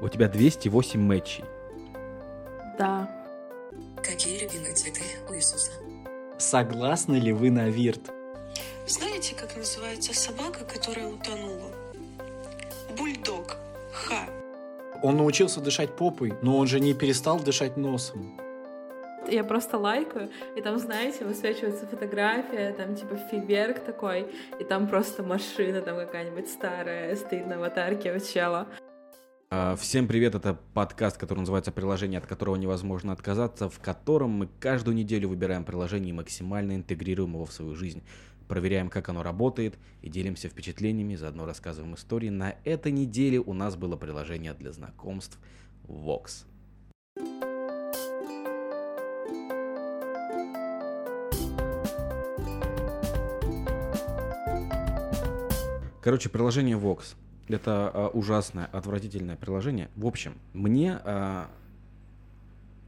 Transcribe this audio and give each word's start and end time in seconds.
У 0.00 0.08
тебя 0.08 0.28
208 0.28 1.00
матчей. 1.00 1.44
Да. 2.78 3.10
Какие 3.96 4.40
любимые 4.40 4.74
цветы 4.74 5.02
у 5.28 5.34
Иисуса? 5.34 5.72
Согласны 6.38 7.16
ли 7.16 7.32
вы 7.32 7.50
на 7.50 7.68
вирт? 7.68 8.12
Знаете, 8.86 9.34
как 9.34 9.56
называется 9.56 10.14
собака, 10.14 10.64
которая 10.64 11.08
утонула? 11.08 11.72
Бульдог. 12.96 13.56
Ха. 13.92 14.26
Он 15.02 15.16
научился 15.16 15.60
дышать 15.60 15.96
попой, 15.96 16.32
но 16.42 16.56
он 16.56 16.66
же 16.66 16.80
не 16.80 16.94
перестал 16.94 17.40
дышать 17.40 17.76
носом. 17.76 18.40
Я 19.30 19.44
просто 19.44 19.76
лайкаю, 19.76 20.30
и 20.56 20.62
там, 20.62 20.78
знаете, 20.78 21.24
высвечивается 21.24 21.86
фотография, 21.86 22.72
там 22.72 22.94
типа 22.94 23.16
фейерверк 23.16 23.80
такой, 23.80 24.26
и 24.58 24.64
там 24.64 24.88
просто 24.88 25.22
машина 25.22 25.82
там 25.82 25.96
какая-нибудь 25.96 26.48
старая 26.48 27.14
стоит 27.14 27.46
на 27.46 27.56
аватарке 27.56 28.14
у 28.14 28.20
чела. 28.20 28.68
А, 29.50 29.76
Всем 29.76 30.06
привет, 30.06 30.34
это 30.34 30.60
подкаст, 30.74 31.16
который 31.16 31.38
называется 31.38 31.72
«Приложение, 31.72 32.18
от 32.18 32.26
которого 32.26 32.56
невозможно 32.56 33.14
отказаться», 33.14 33.70
в 33.70 33.78
котором 33.78 34.32
мы 34.32 34.48
каждую 34.60 34.94
неделю 34.94 35.30
выбираем 35.30 35.64
приложение 35.64 36.10
и 36.10 36.12
максимально 36.12 36.74
интегрируем 36.74 37.32
его 37.32 37.46
в 37.46 37.52
свою 37.54 37.74
жизнь. 37.74 38.02
Проверяем, 38.46 38.90
как 38.90 39.08
оно 39.08 39.22
работает, 39.22 39.78
и 40.02 40.10
делимся 40.10 40.50
впечатлениями, 40.50 41.14
заодно 41.14 41.46
рассказываем 41.46 41.94
истории. 41.94 42.28
На 42.28 42.56
этой 42.64 42.92
неделе 42.92 43.38
у 43.40 43.54
нас 43.54 43.74
было 43.74 43.96
приложение 43.96 44.52
для 44.52 44.70
знакомств 44.70 45.38
Vox. 45.84 46.44
Короче, 56.02 56.28
приложение 56.28 56.76
Vox. 56.76 57.16
Это 57.48 57.90
а, 57.92 58.08
ужасное, 58.08 58.66
отвратительное 58.66 59.36
приложение. 59.36 59.88
В 59.96 60.06
общем, 60.06 60.36
мне 60.52 61.00
а, 61.02 61.50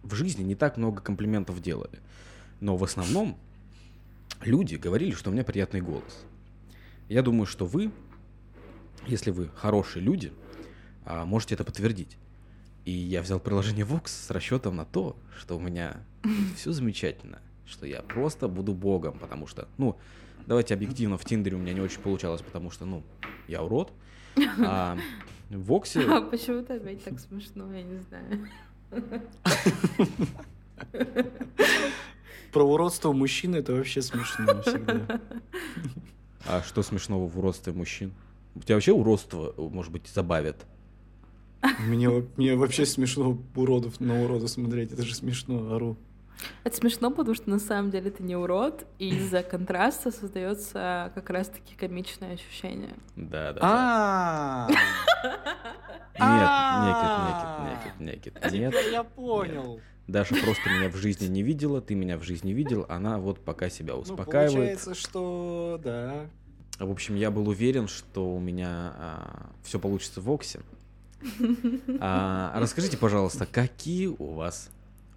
в 0.02 0.14
жизни 0.14 0.42
не 0.42 0.54
так 0.54 0.76
много 0.76 1.00
комплиментов 1.00 1.60
делали. 1.62 1.98
Но 2.60 2.76
в 2.76 2.84
основном 2.84 3.36
люди 4.42 4.76
говорили, 4.76 5.12
что 5.12 5.30
у 5.30 5.32
меня 5.32 5.44
приятный 5.44 5.80
голос. 5.80 6.24
Я 7.08 7.22
думаю, 7.22 7.46
что 7.46 7.66
вы, 7.66 7.90
если 9.06 9.30
вы 9.30 9.48
хорошие 9.54 10.02
люди, 10.02 10.32
а, 11.04 11.24
можете 11.24 11.54
это 11.54 11.64
подтвердить. 11.64 12.16
И 12.84 12.92
я 12.92 13.22
взял 13.22 13.40
приложение 13.40 13.84
Vox 13.84 14.08
с 14.08 14.30
расчетом 14.30 14.76
на 14.76 14.84
то, 14.84 15.16
что 15.38 15.56
у 15.56 15.60
меня 15.60 15.96
все 16.56 16.72
замечательно, 16.72 17.40
что 17.66 17.86
я 17.86 18.02
просто 18.02 18.48
буду 18.48 18.74
богом, 18.74 19.18
потому 19.18 19.46
что, 19.46 19.68
ну, 19.78 19.98
давайте 20.46 20.74
объективно, 20.74 21.18
в 21.18 21.24
Тиндере 21.24 21.56
у 21.56 21.58
меня 21.60 21.72
не 21.72 21.80
очень 21.80 22.00
получалось, 22.00 22.42
потому 22.42 22.70
что, 22.70 22.84
ну, 22.84 23.02
я 23.48 23.62
урод. 23.62 23.92
А 24.64 24.96
в 25.50 25.62
Воксе... 25.64 26.00
А 26.02 26.20
почему-то 26.22 26.74
опять 26.74 27.02
так 27.04 27.18
смешно, 27.18 27.72
я 27.72 27.82
не 27.82 27.98
знаю. 27.98 28.48
Про 32.52 32.64
уродство 32.64 33.12
мужчины 33.12 33.56
это 33.56 33.74
вообще 33.74 34.02
смешно 34.02 34.62
всегда. 34.62 35.20
А 36.46 36.62
что 36.62 36.82
смешного 36.82 37.28
в 37.28 37.38
уродстве 37.38 37.72
мужчин? 37.72 38.12
Тебя 38.64 38.74
вообще 38.76 38.92
уродство, 38.92 39.54
может 39.56 39.92
быть, 39.92 40.08
забавит? 40.08 40.56
Мне, 41.86 42.08
мне 42.36 42.56
вообще 42.56 42.86
смешно 42.86 43.38
уродов 43.54 44.00
на 44.00 44.24
уродов 44.24 44.50
смотреть, 44.50 44.92
это 44.92 45.02
же 45.02 45.14
смешно, 45.14 45.74
ору. 45.74 45.96
Это 46.64 46.76
смешно, 46.76 47.10
потому 47.10 47.34
что 47.34 47.48
на 47.50 47.58
самом 47.58 47.90
деле 47.90 48.10
ты 48.10 48.22
не 48.22 48.36
урод, 48.36 48.86
и 48.98 49.08
из-за 49.16 49.42
контраста 49.50 50.10
создается 50.10 51.10
как 51.14 51.30
раз-таки 51.30 51.74
комичное 51.74 52.34
ощущение. 52.34 52.94
Да, 53.16 53.52
да. 53.52 53.60
А, 53.62 54.68
Нет, 56.18 56.86
некит, 56.86 58.00
некит, 58.00 58.00
некит, 58.00 58.40
нет, 58.52 58.72
теперь 58.72 58.84
нет. 58.84 58.92
я 58.92 59.04
понял. 59.04 59.80
Даша 60.06 60.34
просто 60.42 60.68
меня 60.70 60.88
в 60.90 60.96
жизни 60.96 61.26
не 61.26 61.42
видела, 61.42 61.80
ты 61.80 61.94
меня 61.94 62.18
в 62.18 62.24
жизни 62.24 62.52
видел, 62.52 62.84
она 62.88 63.18
вот 63.18 63.44
пока 63.44 63.70
себя 63.70 63.94
Ну, 63.94 64.00
успокаивает. 64.00 64.52
получается, 64.80 64.94
что 64.94 65.80
да. 65.82 66.26
В 66.78 66.90
общем, 66.90 67.14
я 67.14 67.30
был 67.30 67.48
уверен, 67.48 67.86
что 67.88 68.34
у 68.34 68.40
меня 68.40 68.92
все 69.62 69.78
получится 69.78 70.20
в 70.20 70.24
Воксе. 70.24 70.60
А, 72.00 72.58
расскажите, 72.58 72.96
пожалуйста, 72.96 73.46
какие 73.46 74.06
у 74.06 74.32
вас 74.32 74.70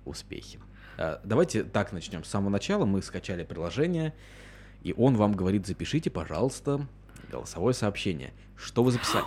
успехи? 0.06 0.60
А, 0.98 1.20
давайте 1.24 1.64
так 1.64 1.92
начнем. 1.92 2.24
С 2.24 2.30
самого 2.30 2.50
начала 2.50 2.86
мы 2.86 3.02
скачали 3.02 3.44
приложение, 3.44 4.14
и 4.82 4.94
он 4.98 5.16
вам 5.16 5.34
говорит, 5.34 5.66
запишите, 5.66 6.10
пожалуйста, 6.10 6.86
голосовое 7.32 7.74
сообщение. 7.74 8.34
Что 8.56 8.84
вы 8.84 8.92
записали? 8.92 9.26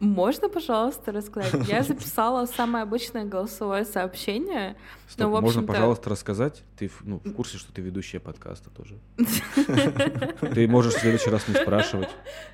Можно, 0.00 0.48
пожалуйста, 0.48 1.12
рассказать? 1.12 1.68
Я 1.68 1.82
записала 1.82 2.46
самое 2.46 2.82
обычное 2.84 3.24
голосовое 3.24 3.84
сообщение. 3.84 4.76
Стоп, 5.08 5.30
Ну, 5.30 5.36
в 5.36 5.40
можно, 5.42 5.62
пожалуйста, 5.62 6.08
рассказать? 6.10 6.62
Ты 6.78 6.88
в- 6.88 7.02
ну, 7.04 7.20
в 7.22 7.32
курсе, 7.34 7.58
что 7.58 7.72
ты 7.72 7.82
ведущая 7.82 8.18
подкаста 8.20 8.70
тоже? 8.70 8.96
Ты 10.54 10.66
можешь 10.68 10.94
в 10.94 10.98
следующий 11.00 11.30
раз 11.30 11.46
не 11.48 11.54
спрашивать. 11.54 12.08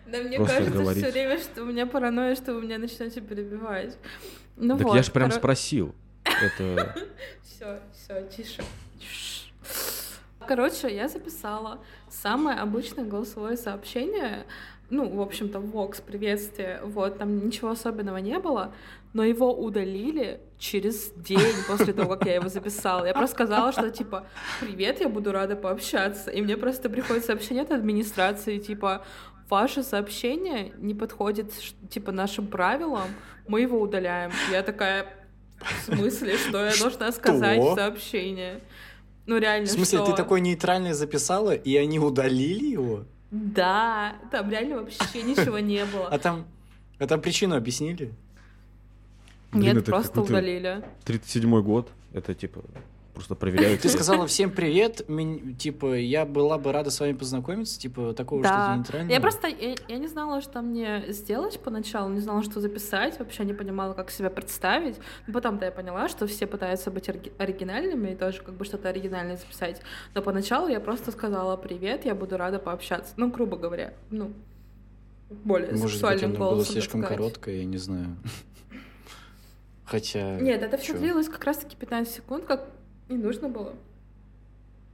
Да 0.06 0.18
мне 0.22 0.38
кажется 0.38 0.94
все 0.94 1.10
время, 1.12 1.38
что 1.38 1.62
у 1.62 1.66
меня 1.66 1.86
паранойя, 1.86 2.34
что 2.34 2.54
вы 2.54 2.62
меня 2.62 2.78
начнете 2.78 3.20
перебивать. 3.20 3.96
Ну 4.56 4.76
Так 4.76 4.94
я 4.94 5.02
же 5.02 5.12
прям 5.12 5.30
спросил. 5.30 5.94
Это... 6.24 6.94
Все, 7.42 7.80
все, 7.92 8.22
тише. 8.28 8.62
Короче, 10.46 10.94
я 10.94 11.08
записала 11.08 11.80
самое 12.08 12.58
обычное 12.58 13.04
голосовое 13.04 13.56
сообщение. 13.56 14.46
Ну, 14.90 15.08
в 15.08 15.20
общем-то, 15.20 15.58
Vox, 15.58 16.00
приветствие. 16.02 16.80
Вот, 16.84 17.18
там 17.18 17.44
ничего 17.44 17.70
особенного 17.70 18.18
не 18.18 18.38
было, 18.38 18.72
но 19.12 19.24
его 19.24 19.52
удалили 19.52 20.40
через 20.58 21.10
день 21.12 21.54
после 21.66 21.92
того, 21.92 22.16
как 22.16 22.26
я 22.26 22.36
его 22.36 22.48
записала. 22.48 23.04
Я 23.04 23.12
просто 23.12 23.34
сказала, 23.34 23.72
что 23.72 23.90
типа, 23.90 24.26
привет, 24.60 25.00
я 25.00 25.08
буду 25.08 25.32
рада 25.32 25.56
пообщаться. 25.56 26.30
И 26.30 26.40
мне 26.40 26.56
просто 26.56 26.88
приходит 26.88 27.24
сообщение 27.24 27.64
от 27.64 27.72
администрации, 27.72 28.58
типа, 28.58 29.04
ваше 29.50 29.82
сообщение 29.82 30.72
не 30.78 30.94
подходит, 30.94 31.52
типа, 31.90 32.12
нашим 32.12 32.46
правилам, 32.46 33.08
мы 33.46 33.62
его 33.62 33.80
удаляем. 33.80 34.30
Я 34.50 34.62
такая, 34.62 35.06
в 35.60 35.84
смысле, 35.94 36.36
что 36.36 36.64
я 36.64 36.76
должна 36.76 37.12
сказать 37.12 37.60
в 37.60 37.74
сообщении? 37.74 38.60
Ну, 39.26 39.38
реально, 39.38 39.66
В 39.66 39.70
смысле, 39.70 40.04
ты 40.06 40.14
такой 40.14 40.40
нейтральный 40.40 40.92
записала, 40.94 41.54
и 41.54 41.76
они 41.76 41.98
удалили 41.98 42.66
его? 42.66 43.04
Да, 43.30 44.16
там 44.30 44.50
реально 44.50 44.76
вообще 44.78 45.22
ничего 45.22 45.58
не 45.58 45.80
А 45.80 45.86
было. 45.86 46.18
там, 46.18 46.46
а 46.98 47.06
там 47.06 47.20
причину 47.20 47.56
объяснили? 47.56 48.12
Нет, 49.52 49.84
просто 49.84 50.20
удалили. 50.22 50.82
37-й 51.04 51.62
год. 51.62 51.90
Это 52.14 52.34
типа 52.34 52.62
просто 53.18 53.34
проверяют. 53.34 53.80
Ты 53.80 53.88
сказала 53.88 54.28
всем 54.28 54.50
привет, 54.50 55.04
типа, 55.58 55.94
я 55.96 56.24
была 56.24 56.56
бы 56.56 56.70
рада 56.70 56.90
с 56.90 57.00
вами 57.00 57.14
познакомиться, 57.14 57.78
типа, 57.78 58.14
такого 58.14 58.42
Да. 58.44 58.48
что-то 58.48 58.76
нейтрального. 58.78 59.12
Я 59.12 59.20
просто, 59.20 59.48
я, 59.48 59.74
я 59.88 59.98
не 59.98 60.06
знала, 60.06 60.40
что 60.40 60.62
мне 60.62 61.04
сделать 61.08 61.58
поначалу, 61.58 62.10
не 62.10 62.20
знала, 62.20 62.44
что 62.44 62.60
записать, 62.60 63.18
вообще 63.18 63.44
не 63.44 63.54
понимала, 63.54 63.94
как 63.94 64.10
себя 64.12 64.30
представить. 64.30 64.96
Но 65.26 65.32
потом-то 65.32 65.64
я 65.64 65.72
поняла, 65.72 66.08
что 66.08 66.28
все 66.28 66.46
пытаются 66.46 66.92
быть 66.92 67.08
оригинальными 67.38 68.12
и 68.12 68.14
тоже 68.14 68.40
как 68.42 68.54
бы 68.54 68.64
что-то 68.64 68.88
оригинальное 68.88 69.36
записать. 69.36 69.82
Но 70.14 70.22
поначалу 70.22 70.68
я 70.68 70.78
просто 70.78 71.10
сказала 71.10 71.56
«Привет, 71.56 72.04
я 72.04 72.14
буду 72.14 72.36
рада 72.36 72.60
пообщаться». 72.60 73.14
Ну, 73.16 73.30
грубо 73.32 73.56
говоря, 73.56 73.94
ну, 74.10 74.32
более 75.28 75.72
Может 75.72 75.82
быть, 75.82 75.90
сексуальным 75.92 76.30
оно 76.30 76.38
голосом, 76.38 76.56
было 76.56 76.64
слишком 76.64 77.00
сказать. 77.00 77.18
короткое, 77.18 77.56
я 77.56 77.64
не 77.64 77.78
знаю. 77.78 78.16
Хотя... 79.84 80.38
Нет, 80.38 80.62
это 80.62 80.78
все 80.78 80.96
длилось 80.96 81.28
как 81.28 81.42
раз-таки 81.44 81.74
15 81.74 82.14
секунд, 82.14 82.44
как 82.44 82.77
не 83.08 83.16
нужно 83.16 83.48
было. 83.48 83.74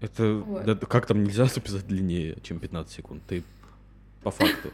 Это 0.01 0.35
Вот. 0.35 0.65
да, 0.65 0.75
как 0.75 1.07
там 1.07 1.25
нельзя 1.25 1.47
записать 1.47 1.87
длиннее, 1.87 2.37
чем 2.43 2.59
15 2.59 2.93
секунд? 2.93 3.23
Ты 3.27 3.43
по 4.23 4.31
факту. 4.31 4.71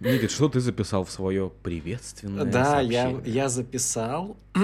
Никит, 0.00 0.32
что 0.32 0.48
ты 0.48 0.58
записал 0.60 1.04
в 1.04 1.10
свое 1.10 1.52
приветственное 1.62 2.44
Да, 2.44 2.80
я, 2.80 3.04
сообщение? 3.04 3.34
я 3.34 3.48
записал. 3.48 4.36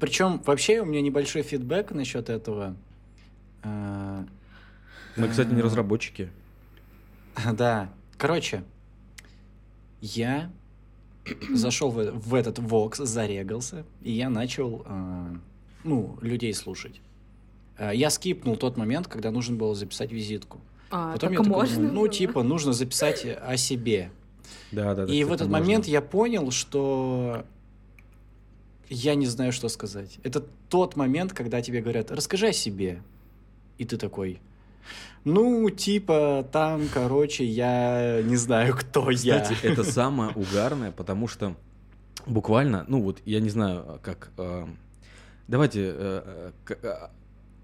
Причем 0.00 0.42
вообще 0.44 0.80
у 0.80 0.84
меня 0.84 1.00
небольшой 1.00 1.42
фидбэк 1.42 1.92
насчет 1.92 2.28
этого. 2.28 2.76
А, 3.62 4.26
Мы, 5.16 5.28
кстати, 5.28 5.48
не 5.48 5.60
а, 5.60 5.64
разработчики. 5.64 6.28
Да. 7.54 7.90
Короче, 8.18 8.64
я 10.00 10.50
зашел 11.54 11.90
в, 11.90 12.12
в 12.12 12.34
этот 12.34 12.58
Vox, 12.58 13.04
зарегался, 13.04 13.84
и 14.02 14.12
я 14.12 14.28
начал, 14.30 14.82
а, 14.86 15.36
ну, 15.84 16.18
людей 16.20 16.52
слушать. 16.54 17.00
А, 17.78 17.92
Я 17.92 18.10
скипнул 18.10 18.56
тот 18.56 18.76
момент, 18.76 19.06
когда 19.08 19.30
нужно 19.30 19.56
было 19.56 19.74
записать 19.74 20.12
визитку. 20.12 20.60
А, 20.90 21.12
Потом 21.14 21.30
так 21.30 21.38
я 21.38 21.44
такой 21.44 21.50
можно 21.60 21.76
думаю, 21.76 21.92
ну, 21.94 22.00
было? 22.02 22.08
типа, 22.08 22.42
нужно 22.42 22.72
записать 22.72 23.26
о 23.26 23.56
себе. 23.56 24.10
Да, 24.72 24.94
да, 24.94 25.06
да. 25.06 25.12
И 25.12 25.24
в 25.24 25.32
этот 25.32 25.48
можно. 25.48 25.64
момент 25.64 25.86
я 25.86 26.00
понял, 26.00 26.50
что 26.50 27.44
я 28.88 29.14
не 29.14 29.26
знаю, 29.26 29.52
что 29.52 29.68
сказать. 29.68 30.18
Это 30.22 30.44
тот 30.68 30.96
момент, 30.96 31.32
когда 31.32 31.60
тебе 31.60 31.80
говорят, 31.80 32.10
расскажи 32.10 32.48
о 32.48 32.52
себе. 32.52 33.02
И 33.78 33.84
ты 33.84 33.96
такой, 33.96 34.40
ну, 35.24 35.68
типа, 35.70 36.46
там, 36.52 36.82
короче, 36.92 37.44
я 37.44 38.22
не 38.22 38.36
знаю, 38.36 38.74
кто 38.76 39.10
я. 39.10 39.40
Кстати, 39.40 39.58
это 39.66 39.82
самое 39.84 40.30
угарное, 40.34 40.92
потому 40.92 41.26
что 41.26 41.56
буквально, 42.26 42.84
ну 42.88 43.02
вот, 43.02 43.20
я 43.24 43.40
не 43.40 43.50
знаю, 43.50 44.00
как... 44.02 44.30
э, 44.38 44.66
давайте 45.48 45.80
э, 45.82 45.92
э, 45.96 46.52
к- 46.64 46.78
э, 46.80 47.08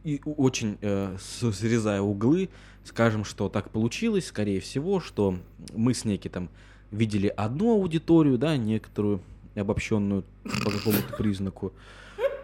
и 0.05 0.21
очень 0.25 0.79
э, 0.81 1.17
срезая 1.19 2.01
углы, 2.01 2.49
скажем, 2.85 3.25
что 3.25 3.49
так 3.49 3.71
получилось, 3.71 4.27
скорее 4.27 4.61
всего, 4.61 5.01
что 5.01 5.39
мы 5.75 5.95
с 5.95 6.05
Неки 6.05 6.29
там 6.29 6.49
видели 6.91 7.29
одну 7.29 7.73
аудиторию, 7.73 8.39
да, 8.39 8.57
некоторую 8.57 9.21
обобщенную 9.55 10.25
по 10.65 10.71
какому-то 10.71 11.17
признаку. 11.17 11.73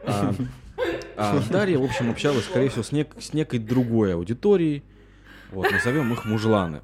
А, 0.04 0.34
а 1.16 1.42
Дарья, 1.50 1.78
в 1.78 1.84
общем, 1.84 2.10
общалась, 2.10 2.44
скорее 2.44 2.68
всего, 2.68 2.82
с, 2.82 2.92
нек- 2.92 3.20
с 3.20 3.32
некой 3.32 3.58
другой 3.58 4.14
аудиторией. 4.14 4.82
Вот, 5.50 5.70
назовем 5.70 6.12
их 6.12 6.24
мужланы. 6.24 6.82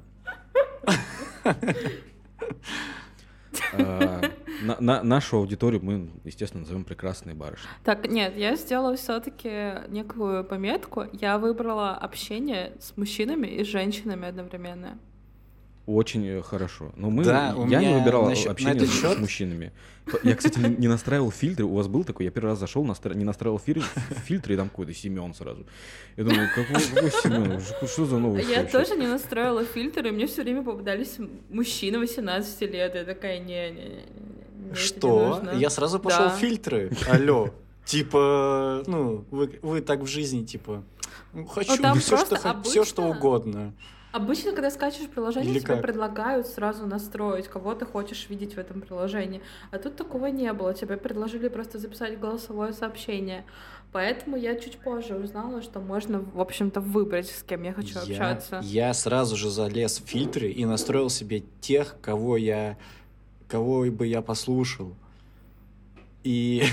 А, 3.73 4.21
на- 4.61 4.77
на- 4.79 5.03
нашу 5.03 5.37
аудиторию 5.37 5.81
мы, 5.83 6.09
естественно, 6.23 6.61
назовем 6.61 6.83
прекрасные 6.83 7.35
барышни. 7.35 7.67
Так, 7.83 8.07
нет, 8.07 8.35
я 8.37 8.55
сделала 8.55 8.95
все-таки 8.95 9.73
некую 9.89 10.43
пометку. 10.43 11.05
Я 11.13 11.37
выбрала 11.37 11.95
общение 11.95 12.73
с 12.79 12.95
мужчинами 12.97 13.47
и 13.47 13.63
женщинами 13.63 14.27
одновременно. 14.27 14.97
Очень 15.85 16.25
э, 16.27 16.41
хорошо. 16.41 16.91
Но 16.95 17.09
мы, 17.11 17.23
Да, 17.23 17.53
у 17.55 17.67
я 17.67 17.79
не 17.79 17.93
выбирал 17.99 18.25
насчет- 18.25 18.45
на 18.45 18.51
общение 18.51 18.75
этот 18.75 18.89
с, 18.89 18.93
с 18.93 19.01
счет- 19.01 19.19
мужчинами. 19.19 19.71
Я, 20.23 20.35
кстати, 20.35 20.57
не 20.59 20.75
не 20.77 20.87
настраивал 20.87 21.31
фильтры. 21.31 21.65
У 21.65 21.75
вас 21.75 21.87
был 21.87 22.03
такой? 22.03 22.25
Я 22.25 22.31
первый 22.31 22.49
раз 22.49 22.59
зашел, 22.59 22.83
настра- 22.83 23.13
не 23.15 23.23
настраивал 23.23 23.59
фир- 23.59 23.83
фильтры, 24.25 24.53
и 24.55 24.57
там 24.57 24.69
какой-то 24.69 24.93
Семен 24.95 25.33
сразу. 25.35 25.65
Я 26.17 26.23
думаю, 26.23 26.49
какой, 26.55 26.81
какой 26.93 27.11
Семен? 27.11 27.61
Что- 27.87 28.05
за 28.05 28.17
новость 28.17 28.49
Я 28.49 28.61
вообще? 28.61 28.77
тоже 28.79 28.95
не 28.95 29.07
настроила 29.07 29.63
фильтры, 29.63 30.09
и 30.09 30.11
мне 30.11 30.25
все 30.25 30.41
время 30.43 30.63
попадались 30.63 31.17
мужчины 31.49 31.99
18 31.99 32.61
лет. 32.71 32.95
Я 32.95 33.03
такая, 33.03 33.39
не, 33.39 33.45
не, 33.45 33.71
не, 33.71 33.89
не, 34.63 34.69
не 34.69 34.75
Что? 34.75 35.27
нужно». 35.37 35.51
Я 35.51 35.69
сразу 35.69 35.99
пошел 35.99 36.25
Да. 36.25 36.35
в 36.35 36.39
фильтры. 36.39 36.91
Алло. 37.07 37.49
Типа, 37.85 38.83
ну, 38.87 39.23
вы, 39.29 39.59
вы 39.61 39.81
так 39.81 39.99
в 40.01 40.07
жизни, 40.07 40.43
типа, 40.43 40.83
ну, 41.33 41.45
хочу 41.45 41.73
Ну, 41.79 41.93
все, 41.95 42.17
что, 42.17 42.25
просто 42.27 42.61
все, 42.63 42.83
что 42.83 43.03
обычно- 43.03 43.17
угодно. 43.19 43.73
Обычно, 44.15 44.53
когда 44.53 44.71
скачиваешь 44.71 45.09
приложение, 45.09 45.51
Или 45.51 45.59
тебе 45.59 45.73
как? 45.73 45.81
предлагают 45.81 46.47
сразу 46.47 46.85
настроить, 46.85 47.49
кого 47.49 47.75
ты 47.75 47.85
хочешь 47.85 48.27
видеть 48.29 48.53
в 48.53 48.57
этом 48.57 48.79
приложении. 48.79 49.41
А 49.71 49.77
тут 49.77 49.97
такого 49.97 50.27
не 50.27 50.53
было. 50.53 50.73
Тебе 50.73 50.95
предложили 50.95 51.49
просто 51.49 51.79
записать 51.79 52.17
голосовое 52.17 52.71
сообщение. 52.71 53.43
Поэтому 53.91 54.37
я 54.37 54.55
чуть 54.55 54.77
позже 54.77 55.15
узнала, 55.15 55.61
что 55.61 55.81
можно, 55.81 56.21
в 56.33 56.39
общем-то, 56.39 56.79
выбрать, 56.79 57.27
с 57.29 57.43
кем 57.43 57.63
я 57.63 57.73
хочу 57.73 57.95
я, 57.95 58.01
общаться. 58.03 58.61
я 58.63 58.93
сразу 58.93 59.35
же 59.35 59.49
залез 59.49 59.99
в 59.99 60.07
фильтры 60.07 60.49
и 60.49 60.63
настроил 60.63 61.09
себе 61.09 61.43
тех, 61.59 61.97
кого 62.01 62.37
я, 62.37 62.77
кого 63.49 63.83
бы 63.91 64.07
я 64.07 64.21
послушал. 64.21 64.95
И, 66.23 66.63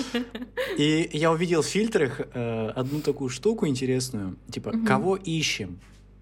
и 0.76 1.10
я 1.12 1.30
увидел 1.30 1.62
в 1.62 1.66
фильтрах 1.66 2.20
э, 2.20 2.68
одну 2.70 3.02
такую 3.02 3.30
штуку 3.30 3.68
интересную, 3.68 4.34
типа, 4.50 4.72
кого 4.84 5.14
ищем? 5.14 5.78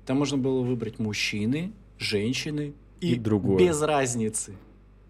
Там 0.07 0.19
можно 0.19 0.39
было 0.39 0.63
выбрать 0.63 0.99
мужчины, 0.99 1.73
женщины 1.99 2.75
и, 3.01 3.15
И 3.15 3.19
другое. 3.19 3.59
без 3.59 3.81
разницы. 3.83 4.55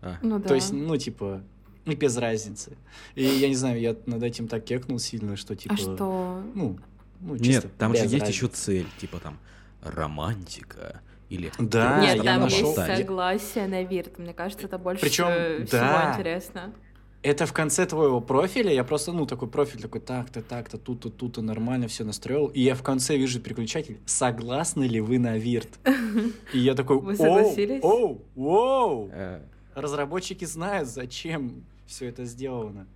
А, 0.01 0.19
Ну 0.23 0.39
да. 0.39 0.49
То 0.49 0.55
есть, 0.55 0.73
ну, 0.73 0.97
типа, 0.97 1.43
и 1.85 1.95
без 1.95 2.17
разницы. 2.17 2.77
И 3.15 3.25
я 3.25 3.49
не 3.49 3.55
знаю, 3.55 3.81
я 3.81 3.97
над 4.07 4.23
этим 4.23 4.49
так 4.49 4.65
кекнул 4.65 4.99
сильно, 4.99 5.37
что, 5.37 5.55
типа... 5.55 5.75
а 5.75 5.77
что? 5.77 6.43
Ну, 6.55 6.79
ну, 7.21 7.39
чисто 7.39 7.67
Нет, 7.69 7.77
там 7.79 7.95
же 7.95 8.03
есть 8.03 8.13
разницы. 8.13 8.33
еще 8.33 8.49
цель, 8.49 8.87
типа 8.99 9.19
там 9.19 9.39
романтика 9.83 11.01
или... 11.29 11.53
Да, 11.59 12.01
Нет, 12.01 12.17
я 12.17 12.23
там 12.23 12.43
нашел. 12.43 12.77
есть 12.77 12.97
согласие 12.97 13.67
на 13.67 13.83
вирт. 13.83 14.19
Мне 14.19 14.33
кажется, 14.33 14.67
это 14.67 14.79
больше 14.79 15.01
Причем, 15.01 15.27
всего 15.67 15.81
да. 15.81 16.15
интересно. 16.15 16.73
Это 17.25 17.47
в 17.47 17.55
конце 17.55 17.87
твоего 17.87 18.21
профиля, 18.21 18.71
я 18.71 18.85
просто, 18.85 19.11
ну, 19.13 19.25
такой 19.25 19.49
профиль 19.49 19.81
такой, 19.81 20.03
так-то, 20.03 20.43
так-то, 20.43 20.77
тут-то, 20.77 21.09
тут-то, 21.09 21.41
нормально 21.41 21.89
все 21.89 22.05
настроил. 22.05 22.49
И 22.49 22.61
я 22.61 22.75
в 22.75 22.83
конце 22.83 23.17
вижу 23.17 23.41
переключатель, 23.41 23.99
согласны 24.05 24.85
ли 24.85 25.01
вы 25.01 25.19
на 25.19 25.39
вирт? 25.39 25.71
И 26.53 26.59
я 26.59 26.75
такой, 26.75 27.01
Вы 27.01 27.13
оу, 27.13 27.17
согласились? 27.17 27.83
оу, 27.83 28.21
воу. 28.35 29.09
Э, 29.11 29.41
Разработчики 29.75 30.45
знают, 30.45 30.87
зачем 30.91 31.65
все 31.87 32.11
это 32.11 32.27
сделано. 32.27 32.87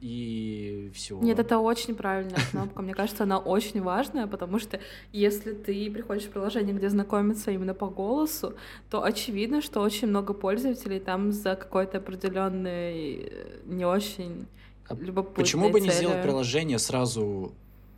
И 0.00 0.92
все. 0.94 1.18
Нет, 1.18 1.38
это 1.40 1.58
очень 1.58 1.96
правильная 1.96 2.38
кнопка. 2.50 2.82
Мне 2.82 2.94
кажется, 2.94 3.24
она 3.24 3.38
очень 3.38 3.82
важная, 3.82 4.28
потому 4.28 4.60
что 4.60 4.78
если 5.12 5.52
ты 5.52 5.90
приходишь 5.90 6.24
в 6.24 6.30
приложение, 6.30 6.72
где 6.74 6.88
знакомиться 6.88 7.50
именно 7.50 7.74
по 7.74 7.88
голосу, 7.88 8.54
то 8.90 9.02
очевидно, 9.02 9.60
что 9.60 9.80
очень 9.80 10.08
много 10.08 10.34
пользователей 10.34 11.00
там 11.00 11.32
за 11.32 11.56
какой-то 11.56 11.98
определенный 11.98 13.28
э, 13.28 13.60
не 13.66 13.84
очень 13.84 14.46
А 14.88 14.94
любопытной 14.94 15.42
Почему 15.44 15.68
бы 15.68 15.80
не 15.80 15.88
цели. 15.88 15.98
сделать 15.98 16.22
приложение 16.22 16.78
сразу, 16.78 17.52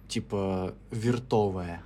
типа, 0.09 0.75
виртовое? 0.91 1.83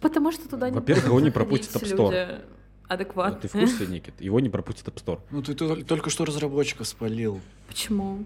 Потому 0.00 0.32
что 0.32 0.48
туда 0.48 0.70
не 0.70 0.74
Во-первых, 0.74 1.06
его 1.06 1.20
не 1.20 1.30
пропустит 1.30 1.70
App 1.74 1.84
Store. 1.84 2.10
люди 2.10 2.44
а 2.86 2.94
адекватные. 2.94 3.40
ты 3.40 3.48
в 3.48 3.52
курсе, 3.52 3.86
Никит? 3.86 4.20
Его 4.20 4.40
не 4.40 4.48
пропустит 4.48 4.86
App 4.88 5.02
Store. 5.02 5.20
Ну, 5.30 5.42
ты 5.42 5.52
тол- 5.52 5.84
только 5.84 6.08
что 6.10 6.24
разработчиков 6.24 6.86
спалил. 6.86 7.40
Почему? 7.66 8.24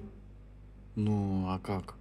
Ну, 0.99 1.47
а 1.49 1.61
как? 1.61 1.95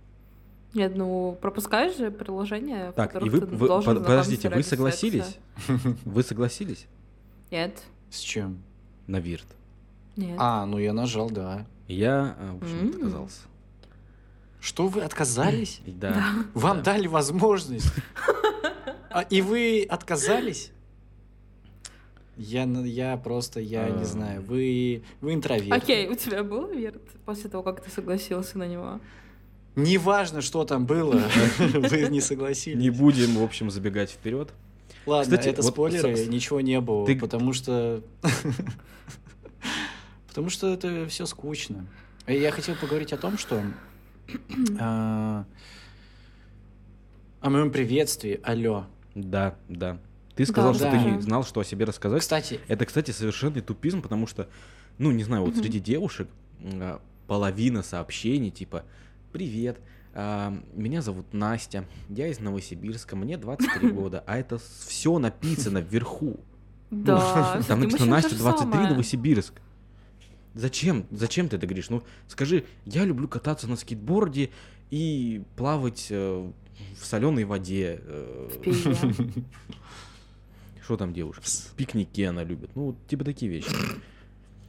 Нет, 0.73 0.95
ну 0.95 1.37
пропускаешь 1.39 1.95
же 1.97 2.09
приложение, 2.09 2.89
в 2.91 2.93
Так, 2.93 3.11
которых 3.13 3.33
и 3.33 3.39
вы, 3.39 3.45
ты 3.45 3.55
вы- 3.55 3.67
должен 3.67 3.95
под- 3.95 4.03
подождите, 4.03 4.49
вы 4.49 4.63
согласились? 4.63 5.37
Вы 6.03 6.23
согласились 6.23 6.87
Нет, 7.51 7.79
С 8.09 8.19
чем? 8.19 8.57
на 9.05 9.19
Вирт? 9.19 9.45
нет. 10.15 10.35
А, 10.39 10.65
ну 10.65 10.79
я 10.79 10.93
нажал, 10.93 11.29
да. 11.29 11.67
Я, 11.87 12.35
э, 12.39 12.51
в 12.53 12.63
общем, 12.63 12.89
отказался. 12.89 13.41
Что 14.59 14.87
вы 14.87 15.01
отказались? 15.01 15.79
Да. 15.85 16.23
Вам 16.55 16.77
да. 16.77 16.83
дали 16.93 17.05
возможность. 17.07 17.93
А, 19.11 19.21
и 19.21 19.41
вы 19.41 19.85
отказались? 19.87 20.71
Я, 22.37 22.63
я 22.63 23.17
просто, 23.17 23.59
я 23.59 23.85
А. 23.85 23.89
не 23.89 24.05
знаю, 24.05 24.43
вы, 24.43 25.01
вы 25.21 25.33
интроверт. 25.33 25.71
Окей, 25.83 26.07
у 26.07 26.15
тебя 26.15 26.43
был 26.43 26.67
вирт 26.67 27.01
после 27.25 27.49
того, 27.49 27.63
как 27.63 27.83
ты 27.83 27.89
согласился 27.89 28.57
на 28.59 28.67
него? 28.67 28.99
Неважно, 29.75 30.41
что 30.41 30.63
там 30.63 30.85
было, 30.85 31.21
вы 31.59 32.07
не 32.09 32.21
согласились. 32.21 32.79
Не 32.79 32.91
будем, 32.91 33.35
в 33.37 33.43
общем, 33.43 33.71
забегать 33.71 34.11
вперед. 34.11 34.53
Ладно, 35.05 35.37
Кстати, 35.37 35.49
это 35.49 35.61
вот 35.61 35.71
спойлеры, 35.73 36.15
с- 36.15 36.25
с- 36.25 36.27
ничего 36.27 36.61
не 36.61 36.79
было, 36.81 37.05
ты- 37.05 37.17
потому 37.17 37.53
что... 37.53 38.03
Потому 40.27 40.49
что 40.51 40.71
это 40.71 41.07
все 41.07 41.25
скучно. 41.25 41.87
И 42.27 42.35
Я 42.35 42.51
хотел 42.51 42.75
поговорить 42.75 43.13
о 43.13 43.17
том, 43.17 43.37
что... 43.37 43.63
а, 44.79 45.45
О 47.41 47.49
моем 47.49 47.71
приветствии, 47.71 48.39
алло. 48.43 48.85
Да, 49.15 49.55
да. 49.69 49.97
Ты 50.37 50.45
сказал, 50.45 50.71
Да, 50.73 50.79
что 50.79 50.91
да. 50.91 50.91
ты 51.03 51.11
не 51.11 51.19
знал, 51.21 51.43
что 51.43 51.59
о 51.59 51.65
себе 51.65 51.85
рассказать. 51.85 52.21
Кстати, 52.21 52.59
Это, 52.67 52.85
кстати, 52.85 53.11
совершенный 53.11 53.61
тупизм, 53.61 54.01
потому 54.01 54.27
что, 54.27 54.47
ну, 54.97 55.11
не 55.11 55.23
знаю, 55.23 55.43
вот 55.43 55.53
Мгм. 55.55 55.63
среди 55.63 55.79
девушек 55.79 56.27
а, 56.63 57.01
половина 57.27 57.83
сообщений 57.83 58.51
типа 58.51 58.83
«Привет, 59.33 59.79
а, 60.13 60.57
меня 60.73 61.01
зовут 61.01 61.33
Настя, 61.33 61.85
я 62.09 62.27
из 62.27 62.39
Новосибирска, 62.39 63.15
мне 63.15 63.37
23 63.37 63.89
года», 63.91 64.23
а 64.25 64.37
это 64.37 64.59
все 64.87 65.17
написано 65.19 65.79
вверху. 65.79 66.39
Да, 66.91 67.55
Ну, 67.57 67.63
Там 67.67 67.79
написано 67.81 68.05
Настя 68.11 68.29
то 68.29 68.35
же 68.35 68.41
23 68.43 68.71
самое. 68.71 68.89
Новосибирск. 68.91 69.53
Зачем? 70.53 71.05
Зачем 71.11 71.49
ты 71.49 71.57
это 71.57 71.67
говоришь? 71.67 71.89
Ну, 71.89 72.01
скажи, 72.27 72.63
я 72.85 73.03
люблю 73.05 73.27
кататься 73.27 73.67
на 73.67 73.75
скейтборде 73.75 74.49
и 74.89 75.43
плавать 75.55 76.07
э, 76.09 76.51
в 76.99 77.05
соленой 77.05 77.43
воде. 77.43 78.01
э. 80.87 80.93
Что 80.93 80.97
там 80.97 81.13
девушка? 81.13 81.43
В 81.43 81.73
пикнике 81.75 82.29
она 82.29 82.43
любит. 82.43 82.69
Ну, 82.75 82.85
вот 82.87 82.95
типа 83.07 83.25
такие 83.25 83.51
вещи. 83.51 83.69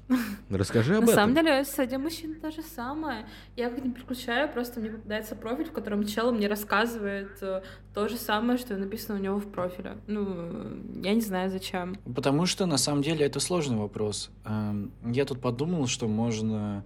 Расскажи 0.51 0.95
об 0.97 1.01
На 1.01 1.05
этом. 1.05 1.15
самом 1.15 1.35
деле, 1.35 1.65
среди 1.65 1.97
мужчин 1.97 2.35
то 2.41 2.51
же 2.51 2.63
самое. 2.63 3.27
Я 3.57 3.71
как 3.71 3.85
не 3.85 3.91
переключаю, 3.93 4.51
просто 4.51 4.81
мне 4.81 4.91
попадается 4.91 5.37
профиль, 5.37 5.67
в 5.67 5.73
котором 5.73 6.07
чел 6.07 6.33
мне 6.33 6.49
рассказывает 6.49 7.31
э, 7.43 7.63
то 7.95 8.09
же 8.09 8.17
самое, 8.17 8.59
что 8.59 8.77
написано 8.77 9.19
у 9.19 9.23
него 9.23 9.39
в 9.39 9.47
профиле. 9.51 9.99
Ну, 10.07 10.27
э, 10.29 10.81
я 11.05 11.15
не 11.15 11.21
знаю 11.21 11.51
зачем. 11.51 11.97
Потому 12.15 12.47
что 12.47 12.67
на 12.67 12.79
самом 12.79 13.03
деле 13.03 13.27
это 13.27 13.39
сложный 13.39 13.77
вопрос. 13.77 14.31
Эм, 14.45 14.91
Я 15.05 15.25
тут 15.25 15.41
подумал, 15.41 15.87
что 15.87 16.09
можно, 16.09 16.85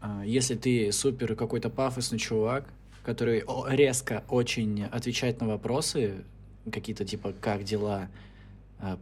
а, 0.00 0.22
если 0.24 0.54
ты 0.54 0.90
супер 0.92 1.36
какой-то 1.36 1.68
пафосный 1.68 2.18
чувак, 2.18 2.64
который 3.04 3.44
резко 3.68 4.24
очень 4.28 4.84
отвечает 4.84 5.40
на 5.40 5.46
вопросы, 5.46 6.24
какие-то 6.72 7.04
типа 7.04 7.32
«как 7.40 7.64
дела?», 7.64 8.08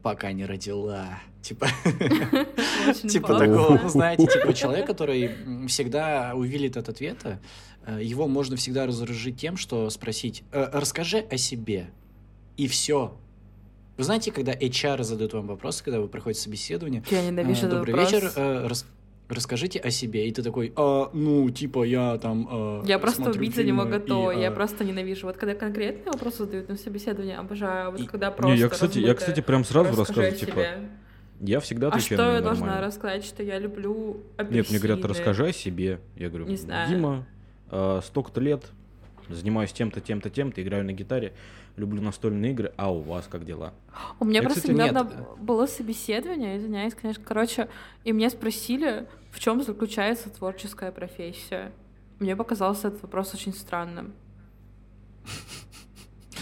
«пока 0.02 0.32
не 0.32 0.44
родила», 0.44 1.20
типа 1.42 1.68
Типа 3.08 3.38
такого, 3.38 3.88
знаете, 3.88 4.26
типа 4.26 4.52
человек, 4.54 4.86
который 4.86 5.30
всегда 5.68 6.32
увилит 6.34 6.76
от 6.76 6.88
ответа, 6.88 7.40
э, 7.86 8.00
его 8.02 8.26
можно 8.26 8.56
всегда 8.56 8.86
разоружить 8.86 9.38
тем, 9.40 9.56
что 9.56 9.88
спросить, 9.90 10.42
«Э, 10.52 10.68
расскажи 10.72 11.18
о 11.30 11.36
себе, 11.36 11.90
и 12.56 12.66
все. 12.68 13.16
Вы 13.96 14.04
знаете, 14.04 14.30
когда 14.30 14.52
HR 14.52 15.02
задают 15.02 15.32
вам 15.32 15.46
вопросы, 15.46 15.82
когда 15.82 16.00
вы 16.00 16.08
проходите 16.08 16.42
собеседование, 16.42 17.02
Я 17.10 17.22
ненавижу 17.24 17.66
этот 17.66 17.70
добрый 17.78 17.94
вопрос. 17.94 18.12
вечер, 18.12 18.32
э, 18.36 18.66
рас- 18.68 18.86
расскажите 19.28 19.78
о 19.78 19.90
себе. 19.90 20.28
И 20.28 20.32
ты 20.32 20.42
такой, 20.42 20.72
«А, 20.76 21.10
ну, 21.12 21.48
типа, 21.50 21.84
я 21.84 22.18
там... 22.18 22.48
а, 22.50 22.82
Я 22.86 22.98
просто 22.98 23.30
убить 23.30 23.54
за 23.54 23.62
него 23.64 23.82
фильмы, 23.82 23.96
и, 23.96 23.98
готова, 23.98 24.30
я 24.32 24.48
а, 24.48 24.52
просто 24.52 24.84
ненавижу. 24.84 25.26
Вот 25.26 25.36
когда 25.36 25.54
конкретные 25.54 26.12
вопросы 26.12 26.38
задают 26.44 26.68
на 26.68 26.76
собеседовании, 26.76 27.34
обожаю. 27.36 27.88
А 27.88 27.90
Вот 27.90 28.00
И- 28.00 28.06
когда 28.06 28.30
просто 28.30 28.54
Не, 28.54 28.60
я, 28.60 28.68
кстати, 28.68 28.98
я, 28.98 29.14
кстати, 29.14 29.40
прям 29.40 29.64
сразу 29.64 29.90
«Расскажи 29.90 30.20
о 30.20 30.30
рассказываю, 30.30 30.38
типа, 30.38 30.52
себе». 30.52 30.88
я 31.40 31.60
всегда 31.60 31.86
А 31.88 31.90
отвечаю 31.90 32.16
что 32.18 32.24
на 32.24 32.28
я 32.30 32.34
него 32.38 32.44
должна 32.44 32.66
нормально. 32.66 32.86
рассказать, 32.86 33.24
что 33.24 33.42
я 33.42 33.58
люблю 33.58 34.22
апельсины? 34.36 34.56
Нет, 34.58 34.70
мне 34.70 34.78
говорят, 34.78 35.04
расскажи 35.04 35.46
о 35.48 35.52
себе. 35.52 36.00
Я 36.16 36.28
говорю, 36.30 36.46
Не 36.46 36.56
знаю. 36.56 36.88
Дима, 36.88 37.26
э, 37.70 38.00
столько-то 38.04 38.40
лет, 38.40 38.64
занимаюсь 39.28 39.72
тем-то, 39.72 40.00
тем-то, 40.00 40.30
тем-то, 40.30 40.62
играю 40.62 40.84
на 40.86 40.92
гитаре, 40.92 41.34
люблю 41.76 42.00
настольные 42.02 42.52
игры, 42.52 42.72
а 42.76 42.90
у 42.92 43.00
вас 43.00 43.28
как 43.30 43.44
дела? 43.44 43.72
У 44.18 44.24
меня 44.24 44.38
Я, 44.40 44.42
просто 44.42 44.62
кстати, 44.62 44.74
недавно 44.74 45.10
нет. 45.10 45.28
было 45.38 45.66
собеседование, 45.66 46.56
извиняюсь, 46.56 46.94
конечно, 46.94 47.22
короче, 47.24 47.68
и 48.04 48.12
меня 48.12 48.30
спросили, 48.30 49.06
в 49.30 49.40
чем 49.40 49.62
заключается 49.62 50.30
творческая 50.30 50.92
профессия. 50.92 51.72
Мне 52.18 52.34
показался 52.36 52.88
этот 52.88 53.02
вопрос 53.02 53.34
очень 53.34 53.52
странным. 53.52 54.14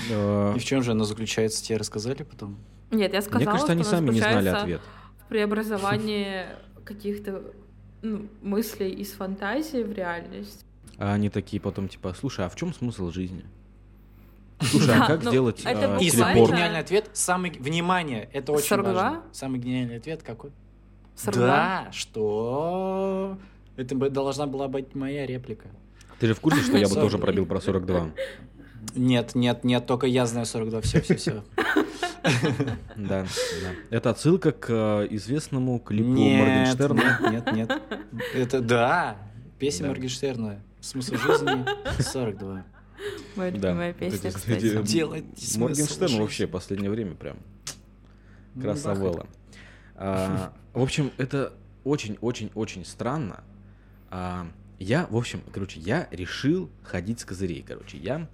И 0.09 0.59
в 0.59 0.65
чем 0.65 0.83
же 0.83 0.93
она 0.93 1.05
заключается, 1.05 1.65
тебе 1.65 1.79
рассказали 1.79 2.23
потом? 2.23 2.57
Нет, 2.91 3.13
я 3.13 3.21
сказала, 3.23 3.41
Мне 3.41 3.51
кажется, 3.51 3.73
они 3.73 3.85
сами 3.85 4.11
не 4.11 4.21
знали 4.21 4.49
ответ. 4.49 4.81
в 5.25 5.29
преобразовании 5.29 6.47
каких-то 6.85 7.43
ну, 8.03 8.29
мыслей 8.43 8.91
из 8.91 9.13
фантазии 9.13 9.83
в 9.83 9.93
реальность. 9.93 10.65
А 10.99 11.15
они 11.15 11.29
такие 11.29 11.61
потом, 11.61 11.89
типа, 11.89 12.15
слушай, 12.19 12.47
а 12.47 12.49
в 12.49 12.57
чем 12.57 12.73
смысл 12.73 13.11
жизни? 13.11 13.45
Слушай, 14.61 14.87
Да, 14.87 15.05
а 15.05 15.07
как 15.07 15.23
ну, 15.25 15.31
сделать 15.31 15.61
это 15.65 15.99
э, 16.01 16.03
И 16.03 16.11
самый 16.11 16.33
телепорт? 16.35 16.53
гениальный 16.53 16.81
ответ, 16.81 17.11
самый... 17.13 17.51
Внимание, 17.51 18.31
это 18.33 18.53
очень 18.53 18.69
42? 18.69 18.93
важно. 18.95 19.23
Самый 19.31 19.61
гениальный 19.61 19.99
ответ 19.99 20.23
какой? 20.23 20.51
42? 21.17 21.47
Да, 21.47 21.89
что... 21.93 23.39
Это 23.77 23.95
бы 23.95 24.09
должна 24.11 24.47
была 24.47 24.69
быть 24.69 24.95
моя 24.95 25.27
реплика. 25.27 25.69
Ты 26.19 26.29
же 26.29 26.35
в 26.35 26.41
курсе, 26.41 26.63
что 26.63 26.79
я 26.79 26.89
бы 26.89 26.95
тоже 26.95 27.19
пробил 27.19 27.45
про 27.47 27.61
42? 27.61 28.11
Нет, 28.95 29.35
нет, 29.35 29.65
нет, 29.65 29.87
только 29.87 30.07
я 30.07 30.25
знаю 30.27 30.47
42, 30.47 30.81
все, 30.81 31.01
все, 31.03 31.17
все. 31.17 31.45
Да, 32.97 33.25
да. 33.25 33.27
Это 33.91 34.11
отсылка 34.11 34.53
к 34.53 34.67
э, 34.71 35.07
известному 35.11 35.79
клипу 35.79 36.09
Моргенштерна. 36.11 37.19
нет, 37.31 37.53
нет, 37.53 37.53
нет. 37.53 37.83
Это 38.35 38.61
да, 38.61 39.17
песня. 39.59 39.89
Моргенштерна. 39.89 40.61
Смысл 40.81 41.17
жизни 41.17 41.65
42. 42.03 42.65
Моя 43.37 43.51
Да. 43.53 43.57
любимая 43.57 43.89
Вот 43.93 43.99
песня, 43.99 44.33
кстати. 44.33 44.83
Делать 44.83 45.25
смысл 45.37 45.61
Моргенштерн 45.61 46.09
жизни. 46.09 46.23
вообще 46.23 46.47
в 46.47 46.51
последнее 46.51 46.91
время 46.91 47.15
прям 47.15 47.37
Ну, 48.55 48.63
красавелла. 48.63 49.27
В 50.77 50.83
общем, 50.83 51.11
это 51.17 51.55
очень-очень-очень 51.85 52.85
странно. 52.85 53.43
А, 54.11 54.47
Я, 54.79 55.07
в 55.09 55.17
общем, 55.17 55.43
короче, 55.51 55.81
я 55.81 56.07
решил 56.11 56.69
ходить 56.83 57.21
с 57.21 57.25
козырей, 57.25 57.65
короче. 57.67 57.97
Я... 57.97 58.29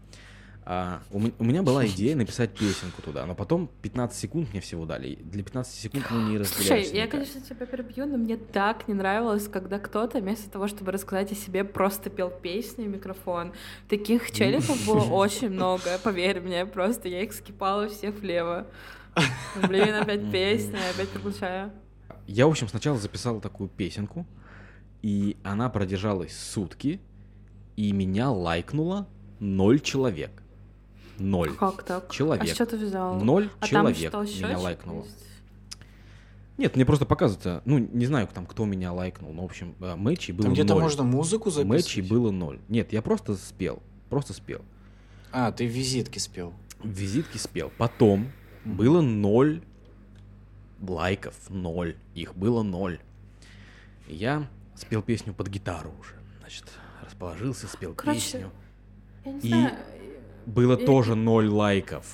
а, 0.64 1.02
у, 1.12 1.20
у 1.38 1.44
меня 1.44 1.62
была 1.62 1.86
идея 1.86 2.16
написать 2.16 2.50
песенку 2.50 3.00
туда, 3.00 3.26
но 3.26 3.36
потом 3.36 3.70
15 3.82 4.18
секунд 4.18 4.50
мне 4.50 4.60
всего 4.60 4.86
дали. 4.86 5.14
Для 5.22 5.44
15 5.44 5.72
секунд 5.72 6.04
мы 6.10 6.18
не 6.32 6.44
Слушай, 6.44 6.58
разделяемся 6.58 6.94
я, 6.96 7.02
никак. 7.02 7.10
конечно, 7.12 7.40
тебя 7.42 7.66
перебью, 7.66 8.06
но 8.06 8.16
мне 8.18 8.36
так 8.36 8.88
не 8.88 8.94
нравилось, 8.94 9.46
когда 9.46 9.78
кто-то 9.78 10.18
вместо 10.20 10.50
того, 10.50 10.66
чтобы 10.66 10.90
рассказать 10.90 11.30
о 11.30 11.36
себе, 11.36 11.62
просто 11.62 12.10
пел 12.10 12.28
песни 12.30 12.86
микрофон. 12.88 13.52
Таких 13.88 14.32
челиков 14.32 14.84
было 14.84 15.04
очень 15.14 15.50
много, 15.50 15.96
поверь 16.02 16.40
мне, 16.40 16.66
просто 16.66 17.06
я 17.08 17.22
их 17.22 17.32
скипала 17.34 17.88
всех 17.88 18.16
влево. 18.16 18.66
Блин, 19.68 19.94
опять 19.94 20.28
песня, 20.32 20.80
опять 20.92 21.08
переключаю. 21.10 21.70
Я, 22.26 22.46
в 22.46 22.50
общем, 22.50 22.68
сначала 22.68 22.98
записал 22.98 23.40
такую 23.40 23.68
песенку, 23.68 24.26
и 25.02 25.36
она 25.42 25.68
продержалась 25.68 26.36
сутки, 26.36 27.00
и 27.76 27.92
меня 27.92 28.30
лайкнуло 28.30 29.08
ноль 29.40 29.80
человек. 29.80 30.42
Ноль. 31.18 31.54
Как 31.54 31.82
так? 31.82 32.10
Человек. 32.10 32.44
А 32.44 32.54
что 32.54 32.66
ты 32.66 32.76
взял? 32.76 33.20
Ноль 33.20 33.50
а 33.60 33.66
человек 33.66 34.10
там 34.10 34.26
что, 34.26 34.46
меня 34.46 34.58
лайкнуло. 34.58 35.04
есть? 35.04 35.16
Нет, 36.58 36.76
мне 36.76 36.84
просто 36.84 37.06
показывается, 37.06 37.62
ну, 37.64 37.78
не 37.78 38.06
знаю, 38.06 38.28
там, 38.32 38.46
кто 38.46 38.64
меня 38.64 38.92
лайкнул, 38.92 39.32
но, 39.32 39.42
в 39.42 39.46
общем, 39.46 39.74
э, 39.80 39.96
матчей 39.96 40.32
было 40.32 40.44
Там 40.44 40.52
где-то 40.52 40.74
ноль. 40.74 40.82
можно 40.82 41.02
музыку 41.02 41.50
Матчей 41.50 42.02
записывать? 42.02 42.08
было 42.10 42.30
ноль. 42.30 42.60
Нет, 42.68 42.92
я 42.92 43.02
просто 43.02 43.34
спел, 43.34 43.82
просто 44.10 44.32
спел. 44.32 44.60
А, 45.32 45.50
ты 45.50 45.66
в 45.66 45.70
визитке 45.70 46.20
спел. 46.20 46.52
В 46.80 46.88
визитке 46.88 47.38
спел. 47.38 47.72
Потом 47.78 48.30
было 48.64 49.00
ноль 49.00 49.62
лайков, 50.90 51.34
ноль. 51.48 51.96
Их 52.14 52.34
было 52.34 52.62
ноль. 52.62 52.98
И 54.08 54.14
Я 54.14 54.46
спел 54.74 55.02
песню 55.02 55.32
под 55.32 55.48
гитару 55.48 55.92
уже. 56.00 56.14
Значит, 56.40 56.64
расположился, 57.04 57.66
спел 57.68 57.94
Короче, 57.94 58.20
песню. 58.20 58.50
Я 59.24 59.32
не 59.32 59.38
И- 59.40 59.48
знаю. 59.48 59.76
Было 60.46 60.76
и- 60.76 60.84
тоже 60.84 61.14
ноль 61.14 61.48
лайков. 61.48 62.04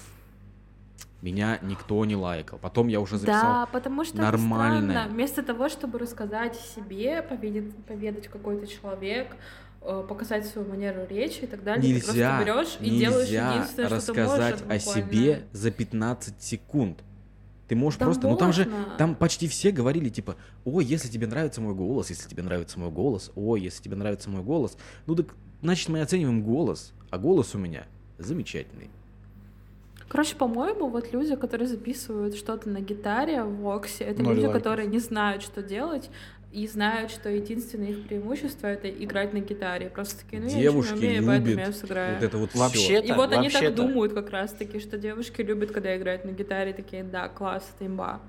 Меня 1.23 1.59
никто 1.63 2.05
не 2.05 2.15
лайкал. 2.15 2.59
Потом 2.61 2.87
я 2.87 3.01
уже 3.01 3.19
записал. 3.19 3.43
Да, 3.43 3.67
потому 3.67 4.05
что 4.05 4.17
странно. 4.19 5.09
Вместо 5.11 5.43
того, 5.43 5.69
чтобы 5.69 5.99
рассказать 5.99 6.57
о 6.57 6.63
себе, 6.63 7.23
поведать, 7.23 7.75
поведать 7.87 8.29
какой-то 8.29 8.69
человек, 8.69 9.35
э, 9.83 10.05
показать 10.09 10.47
свою 10.47 10.69
манеру 10.69 11.07
речи 11.09 11.41
и 11.41 11.47
так 11.47 11.65
далее, 11.65 11.93
Нельзя, 11.93 12.39
ты 12.39 12.45
просто 12.45 12.45
берешь 12.45 12.77
и 12.81 12.99
делаешь 13.01 13.29
единственное, 13.29 14.01
что 14.01 14.13
ты 14.13 14.23
можешь. 14.23 14.39
рассказать 14.39 14.71
о 14.71 14.79
себе 14.79 15.43
за 15.53 15.71
15 15.73 16.41
секунд. 16.43 17.01
Ты 17.69 17.77
можешь 17.77 17.99
Да 17.99 18.07
просто, 18.07 18.29
ну 18.29 18.37
там 18.37 18.53
же, 18.53 18.65
можно. 18.65 18.97
там 18.97 19.15
почти 19.15 19.47
все 19.47 19.71
говорили 19.71 20.09
типа, 20.09 20.37
ой, 20.65 20.85
если 20.85 21.09
тебе 21.09 21.27
нравится 21.27 21.61
мой 21.61 21.75
голос, 21.75 22.09
если 22.11 22.29
тебе 22.29 22.43
нравится 22.43 22.79
мой 22.81 22.91
голос, 22.91 23.31
ой, 23.37 23.61
если 23.61 23.83
тебе 23.83 23.95
нравится 23.97 24.31
мой 24.31 24.43
голос, 24.43 24.77
ну 25.07 25.15
так, 25.15 25.35
значит 25.63 25.89
мы 25.91 26.01
оцениваем 26.01 26.43
голос, 26.43 26.93
а 27.11 27.19
голос 27.19 27.55
у 27.55 27.59
меня 27.59 27.87
замечательный. 28.17 28.91
Короче, 30.09 30.37
по-моему, 30.37 30.89
вот 30.89 31.13
люди, 31.13 31.37
которые 31.37 31.69
записывают 31.69 32.35
что-то 32.35 32.71
на 32.71 32.81
гитаре 32.81 33.43
в 33.45 33.57
Воксе, 33.57 34.05
это 34.05 34.23
Ноль 34.23 34.37
люди, 34.37 34.47
лайков. 34.47 34.63
которые 34.63 34.89
не 34.89 34.99
знают, 35.01 35.43
что 35.43 35.63
делать, 35.63 36.09
и 36.51 36.67
знают, 36.67 37.11
что 37.11 37.29
единственное 37.29 37.91
их 37.91 38.07
преимущество 38.07 38.69
это 38.69 38.89
играть 38.89 39.35
на 39.35 39.41
гитаре. 39.41 39.91
Просто 39.91 40.25
такие, 40.25 40.41
ну 40.41 40.49
Девушки 40.49 40.91
я 40.91 40.97
ничего 40.97 41.11
не 41.11 41.19
умею, 41.19 41.27
поэтому 41.27 41.51
любят 41.51 41.67
я 41.67 41.73
сыграю. 41.73 42.15
Вот 42.15 42.25
это 42.25 42.39
вот 42.39 42.55
Вообще-. 42.55 43.01
И 43.01 43.13
вот 43.13 43.33
они 43.33 43.51
так 43.51 43.75
думают 43.75 44.15
как 44.15 44.31
раз-таки, 44.31 44.81
что 44.81 44.97
девушки 44.97 45.43
любят, 45.43 45.73
когда 45.73 45.97
играют 45.97 46.25
на 46.25 46.31
гитаре, 46.31 46.73
такие, 46.73 47.05
да, 47.05 47.29
класс, 47.29 47.71
это 47.75 47.87
имба. 47.87 48.21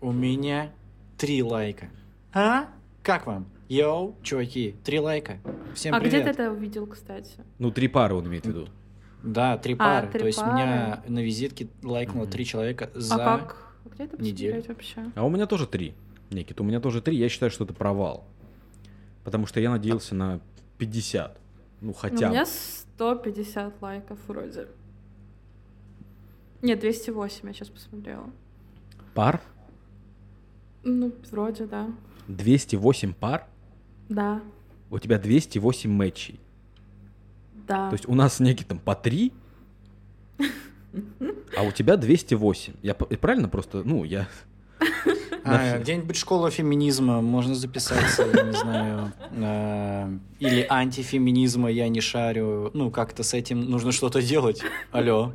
У 0.00 0.12
меня 0.12 0.72
три 1.18 1.42
лайка. 1.42 1.90
А? 2.32 2.68
Как 3.02 3.26
вам? 3.26 3.46
Йоу, 3.68 4.16
чуваки, 4.22 4.74
три 4.82 4.98
лайка. 4.98 5.38
Всем 5.74 5.94
а 5.94 6.00
привет. 6.00 6.24
где 6.24 6.32
ты 6.32 6.42
это 6.42 6.52
увидел, 6.52 6.86
кстати? 6.86 7.30
Ну, 7.58 7.70
три 7.70 7.86
пары 7.86 8.14
он 8.14 8.26
имеет 8.26 8.44
в 8.44 8.48
виду. 8.48 8.68
Да, 9.22 9.56
три 9.58 9.74
А, 9.74 9.76
пары. 9.76 10.08
три 10.08 10.20
То 10.20 10.26
есть 10.26 10.40
пары. 10.40 10.52
меня 10.52 11.02
на 11.06 11.20
визитке 11.20 11.68
лайкнуло 11.82 12.24
Мгм. 12.24 12.32
три 12.32 12.44
человека 12.44 12.90
за... 12.94 13.14
А 13.14 13.38
как? 13.38 13.72
Где 13.94 14.04
это 14.04 14.20
неделю. 14.20 14.64
вообще? 14.66 15.04
А 15.14 15.24
у 15.24 15.30
меня 15.30 15.46
тоже 15.46 15.66
три. 15.66 15.94
Никит, 16.30 16.60
у 16.60 16.64
меня 16.64 16.80
тоже 16.80 17.00
три. 17.02 17.16
Я 17.16 17.28
считаю, 17.28 17.50
что 17.50 17.64
это 17.64 17.74
провал. 17.74 18.24
Потому 19.24 19.46
что 19.46 19.60
я 19.60 19.70
надеялся 19.70 20.14
на 20.14 20.40
50. 20.78 21.38
Ну, 21.80 21.88
Ну, 21.88 21.92
хотя 21.92 22.28
у 22.28 22.30
меня 22.30 22.44
бы. 22.44 22.50
150 22.50 23.82
лайков 23.82 24.18
вроде. 24.28 24.68
Нет, 26.62 26.80
208 26.80 27.46
я 27.48 27.52
сейчас 27.54 27.68
посмотрела. 27.68 28.30
Пар? 29.14 29.40
Ну, 30.84 31.12
вроде, 31.30 31.66
да. 31.66 31.88
208 32.28 33.12
пар? 33.14 33.46
Да, 34.08 34.42
У 34.90 34.98
тебя 34.98 35.18
208 35.18 35.90
матчей. 35.90 36.40
да. 37.66 37.88
То 37.90 37.94
есть 37.94 38.08
у 38.08 38.14
нас 38.14 38.34
с 38.34 38.40
Никитом 38.40 38.78
по 38.78 38.94
3, 38.94 39.32
а 41.56 41.62
у 41.62 41.70
тебя 41.72 41.96
208. 41.96 42.74
Я 42.82 42.94
правильно 42.94 43.48
просто, 43.48 43.82
ну, 43.84 44.04
я... 44.04 44.28
А, 45.44 45.78
где-нибудь 45.78 46.16
школа 46.16 46.50
феминизма, 46.50 47.20
можно 47.20 47.54
записаться, 47.54 48.22
я 48.34 48.42
не 48.42 48.52
знаю. 48.52 49.12
а, 49.42 50.12
Или 50.38 50.66
антифеминизма, 50.68 51.70
я 51.70 51.88
не 51.88 52.00
шарю. 52.00 52.70
Ну, 52.74 52.90
как-то 52.90 53.22
с 53.22 53.34
этим 53.34 53.60
нужно 53.70 53.92
что-то 53.92 54.20
делать. 54.22 54.62
Алло. 54.92 55.32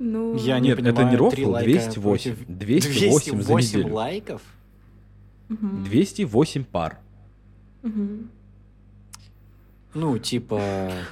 Ну, 0.00 0.36
Я 0.36 0.60
не 0.60 0.68
Нет, 0.68 0.78
это 0.78 0.92
понимаю, 0.94 1.10
не 1.10 1.16
рофл, 1.16 1.50
лайка 1.50 1.70
208. 1.70 2.02
против- 2.36 2.46
208 2.46 3.42
за 3.42 3.46
208 3.48 3.78
неделю. 3.80 3.94
лайков? 3.94 4.42
мгм, 5.48 5.84
208 5.84 6.64
пар. 6.64 6.98
Ну, 9.94 10.18
типа, 10.18 10.60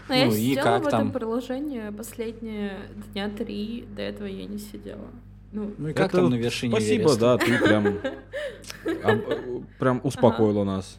Но 0.08 0.14
я 0.14 0.26
ну 0.26 0.32
и 0.32 0.36
сидела 0.50 0.62
как 0.64 0.84
в 0.84 0.86
этом 0.88 1.10
приложении 1.10 1.90
последние 1.90 2.78
дня 3.12 3.28
три, 3.30 3.84
до 3.96 4.02
этого 4.02 4.26
я 4.28 4.44
не 4.46 4.58
сидела. 4.58 5.08
Ну, 5.56 5.72
Ну 5.78 5.88
и 5.88 5.92
как 5.94 6.08
Это 6.08 6.18
там 6.18 6.30
на 6.30 6.34
вершине 6.34 6.72
Спасибо, 6.72 7.04
Эвереста? 7.04 7.20
да, 7.20 7.38
ты 7.38 7.58
прям, 7.58 7.86
об- 9.04 9.64
прям 9.78 10.00
успокоила 10.04 10.64
нас. 10.64 10.98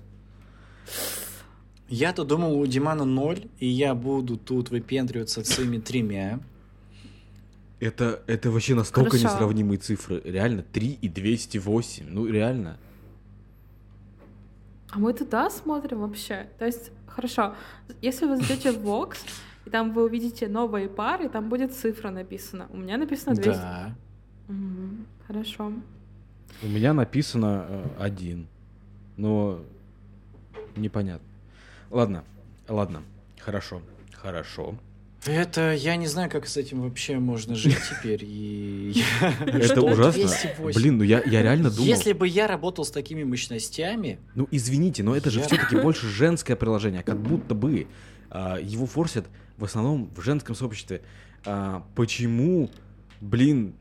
Я-то 1.89 2.23
думал, 2.23 2.59
у 2.59 2.65
Димана 2.65 3.05
ноль, 3.05 3.45
и 3.59 3.67
я 3.67 3.93
буду 3.93 4.35
тут 4.35 4.71
выпендриваться 4.71 5.43
своими 5.43 5.77
тремя. 5.77 6.39
Это, 7.79 8.23
это 8.25 8.49
вообще 8.49 8.73
настолько 8.73 9.11
Хорошо. 9.11 9.27
несравнимые 9.35 9.77
цифры. 9.77 10.21
Реально, 10.25 10.63
3 10.63 10.97
и 11.03 11.07
208. 11.07 12.07
Ну, 12.09 12.25
реально. 12.25 12.79
А 14.89 14.97
мы 14.97 15.13
туда 15.13 15.51
смотрим 15.51 15.99
вообще. 15.99 16.47
То 16.57 16.65
есть, 16.65 16.89
хорошо, 17.05 17.53
если 18.01 18.25
вы 18.25 18.37
зайдете 18.37 18.71
в 18.71 18.83
Vox, 18.83 19.17
и 19.65 19.69
там 19.69 19.93
вы 19.93 20.05
увидите 20.05 20.47
новые 20.47 20.89
пары, 20.89 21.29
там 21.29 21.47
будет 21.47 21.75
цифра 21.75 22.09
написана. 22.09 22.65
У 22.71 22.77
меня 22.77 22.97
написано 22.97 23.35
200. 23.35 23.49
Да. 23.51 23.95
Хорошо. 25.27 25.73
У 26.63 26.67
меня 26.67 26.93
написано 26.93 27.65
э, 27.67 27.87
один, 27.99 28.47
но 29.17 29.59
непонятно. 30.75 31.27
Ладно, 31.91 32.23
ладно, 32.67 33.03
хорошо, 33.39 33.81
хорошо. 34.13 34.75
Это 35.25 35.73
я 35.73 35.97
не 35.97 36.07
знаю, 36.07 36.29
как 36.29 36.47
с 36.47 36.55
этим 36.55 36.81
вообще 36.81 37.17
можно 37.19 37.55
жить 37.55 37.75
теперь. 37.89 38.23
И 38.23 38.93
я- 39.19 39.33
Это 39.45 39.81
ужасно. 39.81 40.21
208? 40.23 40.79
Блин, 40.79 40.97
ну 40.97 41.03
я, 41.03 41.21
я 41.25 41.41
реально 41.41 41.69
думал. 41.69 41.85
Если 41.85 42.13
бы 42.13 42.27
я 42.27 42.47
работал 42.47 42.85
с 42.85 42.91
такими 42.91 43.23
мощностями, 43.23 44.19
Ну 44.35 44.47
извините, 44.51 45.03
но 45.03 45.15
это 45.15 45.29
же 45.29 45.41
все-таки 45.41 45.75
больше 45.75 46.07
женское 46.07 46.55
приложение, 46.55 47.03
как 47.03 47.19
будто 47.19 47.53
бы 47.55 47.87
а, 48.29 48.57
его 48.57 48.85
форсят 48.85 49.25
в 49.57 49.65
основном 49.65 50.09
в 50.15 50.21
женском 50.21 50.55
сообществе. 50.55 51.01
А, 51.45 51.83
почему, 51.95 52.69
блин, 53.19 53.73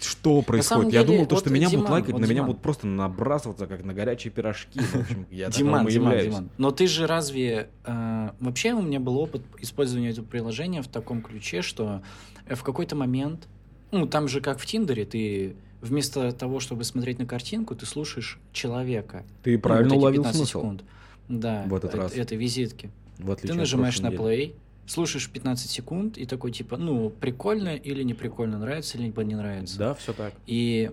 что 0.00 0.42
происходит? 0.42 0.92
Я 0.92 1.02
деле, 1.04 1.14
думал, 1.14 1.26
то, 1.28 1.34
вот, 1.36 1.40
что 1.44 1.50
меня 1.50 1.66
будут 1.68 1.80
Диман, 1.80 1.92
лайкать, 1.92 2.12
вот, 2.12 2.18
на 2.20 2.24
меня 2.24 2.34
Диман. 2.34 2.46
будут 2.48 2.62
просто 2.62 2.86
набрасываться, 2.86 3.66
как 3.66 3.84
на 3.84 3.94
горячие 3.94 4.30
пирожки. 4.32 4.80
В 4.80 4.94
общем, 4.96 5.26
я 5.30 5.48
Диман, 5.50 5.86
Диман. 5.86 6.18
Диман. 6.20 6.50
Но 6.58 6.70
ты 6.70 6.86
же 6.86 7.06
разве... 7.06 7.70
э, 7.84 8.30
вообще 8.40 8.72
у 8.74 8.82
меня 8.82 9.00
был 9.00 9.18
опыт 9.18 9.42
использования 9.60 10.10
этого 10.10 10.24
приложения 10.26 10.82
в 10.82 10.88
таком 10.88 11.22
ключе, 11.22 11.62
что 11.62 12.02
э, 12.46 12.54
в 12.54 12.62
какой-то 12.62 12.96
момент... 12.96 13.48
Ну, 13.92 14.06
там 14.06 14.26
же 14.28 14.40
как 14.40 14.58
в 14.58 14.66
Тиндере, 14.66 15.04
ты 15.04 15.54
вместо 15.80 16.32
того, 16.32 16.58
чтобы 16.60 16.82
смотреть 16.84 17.18
на 17.18 17.26
картинку, 17.26 17.74
ты 17.76 17.86
слушаешь 17.86 18.38
человека. 18.52 19.24
Ты 19.42 19.54
Ну, 19.54 19.60
правильно 19.60 19.88
вот 19.90 19.94
эти 19.96 20.00
уловил 20.02 20.22
15 20.22 20.36
смысл. 20.38 20.58
секунд. 20.58 20.84
Да, 21.28 21.62
В 21.66 21.74
этот 21.74 21.94
э- 21.94 21.98
раз. 21.98 22.12
это 22.16 22.34
визитки. 22.34 22.90
В 23.18 23.34
Ты 23.36 23.54
нажимаешь 23.54 24.00
на 24.00 24.08
play, 24.08 24.54
слушаешь 24.86 25.30
15 25.30 25.70
секунд 25.70 26.18
и 26.18 26.26
такой 26.26 26.52
типа, 26.52 26.76
ну, 26.76 27.10
прикольно 27.10 27.76
или 27.76 28.02
не 28.02 28.14
прикольно, 28.14 28.58
нравится 28.58 28.98
или 28.98 29.12
не 29.16 29.34
нравится. 29.34 29.78
Да, 29.78 29.94
все 29.94 30.12
так. 30.12 30.34
И 30.46 30.90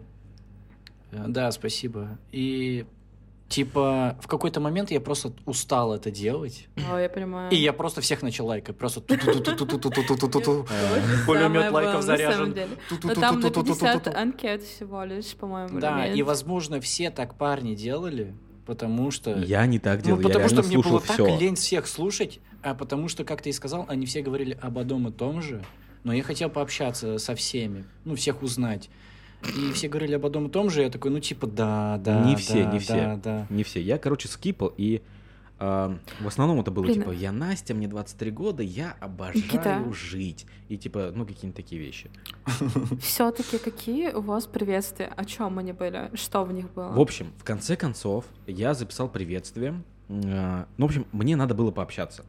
э, 1.11 1.25
да, 1.27 1.51
спасибо. 1.51 2.17
И 2.31 2.85
типа 3.51 4.17
в 4.21 4.27
какой-то 4.27 4.61
момент 4.61 4.91
я 4.91 5.01
просто 5.01 5.33
устал 5.45 5.93
это 5.93 6.09
делать. 6.09 6.67
О, 6.91 6.97
я 6.97 7.09
понимаю. 7.09 7.51
И 7.51 7.57
я 7.57 7.73
просто 7.73 8.01
всех 8.01 8.21
начал 8.21 8.47
лайкать. 8.47 8.77
Просто 8.77 9.01
пулемет 9.01 11.71
лайков 11.71 12.03
заряжен. 12.03 12.55
Там 13.19 13.39
на 13.39 13.51
50 13.51 14.15
анкет 14.15 14.63
всего 14.63 15.03
лишь, 15.03 15.35
по-моему. 15.35 15.79
Да, 15.79 16.07
и 16.07 16.23
возможно 16.23 16.79
все 16.79 17.11
так 17.11 17.35
парни 17.35 17.75
делали 17.75 18.33
потому 18.65 19.11
что... 19.11 19.37
Я 19.39 19.65
не 19.65 19.79
так 19.79 20.01
делал, 20.01 20.17
Ну, 20.19 20.27
я 20.27 20.27
потому 20.29 20.47
что 20.49 20.55
реально 20.57 20.67
мне 20.67 20.75
слушал 20.75 20.91
было 20.91 21.01
так 21.01 21.13
все. 21.15 21.39
лень 21.39 21.55
всех 21.55 21.87
слушать, 21.87 22.39
а 22.61 22.73
потому 22.73 23.07
что, 23.07 23.23
как 23.23 23.41
ты 23.41 23.49
и 23.49 23.53
сказал, 23.53 23.85
они 23.87 24.05
все 24.05 24.21
говорили 24.21 24.57
об 24.61 24.77
одном 24.77 25.07
и 25.07 25.11
том 25.11 25.41
же, 25.41 25.63
но 26.03 26.13
я 26.13 26.23
хотел 26.23 26.49
пообщаться 26.49 27.17
со 27.17 27.35
всеми, 27.35 27.85
ну, 28.05 28.15
всех 28.15 28.41
узнать. 28.43 28.89
И 29.57 29.71
все 29.73 29.87
говорили 29.87 30.13
об 30.13 30.25
одном 30.25 30.47
и 30.47 30.49
том 30.49 30.69
же, 30.69 30.83
я 30.83 30.89
такой, 30.89 31.09
ну, 31.11 31.19
типа, 31.19 31.47
да, 31.47 31.99
да, 32.03 32.23
Не 32.23 32.33
да, 32.33 32.37
все, 32.37 32.57
не 32.65 32.71
да, 32.73 32.79
все. 32.79 33.19
да. 33.23 33.47
Не 33.49 33.63
все. 33.63 33.81
Я, 33.81 33.97
короче, 33.97 34.27
скипал, 34.27 34.71
и 34.77 35.01
в 35.61 36.27
основном 36.27 36.59
это 36.59 36.71
было 36.71 36.83
Блин, 36.85 36.95
типа, 37.01 37.11
я 37.11 37.31
Настя, 37.31 37.75
мне 37.75 37.87
23 37.87 38.31
года, 38.31 38.63
я 38.63 38.95
обожаю 38.99 39.37
Никита. 39.45 39.93
жить. 39.93 40.47
И 40.69 40.77
типа, 40.77 41.11
ну, 41.13 41.23
какие-нибудь 41.25 41.55
такие 41.55 41.79
вещи. 41.79 42.09
Все-таки 43.01 43.59
какие 43.59 44.09
у 44.11 44.21
вас 44.21 44.47
приветствия? 44.47 45.13
О 45.15 45.23
чем 45.23 45.59
они 45.59 45.73
были? 45.73 46.09
Что 46.15 46.43
в 46.45 46.51
них 46.51 46.71
было? 46.73 46.91
В 46.91 46.99
общем, 46.99 47.31
в 47.37 47.43
конце 47.43 47.75
концов, 47.75 48.25
я 48.47 48.73
записал 48.73 49.07
приветствие. 49.07 49.83
Ну, 50.07 50.65
в 50.77 50.83
общем, 50.83 51.05
мне 51.11 51.35
надо 51.35 51.53
было 51.53 51.69
пообщаться. 51.71 52.25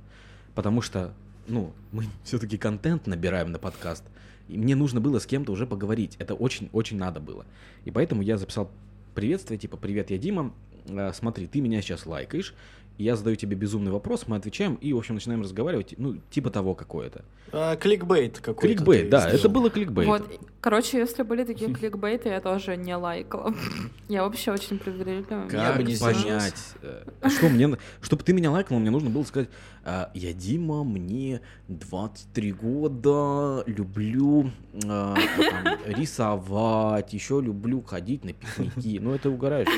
Потому 0.55 0.83
что, 0.83 1.15
ну, 1.47 1.73
мы 1.91 2.05
все-таки 2.25 2.59
контент 2.59 3.07
набираем 3.07 3.51
на 3.51 3.59
подкаст. 3.59 4.05
И 4.49 4.59
мне 4.59 4.75
нужно 4.77 5.01
было 5.01 5.18
с 5.21 5.27
кем-то 5.27 5.53
уже 5.53 5.66
поговорить. 5.66 6.16
Это 6.18 6.35
очень-очень 6.35 6.99
надо 6.99 7.21
было. 7.21 7.47
И 7.87 7.90
поэтому 7.90 8.21
я 8.23 8.37
записал 8.37 8.71
приветствие, 9.14 9.59
типа, 9.59 9.79
привет, 9.79 10.11
я 10.11 10.18
Дима. 10.18 10.53
А, 10.90 11.12
Смотри, 11.14 11.47
ты 11.47 11.61
меня 11.61 11.81
сейчас 11.81 12.07
лайкаешь. 12.07 12.55
Я 12.98 13.16
задаю 13.16 13.37
тебе 13.37 13.57
безумный 13.57 13.90
вопрос, 13.90 14.24
мы 14.26 14.37
отвечаем 14.37 14.74
и, 14.76 14.92
в 14.92 14.98
общем, 14.98 15.14
начинаем 15.14 15.42
разговаривать, 15.42 15.94
ну, 15.96 16.18
типа 16.31 16.50
того 16.50 16.74
какое-то. 16.74 17.24
А, 17.52 17.76
кликбейт 17.76 18.38
какой-то. 18.38 18.74
Кликбейт, 18.74 19.11
да, 19.11 19.20
сделал. 19.20 19.38
это 19.38 19.48
было 19.48 19.70
кликбейт. 19.70 20.09
Вот, 20.09 20.40
короче, 20.62 20.98
если 20.98 21.22
были 21.22 21.44
такие 21.44 21.72
кликбейты, 21.75 22.31
я 22.31 22.40
тоже 22.40 22.77
не 22.77 22.94
лайкала. 22.96 23.55
Я 24.09 24.22
вообще 24.22 24.53
очень 24.53 24.79
привередливая. 24.79 25.44
Я 25.44 25.48
Как 25.51 25.77
бы 25.77 25.83
не 25.85 25.96
понять? 25.96 26.55
э, 26.83 27.05
Что 27.29 27.48
мне, 27.48 27.77
чтобы 28.01 28.22
ты 28.22 28.33
меня 28.33 28.51
лайкнул, 28.51 28.79
мне 28.79 28.90
нужно 28.90 29.11
было 29.11 29.25
сказать, 29.25 29.48
а, 29.85 30.11
я 30.14 30.33
Дима, 30.33 30.85
мне 30.85 31.40
23 31.68 32.53
года, 32.53 33.64
люблю 33.66 34.51
а, 34.87 35.14
там, 35.16 35.79
рисовать, 35.87 37.12
еще 37.14 37.40
люблю 37.40 37.83
ходить 37.83 38.25
на 38.25 38.33
пикники. 38.33 38.98
Ну 38.98 39.14
это 39.14 39.31
угораешь. 39.31 39.68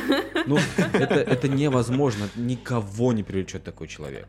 Ну 0.47 0.59
это, 0.93 1.15
это 1.15 1.49
невозможно, 1.49 2.29
никого 2.37 3.13
не 3.13 3.23
привлечет 3.23 3.65
такой 3.65 3.89
человек. 3.89 4.29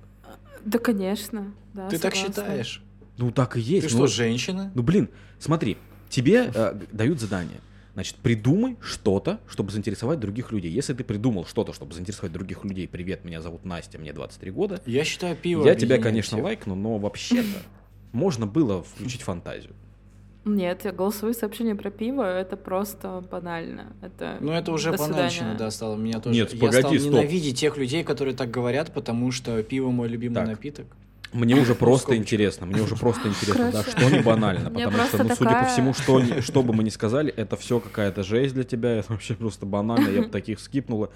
Да, 0.63 0.79
конечно. 0.79 1.53
Да, 1.73 1.89
Ты 1.89 1.97
так 1.99 2.15
согласна. 2.15 2.43
считаешь? 2.43 2.83
Ну 3.17 3.31
так 3.31 3.57
и 3.57 3.61
есть. 3.61 3.87
Ты 3.87 3.93
ну, 3.95 4.07
что, 4.07 4.15
женщина? 4.15 4.71
Ну 4.75 4.83
блин, 4.83 5.09
смотри, 5.39 5.77
тебе 6.15 6.51
э, 6.53 6.79
дают 6.91 7.19
задание. 7.19 7.59
Значит, 7.93 8.15
придумай 8.17 8.75
что-то, 8.81 9.39
чтобы 9.47 9.71
заинтересовать 9.71 10.19
других 10.19 10.51
людей. 10.51 10.69
Если 10.71 10.93
ты 10.93 11.03
придумал 11.03 11.45
что-то, 11.45 11.71
чтобы 11.73 11.93
заинтересовать 11.93 12.33
других 12.33 12.63
людей, 12.65 12.87
привет, 12.87 13.23
меня 13.23 13.41
зовут 13.41 13.63
Настя, 13.65 13.99
мне 13.99 14.11
23 14.11 14.51
года, 14.51 14.81
Я 14.85 15.03
считаю 15.05 15.35
пиво 15.35 15.65
я 15.65 15.75
тебя, 15.75 15.97
конечно, 15.97 16.35
всех. 16.37 16.43
лайкну, 16.43 16.75
но 16.75 16.97
вообще-то 16.97 17.47
можно 18.11 18.47
было 18.47 18.83
включить 18.83 19.21
фантазию. 19.21 19.73
Нет, 20.43 20.85
голосовые 20.95 21.33
сообщения 21.33 21.73
про 21.73 21.89
пиво 21.89 22.21
это 22.21 22.55
просто 22.55 23.23
банально. 23.31 23.93
Это 24.01 24.37
Ну, 24.41 24.51
это 24.51 24.71
уже 24.73 24.91
до 24.91 24.97
банальщина, 24.97 25.55
да, 25.57 25.71
стало. 25.71 25.95
Меня 25.95 26.19
тоже... 26.19 26.37
Нет, 26.39 26.53
я 26.53 26.59
погоди, 26.59 26.79
стал 26.81 26.93
стоп. 26.93 27.13
ненавидеть 27.13 27.59
тех 27.59 27.77
людей, 27.77 28.03
которые 28.03 28.35
так 28.35 28.51
говорят, 28.51 28.93
потому 28.93 29.31
что 29.31 29.63
пиво 29.63 29.89
мой 29.89 30.07
любимый 30.07 30.35
Так. 30.35 30.47
напиток. 30.47 30.85
Мне 31.35 31.55
уже 31.55 31.75
просто 31.85 32.15
интересно, 32.15 32.65
мне 32.65 32.81
уже 32.81 32.95
просто 32.95 33.27
интересно, 33.27 33.71
да, 33.71 33.83
что 33.83 34.09
не 34.09 34.19
банально, 34.23 34.71
потому 34.71 34.97
что, 35.05 35.23
ну, 35.23 35.35
судя 35.35 35.59
по 35.59 35.65
всему, 35.65 35.93
что, 35.93 36.41
что 36.41 36.63
бы 36.63 36.73
мы 36.73 36.83
ни 36.83 36.89
сказали, 36.89 37.31
это 37.35 37.57
все 37.57 37.79
какая-то 37.79 38.23
жесть 38.23 38.53
для 38.53 38.63
тебя, 38.63 38.91
это 38.97 39.11
вообще 39.11 39.35
просто 39.35 39.65
банально, 39.65 40.09
я 40.09 40.21
бы 40.21 40.29
таких 40.29 40.59
скипнула. 40.59 41.09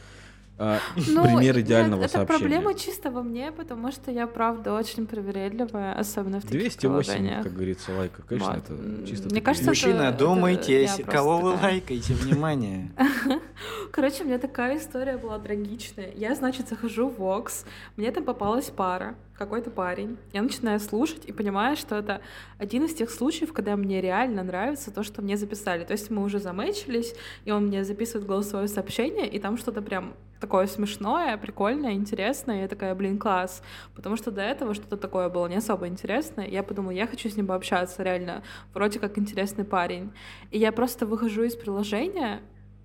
А, 0.62 0.80
Ну, 1.08 1.24
пример 1.24 1.56
нет, 1.56 1.58
идеального 1.66 2.02
это 2.04 2.10
сообщения. 2.14 2.40
проблема 2.40 2.74
чисто 2.74 3.10
во 3.12 3.24
мне, 3.24 3.52
потому 3.54 3.92
что 3.94 4.12
я, 4.12 4.28
правда, 4.28 4.74
очень 4.74 5.08
привередливая, 5.08 5.94
особенно 5.98 6.40
в 6.40 6.44
таких 6.44 6.60
208, 6.60 6.80
приложениях. 6.82 7.44
как 7.44 7.54
говорится, 7.54 7.92
лайков, 7.98 8.26
конечно, 8.26 8.54
Вот. 8.54 8.64
это 8.70 9.08
чисто... 9.08 9.30
мне 9.30 9.42
кажется, 9.42 9.72
это- 9.72 9.72
Мужчина, 9.72 10.02
это 10.10 10.18
думайте, 10.20 10.84
я 10.84 10.90
кого 10.90 11.04
просто 11.04 11.46
вы 11.46 11.52
такая. 11.54 11.72
лайкаете, 11.72 12.14
внимание. 12.14 12.92
Короче, 13.92 14.24
у 14.24 14.28
меня 14.28 14.38
такая 14.38 14.78
история 14.78 15.18
была 15.18 15.40
трагичная. 15.40 16.12
Я, 16.16 16.36
значит, 16.36 16.68
захожу 16.68 17.10
в 17.10 17.20
Vox, 17.20 17.66
мне 17.98 18.12
там 18.12 18.24
попалась 18.24 18.66
пара, 18.66 19.16
какой-то 19.38 19.72
парень. 19.72 20.18
Я 20.34 20.42
начинаю 20.42 20.80
слушать 20.80 21.24
и 21.26 21.32
понимаю, 21.32 21.78
что 21.78 21.96
это 21.96 22.22
один 22.58 22.86
из 22.86 22.94
тех 22.94 23.10
случаев, 23.10 23.54
когда 23.54 23.76
мне 23.78 24.02
реально 24.02 24.44
нравится 24.44 24.92
то, 24.92 25.04
что 25.04 25.22
мне 25.22 25.38
записали. 25.38 25.86
То 25.86 25.94
есть 25.94 26.10
мы 26.10 26.24
уже 26.24 26.40
замечились, 26.40 27.16
и 27.46 27.52
он 27.52 27.68
мне 27.68 27.84
записывает 27.86 28.28
голосовое 28.28 28.68
сообщение, 28.68 29.28
и 29.28 29.40
там 29.40 29.58
что-то 29.58 29.82
прям 29.82 30.14
такое 30.40 30.68
смешное, 30.68 31.38
прикольное, 31.38 31.94
интересное. 31.94 32.62
Я 32.62 32.68
такая, 32.68 32.96
блин, 32.96 33.18
класс. 33.18 33.62
Потому 33.96 34.16
что 34.16 34.32
до 34.32 34.42
этого 34.42 34.74
что-то 34.74 34.98
такое 34.98 35.30
было 35.30 35.48
не 35.48 35.58
особо 35.58 35.88
интересное. 35.88 36.48
Я 36.48 36.64
подумала, 36.64 36.92
я 36.92 37.08
хочу 37.08 37.30
с 37.30 37.36
ним 37.36 37.48
пообщаться, 37.48 38.04
реально. 38.04 38.44
Вроде 38.74 39.00
как 39.00 39.18
интересный 39.18 39.66
парень. 39.66 40.12
И 40.52 40.58
я 40.58 40.72
просто 40.72 41.06
выхожу 41.06 41.44
из 41.44 41.56
приложения, 41.56 42.42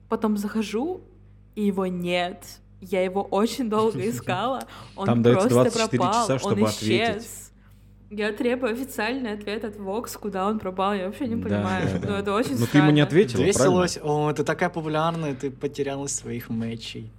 потом 0.08 0.36
захожу, 0.36 1.00
и 1.54 1.64
его 1.66 1.86
нет. 1.86 2.44
Я 2.80 3.02
его 3.02 3.22
очень 3.22 3.70
долго 3.70 3.98
искала. 4.10 4.66
Он 4.96 5.06
Там 5.06 5.22
дается 5.22 5.48
просто 5.48 5.78
24 5.78 5.98
пропал, 5.98 6.22
часа, 6.22 6.32
он 6.34 6.38
чтобы 6.38 6.68
ответить. 6.68 7.43
Я 8.16 8.32
требую 8.32 8.72
официальный 8.72 9.32
ответ 9.32 9.64
от 9.64 9.76
Vox, 9.76 10.16
куда 10.18 10.46
он 10.48 10.60
пропал. 10.60 10.94
Я 10.94 11.06
вообще 11.06 11.26
не 11.26 11.34
Да, 11.34 11.42
понимаю. 11.48 11.88
да, 11.94 11.98
да. 11.98 12.08
Ну, 12.08 12.14
это 12.18 12.32
очень 12.34 12.56
Ну 12.58 12.66
ты 12.66 12.78
ему 12.78 12.92
не 12.92 13.00
ответила, 13.00 13.38
правильно? 13.42 13.58
Веселось. 13.58 13.98
О, 14.02 14.32
ты 14.32 14.44
такая 14.44 14.68
популярная, 14.70 15.34
ты 15.34 15.50
потерялась 15.50 16.14
своих 16.14 16.48
матчей. 16.48 17.12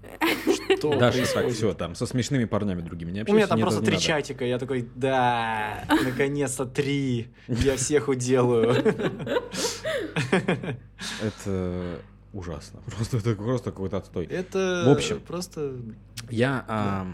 Что 0.77 0.97
Даша, 0.97 1.25
так, 1.34 1.49
все, 1.49 1.73
там, 1.73 1.95
со 1.95 2.05
смешными 2.05 2.45
парнями 2.45 2.81
другими 2.81 3.12
не 3.12 3.19
У 3.19 3.21
общайся. 3.23 3.36
меня 3.38 3.47
там 3.47 3.60
просто 3.60 3.81
три 3.81 3.99
чатика, 3.99 4.45
я 4.45 4.58
такой, 4.58 4.88
да, 4.95 5.84
наконец-то 5.89 6.65
три, 6.65 7.27
я 7.47 7.75
всех 7.75 8.08
уделаю. 8.08 8.73
Это 11.21 11.99
ужасно. 12.34 12.79
Просто 12.95 13.17
это 13.17 13.36
просто 13.36 13.71
какой-то 13.71 13.97
отстой. 13.97 14.25
Это 14.25 14.84
В 14.86 14.89
общем. 14.91 15.19
просто... 15.27 15.73
Я 16.29 16.63
а, 16.67 17.08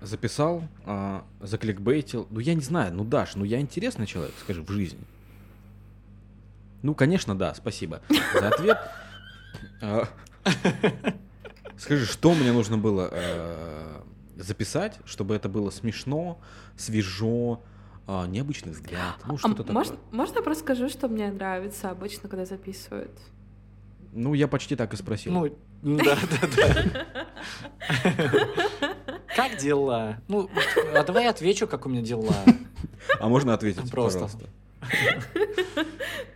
записал, 0.00 0.62
а, 0.84 1.24
закликбейтил. 1.40 2.26
Ну, 2.30 2.40
я 2.40 2.54
не 2.54 2.60
знаю, 2.62 2.94
ну, 2.94 3.04
Даш, 3.04 3.34
ну, 3.36 3.44
я 3.44 3.60
интересный 3.60 4.06
человек, 4.06 4.34
скажи, 4.40 4.62
в 4.62 4.70
жизни. 4.70 5.00
Ну, 6.82 6.94
конечно, 6.94 7.34
да, 7.36 7.54
спасибо 7.54 8.00
за 8.32 8.48
ответ. 8.48 8.78
А, 9.82 10.08
Скажи, 11.76 12.06
что 12.06 12.34
мне 12.34 12.52
нужно 12.52 12.76
было 12.76 13.08
э, 13.12 14.00
записать, 14.36 14.98
чтобы 15.04 15.36
это 15.36 15.48
было 15.48 15.70
смешно, 15.70 16.40
свежо, 16.76 17.62
э, 18.08 18.26
необычный 18.26 18.72
взгляд, 18.72 19.14
ну 19.26 19.34
А 19.34 19.38
что-то 19.38 19.72
можно, 19.72 19.96
такое. 19.96 20.16
можно 20.16 20.36
я 20.38 20.42
просто 20.42 20.64
скажу, 20.64 20.88
что 20.88 21.08
мне 21.08 21.30
нравится 21.30 21.90
обычно, 21.90 22.28
когда 22.28 22.46
записывают? 22.46 23.16
Ну, 24.12 24.34
я 24.34 24.48
почти 24.48 24.74
так 24.74 24.92
и 24.92 24.96
спросил. 24.96 25.32
Ну, 25.32 25.98
да, 25.98 26.16
да, 26.40 26.48
да. 26.56 26.96
Как 29.38 29.56
дела? 29.56 30.18
Ну, 30.26 30.50
а 30.92 31.04
давай 31.04 31.24
я 31.24 31.30
отвечу, 31.30 31.68
как 31.68 31.86
у 31.86 31.88
меня 31.88 32.02
дела. 32.02 32.34
а 33.20 33.28
можно 33.28 33.54
ответить, 33.54 33.88
Просто. 33.88 34.18
пожалуйста? 34.18 34.46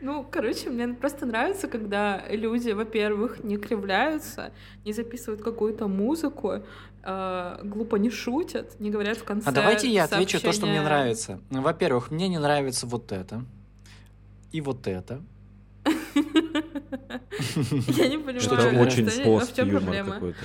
Ну, 0.01 0.25
короче, 0.31 0.71
мне 0.71 0.87
просто 0.89 1.27
нравится, 1.27 1.67
когда 1.67 2.23
люди, 2.29 2.71
во-первых, 2.71 3.43
не 3.43 3.57
кривляются, 3.57 4.53
не 4.85 4.93
записывают 4.93 5.43
какую-то 5.43 5.89
музыку, 5.89 6.63
э, 7.03 7.59
глупо 7.65 7.97
не 7.97 8.11
шутят, 8.11 8.79
не 8.79 8.91
говорят 8.91 9.19
в 9.19 9.25
конце 9.25 9.49
А 9.49 9.53
давайте 9.53 9.89
я 9.91 10.05
отвечу 10.05 10.41
то, 10.41 10.53
что 10.53 10.67
мне 10.67 10.81
нравится. 10.81 11.41
Во-первых, 11.51 12.13
мне 12.13 12.29
не 12.29 12.39
нравится 12.39 12.87
вот 12.87 13.11
это. 13.11 13.45
И 14.53 14.61
вот 14.61 14.87
это. 14.87 15.23
Я 17.57 18.09
не 18.09 18.19
понимаю, 18.19 18.41
Что-то 18.41 18.71
Что 18.71 18.81
очень 18.81 19.09
что- 19.09 19.23
а 19.37 19.41
в 19.41 19.55
чем 19.55 19.71
пост-юмор 19.71 19.83
проблема? 19.83 20.13
какой-то. 20.13 20.45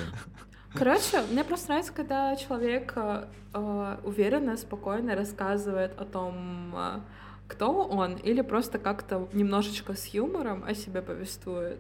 Короче, 0.73 1.21
мне 1.32 1.43
просто 1.43 1.69
нравится, 1.69 1.93
когда 1.93 2.36
человек 2.36 2.93
э, 2.95 3.25
э, 3.53 3.97
уверенно, 4.03 4.58
спокойно 4.58 5.15
рассказывает 5.15 5.99
о 5.99 6.06
том, 6.06 6.73
э, 6.75 6.99
кто 7.47 7.86
он, 7.86 8.15
или 8.15 8.41
просто 8.41 8.77
как-то 8.77 9.27
немножечко 9.34 9.93
с 9.93 10.08
юмором 10.08 10.63
о 10.65 10.73
себе 10.75 11.01
повествует. 11.01 11.80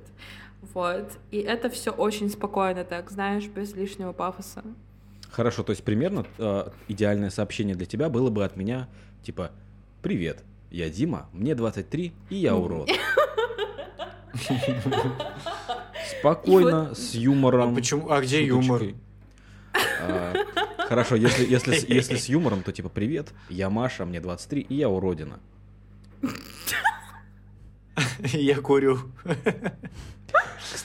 Вот. 0.73 1.11
И 1.31 1.37
это 1.37 1.69
все 1.69 1.91
очень 1.91 2.29
спокойно, 2.29 2.83
так, 2.83 3.11
знаешь, 3.11 3.45
без 3.45 3.73
лишнего 3.73 4.13
пафоса. 4.13 4.63
Хорошо, 5.29 5.63
то 5.63 5.71
есть 5.71 5.83
примерно 5.83 6.25
э, 6.37 6.69
идеальное 6.87 7.29
сообщение 7.29 7.75
для 7.75 7.85
тебя 7.85 8.09
было 8.09 8.29
бы 8.29 8.43
от 8.45 8.55
меня, 8.55 8.87
типа, 9.23 9.51
«Привет, 10.01 10.43
я 10.71 10.89
Дима, 10.89 11.27
мне 11.33 11.53
23, 11.53 12.13
и 12.29 12.35
я 12.35 12.55
урод». 12.55 12.89
Спокойно, 16.19 16.93
с 16.95 17.13
юмором. 17.15 17.71
А 17.71 17.75
почему? 17.75 18.11
А 18.11 18.21
где 18.21 18.45
юмор? 18.45 18.83
А, 20.01 20.33
Хорошо, 20.87 21.15
если, 21.15 21.45
если, 21.45 21.75
если 21.93 22.15
с 22.15 22.29
юмором, 22.29 22.63
то 22.63 22.71
типа 22.71 22.87
«Привет, 22.89 23.33
я 23.49 23.69
Маша, 23.69 24.05
мне 24.05 24.21
23, 24.21 24.61
и 24.61 24.75
я 24.75 24.89
уродина». 24.89 25.39
Я 28.33 28.61
курю. 28.61 28.99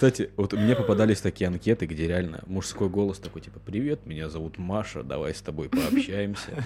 Кстати, 0.03 0.31
вот 0.37 0.53
мне 0.53 0.75
попадались 0.75 1.21
такие 1.21 1.47
анкеты, 1.47 1.87
где 1.87 2.09
реально 2.09 2.43
мужской 2.47 2.89
голос 2.89 3.19
такой, 3.19 3.41
типа, 3.41 3.61
привет, 3.65 4.05
меня 4.05 4.29
зовут 4.29 4.59
Маша, 4.59 5.05
давай 5.05 5.33
с 5.33 5.41
тобой 5.41 5.69
пообщаемся. 5.69 6.65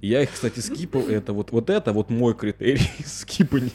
Я 0.00 0.22
их, 0.24 0.32
кстати, 0.32 0.58
скипал, 0.58 1.02
это 1.02 1.32
вот, 1.32 1.52
вот 1.52 1.70
это 1.70 1.92
вот 1.92 2.10
мой 2.10 2.34
критерий 2.34 2.90
скипания, 3.06 3.70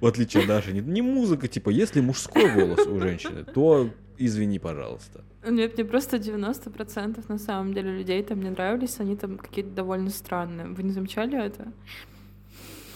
в 0.00 0.06
отличие 0.06 0.42
от 0.42 0.48
Даши. 0.48 0.72
Не, 0.72 0.80
не 0.80 1.02
музыка, 1.02 1.46
типа, 1.46 1.70
если 1.70 2.00
мужской 2.00 2.52
голос 2.52 2.84
у 2.84 2.98
женщины, 2.98 3.44
то 3.44 3.88
извини, 4.18 4.58
пожалуйста. 4.58 5.20
Нет, 5.48 5.76
мне 5.76 5.84
просто 5.84 6.16
90% 6.16 7.24
на 7.28 7.38
самом 7.38 7.74
деле 7.74 7.96
людей 7.96 8.24
там 8.24 8.42
не 8.42 8.50
нравились, 8.50 8.98
они 8.98 9.14
там 9.14 9.38
какие-то 9.38 9.70
довольно 9.70 10.10
странные. 10.10 10.66
Вы 10.66 10.82
не 10.82 10.90
замечали 10.90 11.40
это? 11.40 11.72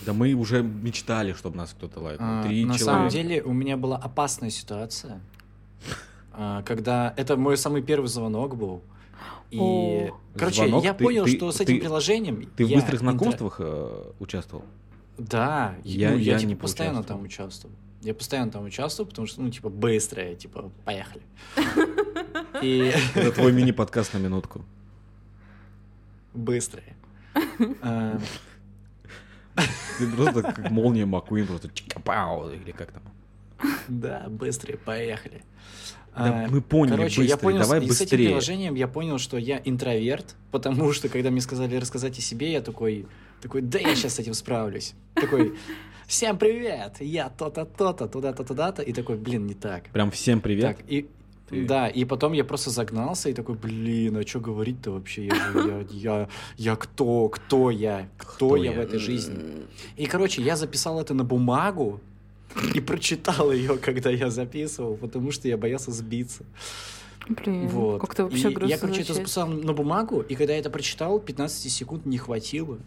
Да 0.06 0.12
мы 0.12 0.32
уже 0.34 0.62
мечтали, 0.62 1.32
чтобы 1.32 1.56
нас 1.56 1.70
кто-то 1.76 1.98
лайкнул. 2.00 2.28
А, 2.30 2.42
Три 2.44 2.64
На 2.64 2.74
человека. 2.78 2.84
самом 2.84 3.08
деле 3.08 3.42
у 3.42 3.52
меня 3.52 3.76
была 3.76 3.96
опасная 3.96 4.50
ситуация, 4.50 5.20
а, 6.32 6.62
когда 6.62 7.12
это 7.16 7.36
мой 7.36 7.56
самый 7.56 7.82
первый 7.82 8.06
звонок 8.06 8.56
был. 8.56 8.82
И, 9.50 9.58
О. 9.60 10.10
короче, 10.36 10.62
Звонок? 10.62 10.84
я 10.84 10.94
Ты- 10.94 11.04
понял, 11.04 11.24
ты- 11.24 11.36
что 11.36 11.50
с 11.52 11.60
этим 11.60 11.74
ты- 11.76 11.80
приложением... 11.80 12.48
Ты 12.56 12.64
в 12.66 12.70
быстрых 12.72 13.00
знакомствах 13.00 13.56
э, 13.60 14.12
участвовал? 14.20 14.64
Да, 15.18 15.74
Я- 15.84 16.10
ну, 16.10 16.16
я, 16.18 16.32
я 16.34 16.38
типа 16.38 16.48
не 16.48 16.54
постоянно 16.56 17.02
там 17.02 17.22
участвовал. 17.22 17.74
Я 18.02 18.12
постоянно 18.14 18.50
там 18.52 18.64
участвовал, 18.64 19.08
потому 19.08 19.26
что, 19.26 19.40
ну, 19.42 19.50
типа, 19.50 19.68
быстрое, 19.70 20.34
типа, 20.36 20.70
поехали. 20.84 21.22
И 22.62 22.92
Это 23.14 23.32
твой 23.32 23.52
мини-подкаст 23.52 24.14
на 24.14 24.18
минутку. 24.18 24.64
быстрое. 26.34 26.94
Ты 29.98 30.06
просто 30.14 30.42
как 30.42 30.70
молния 30.70 31.06
Маккуин, 31.06 31.46
просто 31.46 31.68
чика-пау, 31.68 32.50
или 32.50 32.72
как 32.72 32.92
там. 32.92 33.02
Да, 33.88 34.26
быстрее, 34.28 34.76
поехали. 34.76 35.42
Да 36.16 36.46
мы 36.48 36.62
поняли, 36.62 36.96
Короче, 36.96 37.22
я 37.22 37.34
быстрее, 37.34 37.42
понял, 37.42 37.58
давай 37.60 37.78
и 37.78 37.82
с 37.82 37.84
этим 37.84 37.98
быстрее. 38.00 38.26
приложением 38.28 38.74
я 38.74 38.88
понял, 38.88 39.18
что 39.18 39.36
я 39.36 39.60
интроверт, 39.64 40.34
потому 40.50 40.92
что, 40.92 41.08
когда 41.08 41.30
мне 41.30 41.42
сказали 41.42 41.76
рассказать 41.76 42.18
о 42.18 42.22
себе, 42.22 42.52
я 42.52 42.62
такой, 42.62 43.06
такой, 43.42 43.60
да 43.60 43.78
я 43.78 43.94
сейчас 43.94 44.14
с 44.14 44.18
этим 44.18 44.32
справлюсь. 44.32 44.94
Такой, 45.14 45.54
всем 46.06 46.38
привет, 46.38 46.96
я 47.00 47.28
то-то, 47.28 47.66
то-то, 47.66 48.08
туда-то, 48.08 48.44
туда-то, 48.44 48.82
и 48.82 48.92
такой, 48.94 49.16
блин, 49.16 49.46
не 49.46 49.54
так. 49.54 49.84
Прям 49.90 50.10
всем 50.10 50.40
привет. 50.40 50.78
Так, 50.78 50.86
и, 50.88 51.06
Ты- 51.48 51.64
да, 51.64 51.88
и 51.88 52.04
потом 52.04 52.32
я 52.32 52.44
просто 52.44 52.70
загнался 52.70 53.28
и 53.28 53.32
такой, 53.32 53.54
блин, 53.54 54.16
а 54.16 54.26
что 54.26 54.40
говорить-то 54.40 54.90
вообще? 54.90 55.26
Я, 55.26 55.36
я, 55.54 55.86
я, 55.90 56.28
я 56.56 56.76
кто? 56.76 57.28
Кто 57.28 57.70
я? 57.70 58.08
Кто, 58.18 58.32
Кто 58.48 58.56
я, 58.56 58.72
я? 58.72 58.76
в 58.76 58.80
этой 58.80 58.98
жизни? 58.98 59.38
И, 59.96 60.06
короче, 60.06 60.42
я 60.42 60.56
записал 60.56 61.00
это 61.00 61.14
на 61.14 61.24
бумагу 61.24 62.00
и 62.74 62.80
прочитал 62.80 63.52
ее, 63.52 63.78
когда 63.78 64.10
я 64.10 64.30
записывал, 64.30 64.96
потому 64.96 65.30
что 65.30 65.46
я 65.48 65.56
боялся 65.56 65.92
сбиться. 65.92 66.44
Блин, 67.28 67.66
Вот. 67.68 68.00
как-то 68.00 68.24
вообще 68.24 68.50
и 68.50 68.54
грустно 68.54 68.72
я, 68.72 68.78
короче, 68.78 69.00
это 69.00 69.12
звучит. 69.14 69.26
записал 69.28 69.48
на 69.48 69.72
бумагу, 69.72 70.20
и 70.20 70.34
когда 70.36 70.52
я 70.52 70.60
это 70.60 70.70
прочитал, 70.70 71.18
15 71.18 71.72
секунд 71.72 72.06
не 72.06 72.18
хватило. 72.18 72.78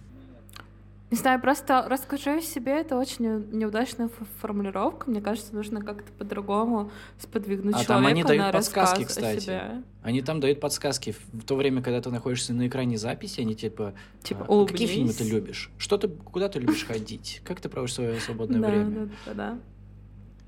Не 1.12 1.18
знаю, 1.18 1.42
просто 1.42 1.88
расскажи 1.90 2.38
о 2.38 2.42
себе, 2.42 2.74
это 2.82 2.96
очень 2.96 3.26
не- 3.26 3.58
неудачная 3.58 4.12
формулировка. 4.40 5.10
Мне 5.10 5.22
кажется, 5.22 5.56
нужно 5.56 5.82
как-то 5.82 6.12
по-другому 6.14 6.92
сподвигнуть 7.18 7.74
А 7.74 7.84
человека 7.84 7.88
там 7.94 8.06
они 8.06 8.24
дают 8.24 8.44
на 8.46 8.52
подсказки, 8.52 9.04
кстати. 9.06 9.40
себе. 9.40 9.84
Они 10.04 10.22
там 10.22 10.40
дают 10.40 10.60
подсказки. 10.60 11.16
В 11.34 11.44
то 11.46 11.56
время, 11.56 11.82
когда 11.82 12.00
ты 12.00 12.12
находишься 12.12 12.54
на 12.54 12.68
экране 12.68 12.98
записи, 13.00 13.42
они 13.42 13.56
типа... 13.56 13.96
Типа, 14.22 14.46
а, 14.48 14.66
какие 14.68 14.88
фильмы 14.88 15.14
ты 15.14 15.24
любишь? 15.28 15.72
Что 15.80 15.98
ты, 15.98 16.10
куда 16.10 16.48
ты 16.48 16.60
любишь 16.60 16.86
ходить? 16.86 17.42
Как 17.44 17.60
ты 17.60 17.70
проводишь 17.70 17.96
свое 17.96 18.20
свободное 18.20 18.60
время? 18.70 19.10
да, 19.26 19.34
да, 19.34 19.60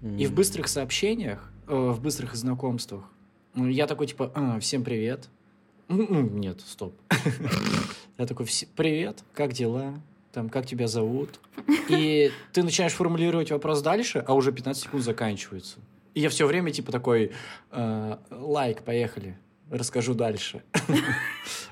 да. 0.01 0.17
И 0.17 0.27
в 0.27 0.33
быстрых 0.33 0.67
сообщениях, 0.67 1.51
э, 1.67 1.75
в 1.75 1.99
быстрых 2.01 2.35
знакомствах, 2.35 3.03
ну, 3.55 3.67
я 3.67 3.87
такой 3.87 4.05
типа, 4.07 4.31
«А, 4.35 4.59
всем 4.59 4.83
привет. 4.83 5.27
М-м, 5.89 6.39
Нет, 6.39 6.61
стоп. 6.61 6.93
Я 8.17 8.25
такой, 8.27 8.45
«Вс- 8.45 8.67
привет, 8.75 9.23
как 9.33 9.53
дела? 9.53 9.95
Там, 10.33 10.49
как 10.49 10.65
тебя 10.65 10.87
зовут? 10.87 11.39
И 11.89 12.31
ты 12.53 12.63
начинаешь 12.63 12.93
формулировать 12.93 13.51
вопрос 13.51 13.81
дальше, 13.81 14.23
а 14.25 14.33
уже 14.33 14.51
15 14.51 14.83
секунд 14.83 15.03
заканчивается. 15.03 15.79
И 16.13 16.21
я 16.21 16.29
все 16.29 16.45
время 16.45 16.71
типа 16.71 16.91
такой, 16.91 17.31
«Э, 17.71 18.17
лайк, 18.29 18.83
поехали, 18.83 19.37
расскажу 19.69 20.13
дальше. 20.13 20.61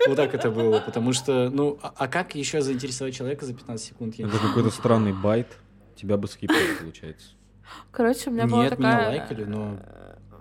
Вот 0.08 0.16
так 0.16 0.34
это 0.34 0.50
было, 0.50 0.80
потому 0.80 1.12
что, 1.12 1.50
ну, 1.50 1.78
а 1.82 1.94
а 1.98 2.08
как 2.08 2.34
еще 2.34 2.62
заинтересовать 2.62 3.14
человека 3.14 3.46
за 3.46 3.54
15 3.54 3.86
секунд? 3.86 4.16
Это 4.18 4.40
какой-то 4.40 4.72
странный 4.72 5.12
байт. 5.12 5.48
Тебя 5.96 6.16
бы 6.16 6.28
скипали, 6.30 6.74
получается. 6.80 7.32
Короче, 7.92 8.30
у 8.30 8.34
меня 8.34 8.48
была 8.48 8.64
Нет, 8.64 8.80
меня 8.80 8.92
такая... 8.92 9.08
лайкали, 9.10 9.44
но 9.44 9.72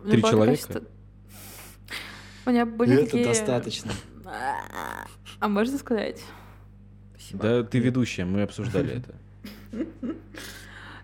меня 0.04 0.12
Три 0.12 0.22
такая 0.22 0.32
человека? 0.32 0.82
У 2.46 2.50
меня 2.50 2.64
были 2.64 2.94
это 2.94 3.04
такие... 3.06 3.24
достаточно. 3.26 3.92
А 4.24 5.48
можно 5.48 5.76
сказать? 5.76 6.22
Спасибо. 7.28 7.42
Да 7.42 7.62
ты 7.62 7.78
ведущая, 7.78 8.24
мы 8.24 8.42
обсуждали 8.42 8.96
это. 8.96 9.14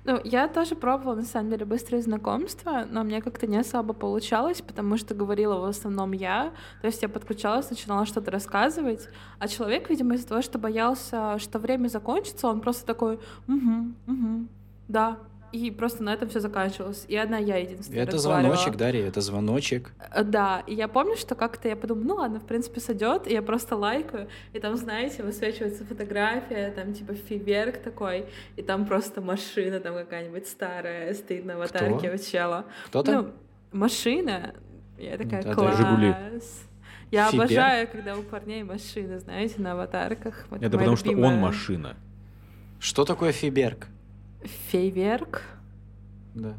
Ну, 0.07 0.21
я 0.23 0.49
тоже 0.49 0.75
пробовала, 0.75 1.15
на 1.15 1.25
самом 1.25 1.49
деле, 1.49 1.65
быстрые 1.65 2.03
знакомства, 2.03 2.85
но 2.91 3.05
мне 3.05 3.23
как-то 3.23 3.47
не 3.47 3.57
особо 3.57 3.95
получалось, 3.95 4.61
потому 4.61 4.99
что 4.99 5.15
говорила 5.15 5.59
в 5.59 5.65
основном 5.65 6.13
я. 6.13 6.53
То 6.83 6.89
есть 6.89 7.01
я 7.01 7.09
подключалась, 7.09 7.71
начинала 7.71 8.05
что-то 8.05 8.31
рассказывать, 8.31 9.09
а 9.39 9.49
человек, 9.49 9.89
видимо, 9.89 10.17
из-за 10.17 10.29
того, 10.29 10.43
что 10.43 10.59
боялся, 10.59 11.39
что 11.39 11.59
время 11.59 11.89
закончится, 11.89 12.49
он 12.49 12.61
просто 12.61 12.85
такой, 12.85 13.19
угу, 13.49 13.95
угу, 14.07 14.47
да. 14.89 15.17
И 15.55 15.71
просто 15.71 16.03
на 16.03 16.13
этом 16.13 16.29
все 16.29 16.41
заканчивалось. 16.41 17.05
И 17.07 17.17
одна 17.17 17.39
я 17.39 17.59
единственная 17.59 18.03
Это 18.03 18.19
звоночек, 18.19 18.75
Дарья, 18.77 19.07
это 19.07 19.21
звоночек. 19.21 19.93
Э, 20.13 20.25
Да, 20.25 20.65
и 20.67 20.75
я 20.75 20.89
помню, 20.89 21.17
что 21.17 21.37
как-то 21.37 21.69
я 21.69 21.77
подумала, 21.77 22.05
ну 22.05 22.15
ладно, 22.17 22.41
в 22.41 22.45
принципе, 22.45 22.81
сойдет, 22.81 23.29
и 23.29 23.33
я 23.33 23.41
просто 23.41 23.77
лайкаю, 23.77 24.29
и 24.53 24.59
там, 24.59 24.77
знаете, 24.77 25.23
высвечивается 25.23 25.85
фотография, 25.85 26.73
там 26.73 26.93
типа 26.93 27.15
фейверк 27.15 27.77
такой, 27.79 28.27
и 28.57 28.63
там 28.63 28.85
просто 28.85 29.21
машина 29.21 29.79
там 29.79 29.95
какая-нибудь 29.95 30.49
старая 30.49 31.15
стоит 31.15 31.45
на 31.45 31.55
аватарке 31.55 32.13
у 32.13 32.19
чела. 32.19 32.65
Кто 32.87 33.05
там? 33.05 33.15
Ну, 33.15 33.79
машина. 33.79 34.55
Я 34.99 35.17
такая, 35.17 35.43
Да-да, 35.45 35.55
класс. 35.55 35.77
«Жигули». 35.77 36.17
Я 37.13 37.31
Фейверк? 37.31 37.51
обожаю, 37.53 37.89
когда 37.93 38.17
у 38.17 38.23
парней 38.25 38.65
машины, 38.65 39.21
знаете, 39.21 39.55
на 39.59 39.73
аватарках. 39.73 40.47
Вот 40.51 40.61
Это 40.61 40.77
потому 40.77 40.97
что 40.97 41.11
он 41.11 41.15
любимая. 41.15 41.41
машина. 41.41 41.97
Что 42.81 43.05
такое 43.05 43.31
фиберг? 43.31 43.87
Фейверк? 44.45 45.43
Да. 46.35 46.55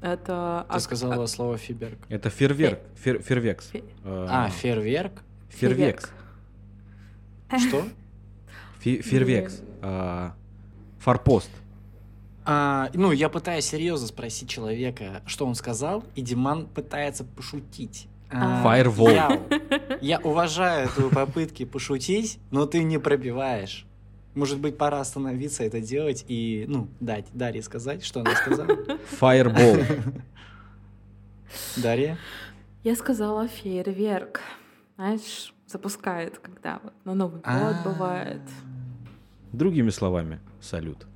Это... 0.00 0.66
Ты 0.68 0.74
ак- 0.76 0.80
сказала 0.80 1.26
слово 1.26 1.58
фиберг. 1.58 1.98
Это 2.08 2.30
фейерверк. 2.30 2.80
фер- 2.96 3.22
Фейерверкс. 3.22 3.70
Фе- 3.72 3.84
Э, 4.04 4.26
А, 4.28 4.48
фейерверк? 4.48 5.12
Фейерверкс. 5.50 6.10
Что? 7.68 7.84
Фе- 8.80 9.02
Фейерверкс. 9.02 9.60
А, 9.82 10.34
Форпост. 11.00 11.50
А, 12.44 12.90
ну, 12.94 13.12
я 13.12 13.28
пытаюсь 13.28 13.66
серьезно 13.66 14.06
спросить 14.08 14.48
человека, 14.48 15.22
что 15.26 15.46
он 15.46 15.54
сказал, 15.54 16.04
и 16.14 16.22
Диман 16.22 16.66
пытается 16.66 17.24
пошутить. 17.24 18.06
А, 18.30 18.64
Firewall. 18.64 19.12
Я, 19.12 19.98
я 20.00 20.18
уважаю 20.20 20.88
твои 20.88 21.10
попытки 21.10 21.64
пошутить, 21.64 22.38
но 22.50 22.64
ты 22.66 22.82
не 22.82 22.98
пробиваешь. 22.98 23.84
Может 24.34 24.60
быть, 24.60 24.78
пора 24.78 25.00
остановиться 25.00 25.64
это 25.64 25.80
делать 25.80 26.24
и, 26.28 26.64
ну, 26.68 26.88
дать 27.00 27.26
Дарье 27.32 27.62
сказать, 27.62 28.04
что 28.04 28.20
она 28.20 28.34
сказала. 28.36 28.76
Фаербол. 29.18 29.76
Дарья? 31.76 32.16
Я 32.84 32.94
сказала 32.94 33.48
фейерверк. 33.48 34.40
Знаешь, 34.96 35.52
запускает, 35.66 36.38
когда 36.38 36.80
вот 36.82 36.92
на 37.04 37.14
Новый 37.14 37.40
год 37.40 37.44
А. 37.46 37.82
бывает. 37.84 38.42
Другими 39.52 39.90
словами, 39.90 40.38
салют. 40.60 41.06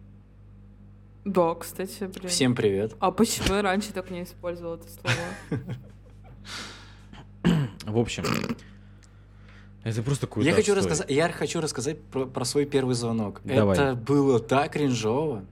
Да, 1.25 1.55
кстати, 1.55 2.05
блин. 2.05 2.29
Всем 2.29 2.55
привет. 2.55 2.95
А 2.99 3.11
почему 3.13 3.55
я 3.55 3.63
раньше 3.63 3.93
так 3.93 4.11
не 4.11 4.25
использовала 4.25 4.77
это 4.77 4.89
слово? 4.89 5.77
В 7.87 7.99
общем, 7.99 8.25
это 9.85 10.03
просто 10.03 10.27
какой-то 10.27 10.49
Я 10.49 10.55
хочу, 10.55 10.73
отстой. 10.73 10.91
рассказать, 10.91 11.11
я 11.11 11.29
хочу 11.31 11.61
рассказать 11.61 12.01
про, 12.03 12.27
про 12.27 12.45
свой 12.45 12.65
первый 12.67 12.95
звонок. 12.95 13.41
Давай. 13.45 13.77
Это 13.77 13.95
было 13.95 14.41
так 14.41 14.73
кринжово, 14.73 15.45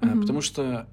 э, 0.00 0.06
Мгм. 0.06 0.20
потому 0.20 0.40
что 0.40 0.86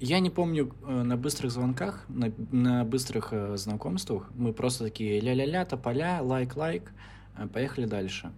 я 0.00 0.18
не 0.20 0.28
помню 0.30 0.70
э, 0.86 1.02
на 1.02 1.16
быстрых 1.16 1.50
звонках, 1.52 2.04
на, 2.08 2.32
на 2.50 2.84
быстрых 2.84 3.28
э, 3.32 3.56
знакомствах 3.56 4.28
мы 4.34 4.52
просто 4.52 4.84
такие 4.84 5.20
ля-ля-ля, 5.20 5.64
тополя, 5.64 6.20
лайк-лайк, 6.20 6.92
э, 7.38 7.46
поехали 7.46 7.86
дальше. 7.86 8.32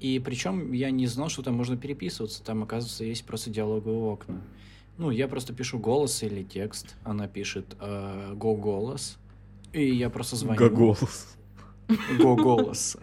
И 0.00 0.18
причем 0.18 0.72
я 0.72 0.90
не 0.90 1.06
знал, 1.06 1.30
что 1.30 1.42
там 1.42 1.54
можно 1.54 1.76
переписываться, 1.78 2.44
там, 2.44 2.62
оказывается, 2.62 3.04
есть 3.04 3.24
просто 3.24 3.48
диалоговые 3.50 3.98
окна. 4.12 4.40
Ну, 4.98 5.10
я 5.10 5.26
просто 5.26 5.52
пишу 5.54 5.78
голос 5.78 6.22
или 6.22 6.42
текст, 6.44 6.94
она 7.02 7.26
пишет 7.26 7.64
э, 7.80 8.32
го-голос, 8.34 9.16
и 9.72 9.88
я 9.92 10.10
просто 10.10 10.36
звоню. 10.36 10.58
Гоголос. 10.58 11.34
Го-голос. 12.18 12.96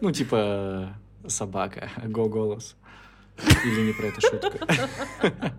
Ну, 0.00 0.12
типа 0.12 0.96
собака, 1.26 1.90
го-голос. 2.06 2.76
Или 3.64 3.86
не 3.86 3.92
про 3.92 4.06
это 4.06 4.20
шутка. 4.20 5.54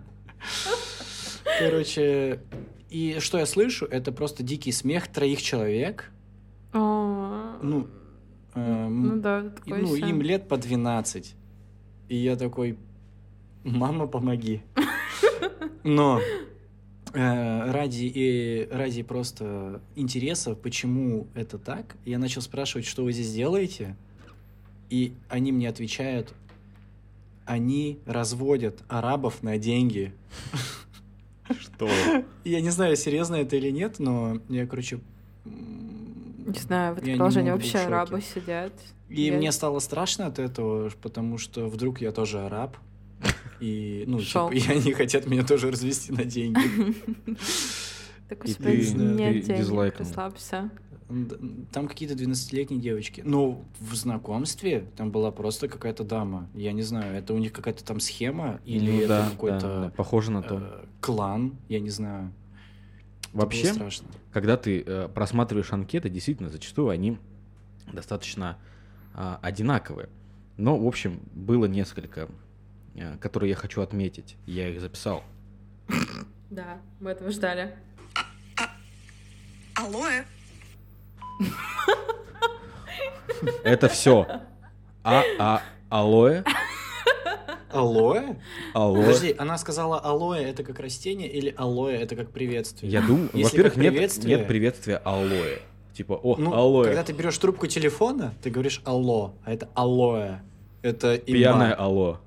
Короче, 1.58 2.40
и 2.90 3.18
что 3.20 3.38
я 3.38 3.46
слышу, 3.46 3.86
это 3.86 4.12
просто 4.12 4.42
дикий 4.42 4.72
смех 4.72 5.08
троих 5.08 5.42
человек. 5.42 6.10
Ну, 6.72 7.88
эм, 8.54 9.02
Ну 9.08 9.16
да, 9.20 9.52
ну, 9.66 9.94
им 9.94 10.22
лет 10.22 10.48
по 10.48 10.56
12. 10.56 11.34
И 12.08 12.16
я 12.16 12.36
такой, 12.36 12.78
мама, 13.64 14.06
помоги. 14.06 14.62
Но 15.84 16.20
ради, 17.16 18.12
и, 18.14 18.68
ради 18.70 19.02
просто 19.02 19.80
интереса, 19.94 20.54
почему 20.54 21.26
это 21.34 21.58
так, 21.58 21.96
я 22.04 22.18
начал 22.18 22.42
спрашивать, 22.42 22.86
что 22.86 23.04
вы 23.04 23.12
здесь 23.12 23.32
делаете, 23.32 23.96
и 24.90 25.14
они 25.28 25.52
мне 25.52 25.68
отвечают, 25.68 26.34
они 27.46 27.98
разводят 28.06 28.82
арабов 28.88 29.42
на 29.42 29.56
деньги. 29.56 30.12
Что? 31.58 31.88
Я 32.44 32.60
не 32.60 32.70
знаю, 32.70 32.96
серьезно 32.96 33.36
это 33.36 33.56
или 33.56 33.70
нет, 33.70 33.98
но 33.98 34.40
я, 34.48 34.66
короче... 34.66 35.00
Не 35.44 36.58
знаю, 36.58 36.94
в 36.94 37.00
был 37.00 37.28
в 37.28 37.44
вообще 37.44 37.78
арабы 37.78 38.20
сидят. 38.20 38.72
И 39.08 39.30
мне 39.30 39.52
стало 39.52 39.78
страшно 39.78 40.26
от 40.26 40.38
этого, 40.38 40.90
потому 41.00 41.38
что 41.38 41.68
вдруг 41.68 42.00
я 42.00 42.12
тоже 42.12 42.40
араб. 42.40 42.76
И, 43.60 44.04
ну, 44.06 44.20
Шок. 44.20 44.54
типа, 44.54 44.72
и 44.72 44.76
они 44.76 44.92
хотят 44.92 45.26
меня 45.26 45.44
тоже 45.44 45.70
развести 45.70 46.12
на 46.12 46.24
деньги. 46.24 46.60
Так 48.28 48.42
у 48.42 48.48
тебя 48.48 48.72
нет 48.72 49.44
денег, 49.44 49.98
расслабься. 50.00 50.70
Там 51.70 51.86
какие-то 51.86 52.16
12-летние 52.16 52.80
девочки. 52.80 53.22
Но 53.24 53.62
в 53.78 53.94
знакомстве 53.94 54.84
там 54.96 55.12
была 55.12 55.30
просто 55.30 55.68
какая-то 55.68 56.02
дама. 56.02 56.48
Я 56.52 56.72
не 56.72 56.82
знаю, 56.82 57.16
это 57.16 57.32
у 57.32 57.38
них 57.38 57.52
какая-то 57.52 57.84
там 57.84 58.00
схема 58.00 58.60
или 58.64 58.90
Ну 58.90 58.98
это 58.98 59.08
да, 59.08 59.22
да, 59.22 59.30
какой-то 59.30 59.60
да, 59.60 59.92
похоже 59.96 60.32
на 60.32 60.42
то. 60.42 60.56
э, 60.60 60.84
клан, 61.00 61.54
я 61.68 61.78
не 61.78 61.90
знаю. 61.90 62.32
Вообще, 63.32 63.72
страшно. 63.72 64.08
когда 64.32 64.56
ты 64.56 64.82
э, 64.84 65.08
просматриваешь 65.14 65.72
анкеты, 65.72 66.08
действительно, 66.08 66.48
зачастую 66.48 66.88
они 66.88 67.18
достаточно 67.92 68.58
а, 69.14 69.38
одинаковые. 69.42 70.08
Но, 70.56 70.76
в 70.78 70.86
общем, 70.86 71.20
было 71.34 71.66
несколько, 71.66 72.22
э, 72.22 72.28
которые 73.20 73.50
я 73.50 73.56
хочу 73.56 73.80
отметить. 73.82 74.36
Я 74.46 74.68
их 74.68 74.80
записал. 74.80 75.22
Да, 76.50 76.78
мы 77.00 77.10
этого 77.10 77.30
ждали. 77.30 77.74
Алоэ. 79.76 80.24
Это 83.64 83.88
все. 83.88 84.26
А, 85.04 85.22
а, 85.38 85.62
алоэ, 85.90 86.42
Алоэ? 87.70 88.36
алоэ. 88.74 89.00
Подожди, 89.02 89.34
она 89.38 89.58
сказала 89.58 90.00
алоэ 90.00 90.42
это 90.44 90.64
как 90.64 90.80
растение 90.80 91.28
или 91.30 91.54
алоэ 91.56 91.96
это 91.96 92.16
как 92.16 92.30
приветствие? 92.30 92.90
Я 92.90 93.02
думаю, 93.02 93.28
во-первых, 93.32 93.76
нет, 93.76 93.92
приветствие- 93.94 94.36
нет 94.38 94.48
приветствия 94.48 94.96
алоэ. 94.96 95.58
Типа, 95.94 96.14
о, 96.14 96.36
Ну, 96.36 96.52
алоэ. 96.54 96.84
когда 96.86 97.04
ты 97.04 97.12
берешь 97.12 97.38
трубку 97.38 97.66
телефона, 97.66 98.34
ты 98.42 98.50
говоришь 98.50 98.80
алло, 98.84 99.34
а 99.44 99.52
это 99.52 99.68
алоэ. 99.74 100.40
Это 100.82 101.14
имба. 101.16 101.26
Пьяное 101.26 101.74
алло. 101.74 102.20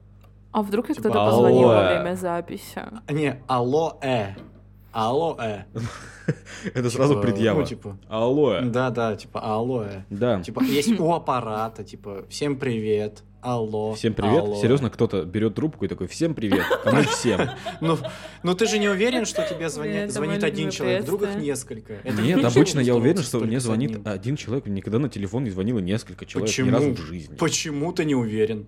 А 0.51 0.61
вдруг 0.63 0.89
я 0.89 0.95
Типа, 0.95 1.09
кто-то 1.09 1.25
позвонил 1.25 1.67
во 1.67 1.79
алло. 1.79 1.89
время 2.01 2.15
записи? 2.15 2.81
Не, 3.09 3.41
алло-э. 3.47 4.35
Алло-э. 4.91 5.65
Это 6.73 6.89
сразу 6.89 7.13
Типа, 7.13 7.21
предъява. 7.27 7.59
Ну, 7.59 7.65
типа, 7.65 7.97
Алоэ. 8.09 8.61
да-да, 8.63 9.15
типа 9.15 9.39
алло-э. 9.39 10.03
Да. 10.09 10.41
Типа, 10.41 10.63
есть 10.63 10.99
у 10.99 11.13
аппарата, 11.13 11.83
типа, 11.83 12.25
всем 12.27 12.57
привет, 12.57 13.23
алло. 13.41 13.93
Всем 13.93 14.15
привет. 14.15 14.39
алло». 14.43 14.55
Серьезно, 14.55 14.89
кто-то 14.89 15.23
берет 15.25 15.53
трубку 15.53 15.85
и 15.85 15.87
такой, 15.87 16.07
всем 16.07 16.33
привет. 16.33 16.63
Кому 16.83 17.03
всем? 17.11 17.41
Ну, 17.81 17.97
ну 18.41 18.55
ты 18.55 18.65
же 18.65 18.79
не 18.79 18.89
уверен, 18.89 19.25
что 19.25 19.47
тебе 19.47 19.69
звонит, 19.69 20.11
звонит 20.11 20.43
один 20.43 20.71
человек, 20.71 21.03
вдруг 21.03 21.21
их 21.21 21.33
приветствие. 21.33 21.77
несколько. 21.77 21.93
Это 22.09 22.21
Нет, 22.23 22.43
обычно 22.43 22.79
я 22.79 22.95
уверен, 22.95 23.21
что 23.21 23.39
мне 23.39 23.59
звонит 23.59 24.05
один 24.07 24.35
человек. 24.35 24.65
Никогда 24.65 24.97
на 24.97 25.09
телефон 25.09 25.43
не 25.43 25.51
звонило 25.51 25.79
несколько 25.79 26.25
человек 26.25 26.49
Почему? 26.49 26.67
ни 26.69 26.73
разу 26.73 26.91
в 26.93 26.97
жизни. 26.97 27.35
Почему 27.35 27.91
ты 27.93 28.05
не 28.05 28.15
уверен? 28.15 28.65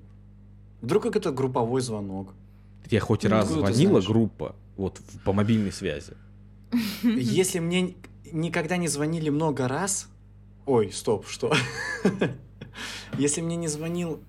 Вдруг 0.82 1.04
как 1.04 1.16
это 1.16 1.32
групповой 1.32 1.82
звонок? 1.82 2.34
Я 2.90 3.00
хоть 3.00 3.24
Ну, 3.24 3.30
раз 3.30 3.50
звонила 3.50 4.02
группа 4.02 4.56
вот 4.76 4.98
в- 4.98 5.20
по 5.24 5.34
мобильной 5.34 5.72
связи. 5.72 6.14
Если 7.04 7.60
мне 7.60 7.96
никогда 8.32 8.78
не 8.78 8.88
звонили 8.88 9.30
много 9.30 9.68
раз... 9.68 10.08
Ой, 10.66 10.92
стоп, 10.92 11.28
что? 11.28 11.54
Если 13.18 13.42
мне 13.42 13.56
не 13.56 13.68
звонил... 13.68 14.22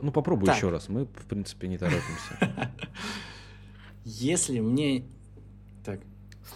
Ну 0.00 0.10
попробуй 0.10 0.46
Так. 0.46 0.56
еще 0.56 0.70
раз. 0.70 0.88
Мы, 0.88 1.04
в 1.04 1.26
принципе, 1.28 1.68
не 1.68 1.78
торопимся. 1.78 2.72
Если 4.04 4.60
мне... 4.60 5.04
Так, 5.84 6.00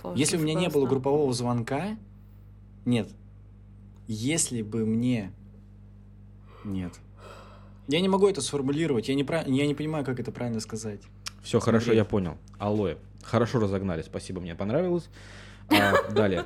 Сложно 0.01 0.19
если 0.19 0.37
у 0.37 0.41
меня 0.41 0.55
не 0.55 0.69
было 0.69 0.87
группового 0.87 1.33
звонка... 1.33 1.97
Нет. 2.85 3.09
Если 4.07 4.63
бы 4.63 4.87
мне... 4.87 5.33
Нет. 6.65 6.99
Я 7.88 8.01
не 8.01 8.09
могу 8.09 8.29
это 8.29 8.40
сформулировать. 8.42 9.09
Я 9.09 9.14
не, 9.14 9.24
прав- 9.24 9.48
я 9.48 9.66
не 9.66 9.74
понимаю, 9.74 10.05
как 10.05 10.20
это 10.20 10.31
правильно 10.31 10.61
сказать. 10.61 11.01
Все 11.42 11.59
хорошо, 11.59 11.85
Смотри. 11.87 11.98
я 11.98 12.05
понял. 12.05 12.37
Алоэ. 12.59 12.96
Хорошо 13.22 13.59
разогнали, 13.59 14.03
спасибо, 14.03 14.40
мне 14.40 14.55
понравилось. 14.55 15.09
А, 15.70 15.94
далее. 16.12 16.44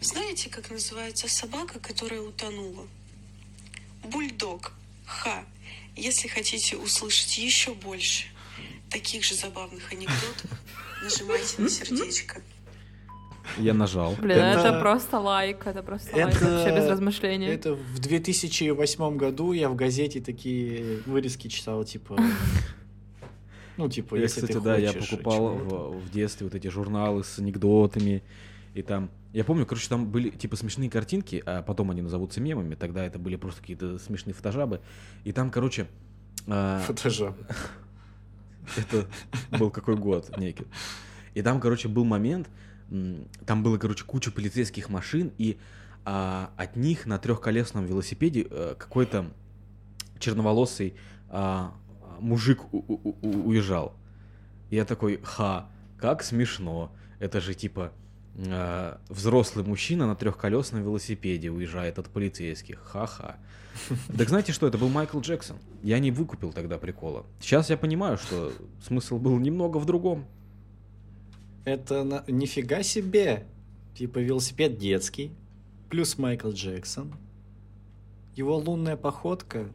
Знаете, 0.00 0.50
как 0.50 0.70
называется 0.70 1.28
собака, 1.28 1.78
которая 1.78 2.20
утонула? 2.20 2.86
Бульдог. 4.04 4.72
Ха. 5.06 5.44
Если 5.96 6.28
хотите 6.28 6.76
услышать 6.76 7.38
еще 7.38 7.72
больше 7.74 8.26
таких 8.90 9.24
же 9.24 9.34
забавных 9.34 9.92
анекдотов, 9.92 10.50
нажимайте 11.02 11.62
на 11.62 11.68
сердечко. 11.68 12.42
Я 13.58 13.74
нажал. 13.74 14.14
Блин, 14.20 14.38
это... 14.38 14.68
Это- 14.68 14.80
просто 14.80 15.18
лайк, 15.20 15.66
это 15.66 15.82
просто 15.82 16.16
лайк 16.16 16.34
Это- 16.36 16.44
вообще 16.44 16.76
без 16.76 16.88
размышлений. 16.88 17.46
Это 17.46 17.74
в 17.74 17.98
2008 17.98 19.16
году 19.16 19.52
я 19.52 19.68
в 19.68 19.74
газете 19.76 20.20
такие 20.20 21.00
вырезки 21.06 21.48
читал, 21.48 21.84
типа... 21.84 22.18
Ну, 23.76 23.88
типа, 23.88 24.14
Я, 24.14 24.22
если 24.22 24.40
кстати, 24.42 24.52
ты 24.52 24.60
да, 24.60 24.76
я 24.76 24.92
покупал 24.92 25.48
в, 25.48 25.98
в 25.98 26.10
детстве 26.12 26.46
вот 26.46 26.54
эти 26.54 26.68
журналы 26.68 27.24
с 27.24 27.40
анекдотами. 27.40 28.22
И 28.72 28.82
там, 28.82 29.10
я 29.32 29.42
помню, 29.42 29.66
короче, 29.66 29.88
там 29.88 30.06
были 30.06 30.30
типа 30.30 30.54
смешные 30.54 30.88
картинки, 30.88 31.42
а 31.44 31.60
потом 31.60 31.90
они 31.90 32.00
назовутся 32.00 32.40
мемами, 32.40 32.76
тогда 32.76 33.04
это 33.04 33.18
были 33.18 33.34
просто 33.34 33.60
какие-то 33.62 33.98
смешные 33.98 34.32
фотожабы. 34.32 34.80
И 35.24 35.32
там, 35.32 35.50
короче, 35.50 35.88
а, 36.46 36.80
Фотожаб. 36.80 37.36
Это 38.76 39.06
был 39.58 39.70
какой 39.70 39.96
год, 39.96 40.36
некий. 40.38 40.66
И 41.34 41.42
там, 41.42 41.60
короче, 41.60 41.88
был 41.88 42.04
момент, 42.04 42.48
там 43.46 43.62
было, 43.62 43.78
короче, 43.78 44.04
куча 44.04 44.30
полицейских 44.30 44.88
машин, 44.88 45.32
и 45.38 45.58
а, 46.04 46.50
от 46.56 46.76
них 46.76 47.06
на 47.06 47.18
трехколесном 47.18 47.86
велосипеде 47.86 48.46
э, 48.50 48.74
какой-то 48.78 49.30
черноволосый 50.18 50.94
а, 51.28 51.74
мужик 52.20 52.72
у- 52.72 52.78
у- 52.78 53.16
у- 53.22 53.48
уезжал. 53.48 53.94
Я 54.70 54.84
такой, 54.84 55.20
ха, 55.22 55.68
как 55.98 56.22
смешно. 56.22 56.92
Это 57.18 57.40
же 57.40 57.54
типа 57.54 57.92
э, 58.36 58.96
взрослый 59.08 59.64
мужчина 59.64 60.06
на 60.06 60.14
трехколесном 60.16 60.82
велосипеде 60.82 61.50
уезжает 61.50 61.98
от 61.98 62.08
полицейских. 62.08 62.80
Ха-ха. 62.84 63.36
Так 64.18 64.28
знаете 64.28 64.52
что, 64.52 64.66
это 64.68 64.78
был 64.78 64.88
Майкл 64.88 65.20
Джексон. 65.20 65.56
Я 65.82 65.98
не 65.98 66.10
выкупил 66.12 66.52
тогда 66.52 66.78
прикола. 66.78 67.24
Сейчас 67.40 67.70
я 67.70 67.76
понимаю, 67.76 68.18
что 68.18 68.52
смысл 68.86 69.18
был 69.18 69.38
немного 69.38 69.78
в 69.78 69.84
другом. 69.86 70.26
Это 71.64 72.04
на- 72.04 72.24
нифига 72.28 72.82
себе. 72.82 73.46
Типа 73.94 74.18
велосипед 74.18 74.76
детский, 74.78 75.30
плюс 75.88 76.18
Майкл 76.18 76.50
Джексон. 76.50 77.14
Его 78.34 78.56
лунная 78.56 78.96
походка. 78.96 79.68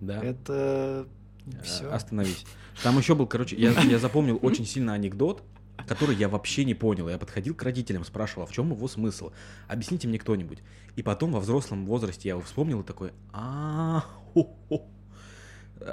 Да. 0.00 0.22
Это 0.22 1.08
Э, 1.46 1.62
все. 1.62 1.90
Остановись. 1.90 2.44
Там 2.82 2.98
еще 2.98 3.14
был, 3.14 3.26
короче, 3.26 3.56
я, 3.56 3.70
я 3.82 3.98
запомнил 3.98 4.38
очень 4.42 4.66
сильно 4.66 4.92
анекдот, 4.92 5.42
который 5.86 6.14
я 6.16 6.28
вообще 6.28 6.64
не 6.66 6.74
понял. 6.74 7.08
Я 7.08 7.16
подходил 7.16 7.54
к 7.54 7.62
родителям, 7.62 8.04
спрашивал, 8.04 8.42
а 8.42 8.46
в 8.46 8.52
чем 8.52 8.70
его 8.70 8.86
смысл? 8.86 9.32
Объясните 9.66 10.06
мне 10.06 10.18
кто-нибудь. 10.18 10.58
И 10.96 11.02
потом 11.02 11.32
во 11.32 11.40
взрослом 11.40 11.86
возрасте 11.86 12.28
я 12.28 12.34
его 12.34 12.42
вспомнил 12.42 12.80
и 12.82 12.84
такой, 12.84 13.12
а 13.32 14.04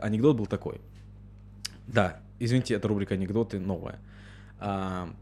Анекдот 0.02 0.36
был 0.36 0.46
такой. 0.48 0.82
Да, 1.88 2.20
извините, 2.40 2.74
это 2.74 2.88
рубрика 2.88 3.14
анекдоты 3.14 3.60
новая. 3.60 4.00
А, 4.60 5.14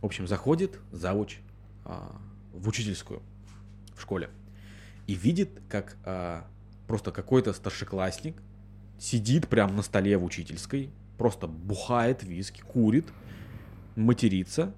в 0.00 0.06
общем, 0.06 0.26
заходит 0.26 0.78
завуч 0.92 1.38
а, 1.84 2.16
в 2.52 2.68
учительскую 2.68 3.22
в 3.94 4.02
школе 4.02 4.28
и 5.06 5.14
видит, 5.14 5.50
как 5.68 5.96
а, 6.04 6.46
просто 6.86 7.12
какой-то 7.12 7.52
старшеклассник 7.52 8.36
сидит 8.98 9.48
прямо 9.48 9.72
на 9.72 9.82
столе 9.82 10.16
в 10.18 10.24
учительской, 10.24 10.90
просто 11.18 11.46
бухает 11.46 12.22
виски, 12.22 12.60
курит, 12.60 13.06
матерится, 13.94 14.74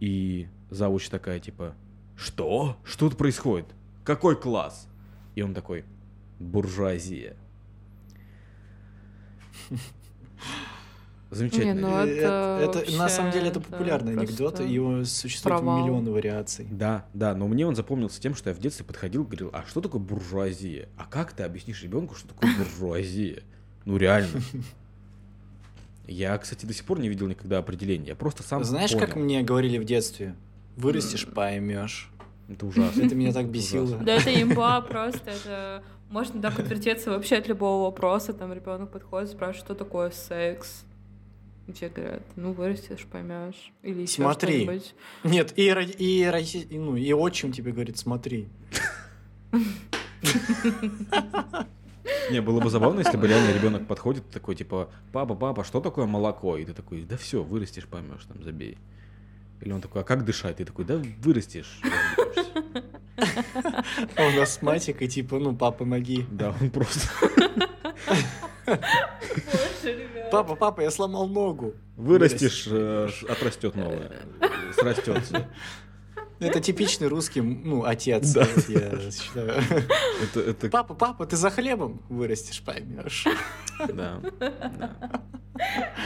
и 0.00 0.48
завуч 0.70 1.08
такая 1.08 1.40
типа, 1.40 1.74
что? 2.16 2.78
Что 2.84 3.08
тут 3.08 3.18
происходит? 3.18 3.66
Какой 4.04 4.40
класс? 4.40 4.88
И 5.34 5.42
он 5.42 5.54
такой, 5.54 5.84
буржуазия. 6.38 7.36
Замечательно. 11.34 11.74
Не, 11.74 11.80
ну, 11.80 11.98
это 11.98 12.58
это, 12.62 12.78
вообще, 12.78 12.96
на 12.96 13.08
самом 13.08 13.32
деле 13.32 13.48
это 13.48 13.60
это 13.60 13.70
популярный 13.70 14.12
анекдот, 14.12 14.54
просто 14.54 14.62
и 14.62 14.72
его 14.72 15.04
существует 15.04 15.58
провал. 15.58 15.82
миллионы 15.82 16.10
вариаций. 16.10 16.66
Да, 16.70 17.06
да, 17.12 17.34
но 17.34 17.48
мне 17.48 17.66
он 17.66 17.74
запомнился 17.74 18.20
тем, 18.20 18.34
что 18.34 18.50
я 18.50 18.54
в 18.54 18.58
детстве 18.58 18.84
подходил 18.84 19.22
и 19.22 19.26
говорил, 19.26 19.50
а 19.52 19.64
что 19.66 19.80
такое 19.80 20.00
буржуазия? 20.00 20.88
А 20.96 21.04
как 21.04 21.32
ты 21.32 21.42
объяснишь 21.42 21.82
ребенку, 21.82 22.14
что 22.14 22.28
такое 22.28 22.50
буржуазия? 22.56 23.42
Ну 23.84 23.96
реально. 23.96 24.40
Я, 26.06 26.36
кстати, 26.36 26.66
до 26.66 26.74
сих 26.74 26.84
пор 26.84 27.00
не 27.00 27.08
видел 27.08 27.26
никогда 27.28 27.58
определения. 27.58 28.08
Я 28.08 28.14
просто 28.14 28.42
сам 28.42 28.62
Знаешь, 28.62 28.92
как 28.92 29.14
понял. 29.14 29.24
мне 29.24 29.42
говорили 29.42 29.78
в 29.78 29.84
детстве? 29.84 30.34
Вырастешь, 30.76 31.26
поймешь. 31.26 32.10
Это 32.48 32.66
ужасно. 32.66 33.02
Это 33.02 33.14
меня 33.14 33.32
так 33.32 33.48
бесило. 33.48 33.96
Да 33.96 34.16
это 34.16 34.30
имба 34.42 34.80
просто, 34.82 35.30
это 35.30 35.82
можно 36.10 36.42
так 36.42 36.58
отвертеться 36.58 37.10
вообще 37.10 37.36
от 37.36 37.48
любого 37.48 37.84
вопроса, 37.84 38.34
там 38.34 38.52
ребенок 38.52 38.90
подходит, 38.90 39.30
спрашивает, 39.30 39.64
что 39.64 39.74
такое 39.74 40.10
секс. 40.10 40.84
И 41.66 41.72
тебе 41.72 41.88
говорят, 41.88 42.22
ну 42.36 42.52
вырастешь, 42.52 43.06
поймешь. 43.10 43.72
Или 43.82 44.02
еще 44.02 44.16
Смотри. 44.16 44.64
что-нибудь. 44.64 44.94
Нет, 45.24 45.52
и, 45.56 45.68
и, 45.98 46.24
и, 46.70 46.78
ну, 46.78 46.96
и 46.96 47.12
отчим 47.12 47.52
тебе 47.52 47.72
говорит, 47.72 47.96
смотри. 47.96 48.48
Не, 52.30 52.40
было 52.40 52.60
бы 52.60 52.68
забавно, 52.70 53.00
если 53.00 53.16
бы 53.16 53.26
реально 53.26 53.52
ребенок 53.52 53.86
подходит 53.86 54.28
такой, 54.30 54.56
типа, 54.56 54.90
папа, 55.12 55.34
папа, 55.34 55.64
что 55.64 55.80
такое 55.80 56.06
молоко? 56.06 56.56
И 56.58 56.64
ты 56.64 56.74
такой, 56.74 57.02
да 57.02 57.16
все, 57.16 57.42
вырастешь, 57.42 57.86
поймешь, 57.86 58.24
там, 58.26 58.42
забей. 58.42 58.76
Или 59.60 59.72
он 59.72 59.80
такой, 59.80 60.02
а 60.02 60.04
как 60.04 60.24
дышать? 60.24 60.56
Ты 60.56 60.64
такой, 60.64 60.84
да 60.84 61.00
вырастешь. 61.20 61.80
разберешься». 61.82 62.64
А 64.16 64.30
нас 64.36 64.54
с 64.54 64.62
матикой, 64.62 65.08
типа, 65.08 65.38
ну, 65.38 65.54
папа, 65.56 65.78
помоги. 65.78 66.26
Да, 66.30 66.54
он 66.60 66.70
просто. 66.70 67.08
Папа, 70.42 70.56
папа, 70.56 70.80
я 70.80 70.90
сломал 70.90 71.28
ногу. 71.28 71.74
вырастешь, 71.96 72.66
э, 72.70 73.08
отрастет 73.28 73.74
новое, 73.76 74.10
срастется. 74.74 75.48
Это 76.40 76.60
типичный 76.60 77.06
русский, 77.08 77.40
ну, 77.40 77.84
отец, 77.84 78.32
Да. 78.32 78.46
я 78.68 79.10
считаю. 79.10 79.62
Это, 80.22 80.40
это, 80.40 80.68
Папа, 80.68 80.94
папа, 80.94 81.26
ты 81.26 81.36
за 81.36 81.48
хлебом 81.50 82.02
вырастешь, 82.08 82.60
поймешь. 82.62 83.24
да, 83.78 84.20
да. 84.20 84.96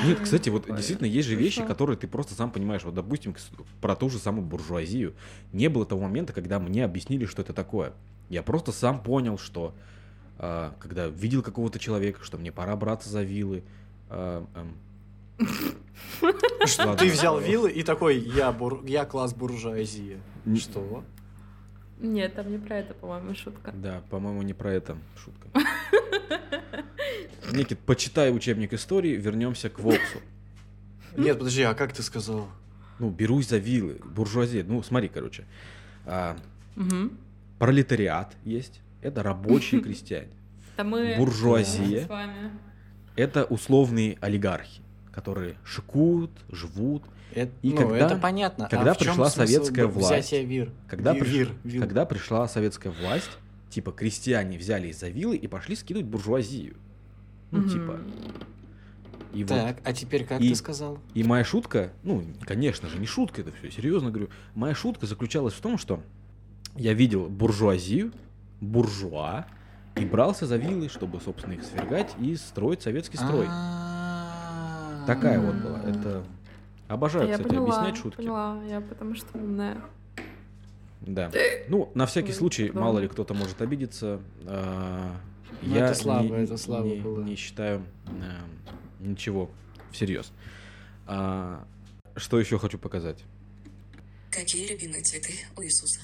Нет, 0.05 0.21
кстати, 0.21 0.51
вот 0.51 0.67
действительно 0.67 1.07
есть 1.07 1.27
же 1.27 1.35
вещи, 1.35 1.57
Хорошо. 1.57 1.73
которые 1.73 1.97
ты 1.97 2.07
просто 2.07 2.35
сам 2.35 2.51
понимаешь. 2.51 2.85
Вот, 2.85 2.95
допустим, 2.95 3.35
про 3.81 3.97
ту 3.97 4.11
же 4.11 4.19
самую 4.19 4.45
буржуазию. 4.47 5.15
Не 5.53 5.69
было 5.69 5.87
того 5.87 6.03
момента, 6.03 6.33
когда 6.35 6.59
мне 6.59 6.85
объяснили, 6.85 7.25
что 7.25 7.41
это 7.43 7.55
такое. 7.55 7.93
Я 8.29 8.43
просто 8.43 8.73
сам 8.73 9.03
понял, 9.03 9.39
что 9.39 9.75
а, 10.39 10.75
когда 10.79 11.07
видел 11.07 11.43
какого-то 11.43 11.79
человека, 11.79 12.21
что 12.23 12.37
мне 12.37 12.53
пора 12.53 12.77
браться 12.77 13.09
за 13.09 13.23
вилы. 13.23 13.65
А, 14.11 14.45
эм, 14.55 14.75
Что, 16.67 16.87
Ладно. 16.89 16.97
ты 16.97 17.11
взял 17.11 17.39
вилы 17.41 17.71
и 17.71 17.83
такой, 17.83 18.19
я, 18.19 18.51
бур- 18.53 18.85
я 18.87 19.05
класс 19.05 19.35
буржуазии. 19.35 20.19
Что? 20.57 21.05
Нет, 22.01 22.35
там 22.35 22.51
не 22.51 22.59
про 22.59 22.79
это, 22.79 22.95
по-моему, 22.95 23.35
шутка. 23.35 23.73
Да, 23.73 24.03
по-моему, 24.11 24.43
не 24.43 24.55
про 24.55 24.73
это 24.73 24.97
шутка. 25.17 25.49
Никит, 27.53 27.79
почитай 27.81 28.35
учебник 28.35 28.73
истории, 28.75 29.17
вернемся 29.17 29.69
к 29.71 29.79
Воксу. 29.81 30.19
Нет, 31.17 31.39
подожди, 31.39 31.63
а 31.63 31.75
как 31.75 31.93
ты 31.93 32.03
сказал? 32.03 32.49
Ну, 32.99 33.11
берусь 33.11 33.49
за 33.49 33.59
вилы, 33.59 34.01
буржуазия. 34.05 34.65
Ну, 34.65 34.83
смотри, 34.83 35.09
короче. 35.09 35.45
а, 36.05 36.37
Мгм. 36.77 37.17
пролетариат 37.59 38.37
есть, 38.45 38.81
это 39.03 39.23
рабочие 39.23 39.81
крестьяне. 39.81 40.29
Да 40.77 40.85
мы 40.85 41.17
Буржуазия. 41.17 42.07
Это 43.19 43.45
условные 43.45 44.17
олигархи, 44.21 44.81
которые 45.13 45.57
шикуют, 45.65 46.31
живут. 46.51 47.03
Это, 47.35 47.53
И 47.63 47.71
ну, 47.71 47.77
когда- 47.77 48.07
это 48.07 48.17
понятно. 48.17 48.69
когда 48.71 48.93
а 48.93 48.95
в 48.95 48.99
чём 48.99 49.09
пришла 49.09 49.29
советская 49.31 49.87
власть? 49.87 50.33
Вир. 50.33 50.73
Когда, 50.87 51.13
Ви- 51.13 51.21
приш- 51.21 51.53
вир, 51.65 51.81
когда 51.83 52.07
пришла 52.07 52.49
советская 52.49 52.93
власть, 52.93 53.31
типа 53.71 53.93
крестьяне 53.93 54.57
взялись 54.57 54.99
за 54.99 55.09
вилы 55.09 55.37
и 55.37 55.47
пошли 55.47 55.75
скидывать 55.77 56.07
буржуазию. 56.07 56.77
Ну, 57.51 57.59
Мгм. 57.61 57.69
типа. 57.71 58.01
И 59.35 59.45
вот 59.45 59.49
Так, 59.49 59.79
а 59.85 59.93
теперь 59.93 60.25
как 60.25 60.41
И- 60.41 60.49
ты 60.51 60.55
сказал? 60.55 60.99
И 61.15 61.23
моя 61.23 61.45
шутка, 61.45 61.93
ну, 62.03 62.25
конечно 62.47 62.89
же, 62.89 62.99
не 62.99 63.07
шутка, 63.07 63.43
это 63.43 63.53
все 63.53 63.71
серьезно 63.71 64.11
говорю. 64.11 64.31
Моя 64.55 64.75
шутка 64.75 65.07
заключалась 65.07 65.55
в 65.55 65.61
том, 65.61 65.77
что 65.77 66.03
я 66.77 66.95
видел 66.95 67.27
буржуазию, 67.29 68.13
буржуа, 68.61 69.47
и 69.99 70.05
брался 70.05 70.47
за 70.47 70.57
вилы, 70.57 70.89
чтобы, 70.89 71.21
собственно, 71.21 71.55
их 71.55 71.65
свергать 71.65 72.15
и 72.21 72.37
строить 72.37 72.83
советский 72.83 73.17
строй. 73.17 73.47
Такая 75.07 75.41
вот 75.41 75.55
была. 75.57 75.81
Это 75.85 76.25
обожаю, 76.89 77.27
я 77.29 77.35
кстати, 77.35 77.49
поняла, 77.49 77.65
объяснять 77.79 77.97
шутки. 78.03 78.17
поняла, 78.19 78.63
я 78.69 78.81
потому 78.81 79.15
что 79.15 79.39
умная. 79.39 79.79
Да. 81.01 81.31
Ну, 81.69 81.91
на 81.95 82.07
всякий 82.07 82.33
случай, 82.33 82.71
мало 82.73 82.99
ли 82.99 83.09
кто-то 83.09 83.33
может 83.35 83.61
обидеться. 83.63 84.21
а, 84.47 85.17
Ну, 85.63 85.75
я 85.75 85.87
это 85.87 85.95
слабо, 85.95 86.37
не, 86.37 86.45
это 86.45 86.57
слабо 86.57 86.89
не- 86.89 87.01
было. 87.01 87.23
не 87.23 87.37
считаю 87.37 87.83
а, 88.07 88.45
ничего 89.01 89.51
всерьез. 89.93 90.31
А, 91.07 91.65
что 92.17 92.39
еще 92.39 92.59
хочу 92.59 92.79
показать? 92.79 93.23
Какие 94.31 94.71
любимые 94.71 95.03
цветы 95.03 95.33
у 95.57 95.63
Иисуса? 95.63 96.01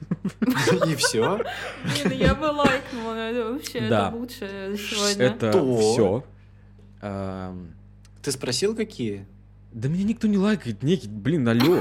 И 0.86 0.94
все? 0.96 1.38
Не, 1.84 2.04
ну 2.04 2.12
я 2.14 2.34
бы 2.34 2.44
лайкнула, 2.46 3.14
но 3.14 3.20
это 3.20 3.52
вообще 3.52 3.88
Да. 3.88 4.08
это 4.08 4.16
лучше 4.16 4.76
сегодня. 4.78 5.24
Это 5.26 5.52
все. 5.78 6.24
Ты 8.22 8.32
спросил, 8.32 8.74
какие? 8.76 9.26
Да 9.72 9.88
меня 9.88 10.04
никто 10.04 10.26
не 10.26 10.36
лайкает, 10.36 10.82
некий, 10.82 11.08
блин, 11.08 11.46
алло. 11.48 11.80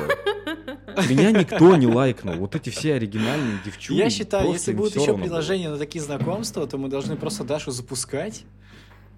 Меня 1.10 1.32
никто 1.32 1.76
не 1.76 1.88
лайкнул. 1.88 2.36
Вот 2.36 2.56
эти 2.56 2.70
все 2.70 2.94
оригинальные 2.96 3.60
девчули. 3.66 3.98
Я 3.98 4.10
считаю, 4.10 4.52
если 4.52 4.74
будут 4.74 4.96
еще 4.96 5.18
приложения 5.18 5.70
на 5.70 5.78
такие 5.78 6.04
знакомства, 6.04 6.68
то 6.68 6.78
мы 6.78 6.88
должны 6.90 7.16
просто 7.16 7.44
Дашу 7.44 7.72
запускать. 7.72 8.44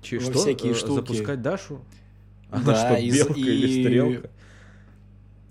Че, 0.02 0.20
что? 0.20 0.34
всякие 0.40 0.72
Э, 0.72 0.76
штуки. 0.76 0.96
Запускать 0.96 1.42
Дашу? 1.42 1.82
Она 2.50 2.64
Да, 2.64 2.76
что, 2.76 2.96
и- 3.02 3.12
белка 3.12 3.34
или 3.40 3.68
и- 3.68 3.84
стрелка? 3.84 4.30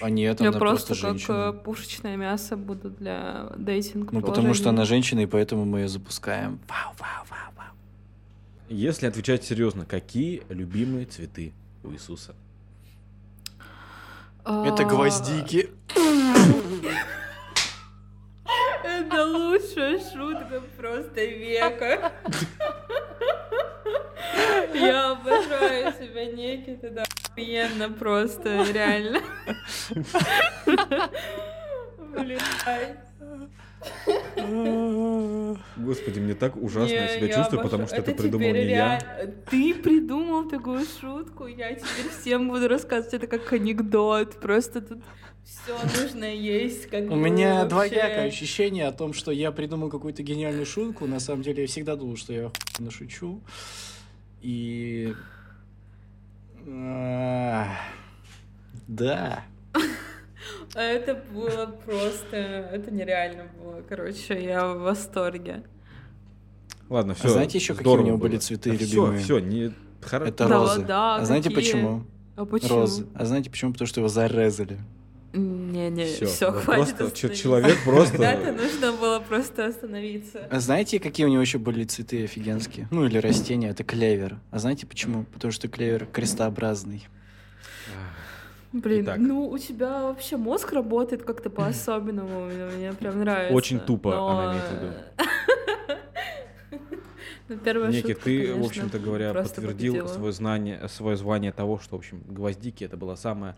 А 0.01 0.11
нет, 0.11 0.41
Я 0.41 0.49
она 0.49 0.59
просто, 0.59 0.89
просто, 0.89 1.07
как 1.07 1.19
женщина. 1.19 1.51
э, 1.51 1.53
пушечное 1.53 2.17
мясо 2.17 2.57
буду 2.57 2.91
для 2.91 3.51
дейтинг 3.57 4.13
Ну, 4.13 4.21
потому 4.23 4.55
что 4.55 4.71
она 4.71 4.85
женщина, 4.85 5.21
и 5.21 5.27
поэтому 5.27 5.65
мы 5.65 5.81
ее 5.81 5.89
запускаем. 5.89 6.59
Вау, 6.69 6.95
вау, 6.99 7.25
вау, 7.29 7.53
вау. 7.57 7.75
Если 8.69 9.07
отвечать 9.07 9.45
серьезно, 9.45 9.85
какие 9.85 10.43
любимые 10.49 11.07
цветы 11.07 11.53
у 11.85 11.93
Иисуса? 11.93 12.35
Это 14.45 14.83
А, 14.83 14.85
гвоздики. 14.85 15.71
Это 18.83 19.25
лучшая 19.27 19.99
шутка 19.99 20.63
просто 20.79 21.25
века. 21.25 22.13
Я 24.75 25.13
обожаю 25.13 25.93
тебя, 25.93 26.25
Никит, 26.27 26.83
это 26.85 27.05
охуенно 27.37 27.91
просто, 27.91 28.65
реально. 28.73 29.21
Господи, 35.77 36.21
мне 36.21 36.35
так 36.35 36.57
ужасно 36.57 36.93
я 36.95 37.07
Не, 37.07 37.17
себя 37.17 37.29
чувствую, 37.29 37.61
обожаю. 37.61 37.63
потому 37.63 37.87
что 37.87 37.97
это 37.97 38.11
Это 38.11 38.23
придумал 38.23 38.53
не 38.53 38.65
я. 38.69 38.99
Ты 39.51 39.75
придумал 39.75 40.49
такую 40.49 40.85
шутку, 40.85 41.47
я 41.47 41.73
теперь 41.75 42.11
всем 42.21 42.49
буду 42.49 42.69
рассказывать 42.69 43.15
это 43.15 43.27
как 43.27 43.53
анекдот. 43.53 44.41
Просто 44.41 44.81
тут 44.81 44.99
все 45.45 45.77
нужно 46.01 46.25
есть. 46.25 46.87
Как 46.91 47.11
У 47.11 47.15
меня 47.15 47.55
вообще. 47.65 47.69
двоякое 47.69 48.27
ощущение 48.27 48.87
о 48.87 48.93
том, 48.93 49.13
что 49.13 49.31
я 49.31 49.51
придумал 49.53 49.89
какую-то 49.89 50.23
гениальную 50.23 50.67
шутку. 50.67 51.07
На 51.07 51.21
самом 51.21 51.43
деле 51.43 51.63
я 51.63 51.69
всегда 51.69 51.97
думал, 51.97 52.17
что 52.17 52.33
я 52.33 52.47
охуенно 52.47 52.91
шучу. 52.91 53.41
И... 54.43 55.15
а, 56.71 57.67
Да. 58.89 59.45
А 60.75 60.81
Это 60.81 61.15
было 61.33 61.67
просто... 61.85 62.37
Это 62.37 62.91
нереально 62.93 63.45
было. 63.59 63.83
Короче, 63.89 64.43
я 64.43 64.69
в 64.69 64.79
восторге. 64.81 65.65
Ладно, 66.89 67.13
А 67.13 67.15
все. 67.17 67.29
знаете 67.29 67.59
еще, 67.59 67.75
какие 67.75 67.97
у 67.97 68.03
него 68.03 68.19
были 68.19 68.37
цветы 68.39 68.71
любимые? 68.71 69.19
Все, 69.19 69.25
все, 69.25 69.39
не... 69.41 69.73
Это 70.13 70.49
розы. 70.49 70.83
да, 70.83 71.17
а 71.17 71.25
знаете 71.25 71.51
почему? 71.51 72.05
А 72.37 72.45
почему? 72.47 72.69
Розы. 72.81 73.07
А 73.15 73.25
знаете 73.27 73.51
почему? 73.51 73.73
Потому 73.73 73.87
что 73.89 74.01
его 74.01 74.09
зарезали. 74.09 74.79
Не-не, 75.33 76.07
Всё, 76.07 76.27
все, 76.27 76.51
ну 76.51 76.59
хватит 76.61 76.97
просто 76.97 77.35
человек 77.35 77.77
просто- 77.85 78.17
Когда-то 78.19 78.53
нужно 78.53 78.93
было 78.93 79.21
просто 79.21 79.67
остановиться. 79.67 80.47
А 80.51 80.59
знаете, 80.61 80.99
какие 80.99 81.25
у 81.27 81.29
него 81.29 81.41
еще 81.41 81.59
были 81.59 81.85
цветы 81.85 82.25
офигенские? 82.25 82.89
Ну, 82.91 83.07
или 83.07 83.19
растения? 83.19 83.69
Это 83.71 83.85
клевер. 83.85 84.41
А 84.51 84.59
знаете 84.59 84.87
почему? 84.87 85.25
Потому 85.33 85.53
что 85.53 85.69
клевер 85.69 86.07
крестообразный. 86.07 87.07
Блин, 88.73 89.05
Итак. 89.05 89.19
ну 89.19 89.49
у 89.49 89.59
тебя 89.59 90.03
вообще 90.05 90.37
мозг 90.37 90.73
работает 90.73 91.25
как-то 91.25 91.51
по-особенному, 91.51 92.47
мне 92.47 92.93
прям 92.93 93.19
нравится. 93.19 93.53
Очень 93.55 93.81
тупо 93.81 94.11
Но- 94.13 94.29
она 94.29 94.53
имеет 94.53 94.65
в 94.69 94.73
виду. 94.75 94.93
Ну, 97.49 97.57
первая 97.59 97.91
Некий, 97.91 98.13
шутка, 98.13 98.25
ты, 98.25 98.55
в 98.55 98.65
общем-то 98.65 99.01
говоря, 99.01 99.35
подтвердил 99.35 99.95
победила. 99.95 100.07
свое 100.15 100.33
знание, 100.33 100.89
свое 100.89 101.17
звание 101.17 101.51
того, 101.51 101.81
что, 101.81 101.97
в 101.97 101.99
общем, 101.99 102.23
гвоздики 102.29 102.85
это 102.85 102.97
была 102.97 103.17
самая 103.17 103.57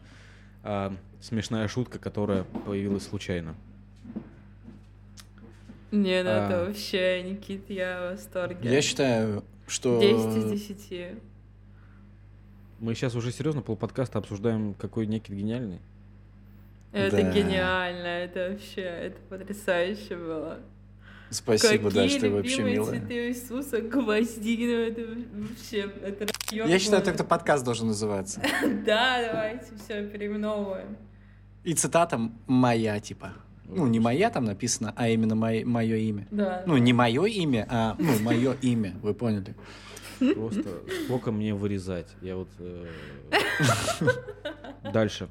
а, 0.63 0.95
смешная 1.21 1.69
шутка, 1.69 1.99
которая 1.99 2.45
появилась 2.45 3.05
случайно. 3.05 3.55
Не, 5.91 6.23
ну 6.23 6.31
А. 6.31 6.47
это 6.47 6.65
вообще, 6.67 7.23
Никит, 7.23 7.69
я 7.69 8.09
в 8.09 8.13
восторге. 8.13 8.73
Я 8.73 8.81
считаю, 8.81 9.45
что... 9.67 10.01
10 10.01 10.37
из 10.53 10.69
10. 10.89 11.19
Мы 12.81 12.95
сейчас 12.95 13.15
уже 13.15 13.31
серьезно 13.31 13.61
полподкаста 13.63 14.19
обсуждаем, 14.19 14.75
какой 14.75 15.07
некий 15.07 15.35
гениальный. 15.35 15.81
Это 16.93 17.17
Да. 17.19 17.31
гениально, 17.33 18.07
это 18.07 18.51
вообще, 18.51 18.81
это 18.83 19.19
потрясающе 19.29 20.17
было. 20.17 20.61
Спасибо, 21.33 21.89
Какие 21.89 22.03
да, 22.03 22.09
что 22.09 22.20
ты 22.20 22.30
вообще 22.30 22.62
милая. 22.62 22.91
цветы 23.01 23.28
Иисуса, 23.28 23.80
гвозди, 23.80 24.66
ну 24.66 24.72
это 24.74 25.01
вообще, 25.49 25.91
это 26.03 26.26
Я 26.51 26.78
считаю, 26.78 27.01
был. 27.01 27.07
так-то 27.07 27.24
подкаст 27.24 27.64
должен 27.64 27.87
называться. 27.89 28.43
Да, 28.87 29.22
давайте 29.33 29.66
все 29.83 30.07
переименовываем. 30.07 30.97
И 31.64 31.74
цитата 31.74 32.20
моя, 32.47 33.01
типа. 33.01 33.33
Ну, 33.64 33.87
не 33.87 34.01
моя 34.01 34.28
там 34.28 34.45
написано, 34.45 34.93
а 34.97 35.09
именно 35.09 35.35
мое 35.35 35.97
имя. 35.97 36.26
Да. 36.30 36.62
Ну, 36.66 36.76
не 36.76 36.93
мое 36.93 37.24
имя, 37.24 37.66
а, 37.70 37.97
ну, 37.99 38.18
мое 38.18 38.55
имя, 38.62 38.95
вы 39.03 39.14
поняли. 39.14 39.55
Просто 40.35 40.64
сколько 41.07 41.33
мне 41.33 41.55
вырезать? 41.55 42.09
Я 42.20 42.37
вот... 42.37 42.49
э, 42.59 42.87
Дальше. 44.93 45.28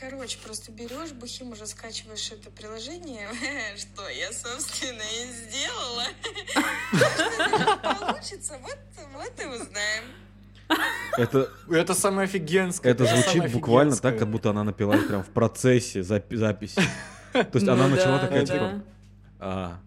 Короче, 0.00 0.38
просто 0.42 0.72
берешь, 0.72 1.12
бухим 1.12 1.50
уже 1.52 1.66
скачиваешь 1.66 2.32
это 2.32 2.50
приложение, 2.50 3.28
что 3.76 4.08
я, 4.08 4.32
собственно, 4.32 5.02
и 5.02 5.26
сделала. 5.30 6.04
Получится, 7.82 8.58
вот, 8.62 8.78
вот 9.12 9.32
и 9.38 9.46
узнаем. 9.46 10.04
Это, 11.18 11.50
Это 11.68 11.94
самое 11.94 12.24
офигенское. 12.24 12.92
это 12.92 13.04
звучит 13.04 13.52
буквально 13.52 13.94
так, 13.96 14.18
как 14.18 14.30
будто 14.30 14.50
она 14.50 14.64
напилась 14.64 15.04
прям 15.04 15.22
в 15.22 15.28
процессе 15.28 16.00
запи- 16.00 16.36
записи. 16.36 16.80
То 17.32 17.48
есть 17.52 17.66
Ну 17.66 17.72
она 17.72 17.88
начала 17.88 18.18
такая, 18.20 18.46
типа, 18.46 18.82
А, 19.38 19.80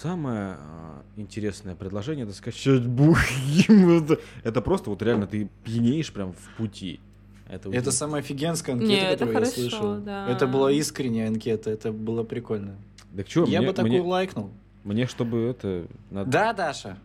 самое 0.00 0.56
а, 0.58 1.02
интересное 1.16 1.74
предложение 1.74 2.24
это 2.24 2.34
скачать 2.34 2.86
бухим. 2.86 4.04
Это, 4.04 4.20
это 4.44 4.60
просто 4.60 4.90
вот 4.90 5.02
реально 5.02 5.26
ты 5.26 5.50
пьянеешь 5.64 6.12
прям 6.12 6.34
в 6.34 6.56
пути. 6.56 7.00
Это, 7.48 7.70
Это 7.70 7.92
самая 7.92 8.22
офигенская 8.22 8.74
Не, 8.74 8.82
анкета, 8.82 9.02
это 9.06 9.24
которую 9.26 9.32
я 9.34 9.40
хорошо, 9.50 9.60
слышал. 9.60 9.96
да. 10.00 10.28
Это 10.28 10.46
была 10.46 10.72
искренняя 10.72 11.28
анкета, 11.28 11.70
это 11.70 11.92
было 11.92 12.24
прикольно. 12.24 12.76
Так 13.16 13.28
что, 13.28 13.44
я 13.44 13.60
мне, 13.60 13.68
бы 13.68 13.74
такую 13.74 13.92
мне, 13.92 14.02
лайкнул. 14.02 14.50
мне, 14.84 15.06
чтобы 15.06 15.38
это... 15.38 15.86
надо- 16.10 16.30
Да, 16.30 16.52
Даша? 16.52 16.98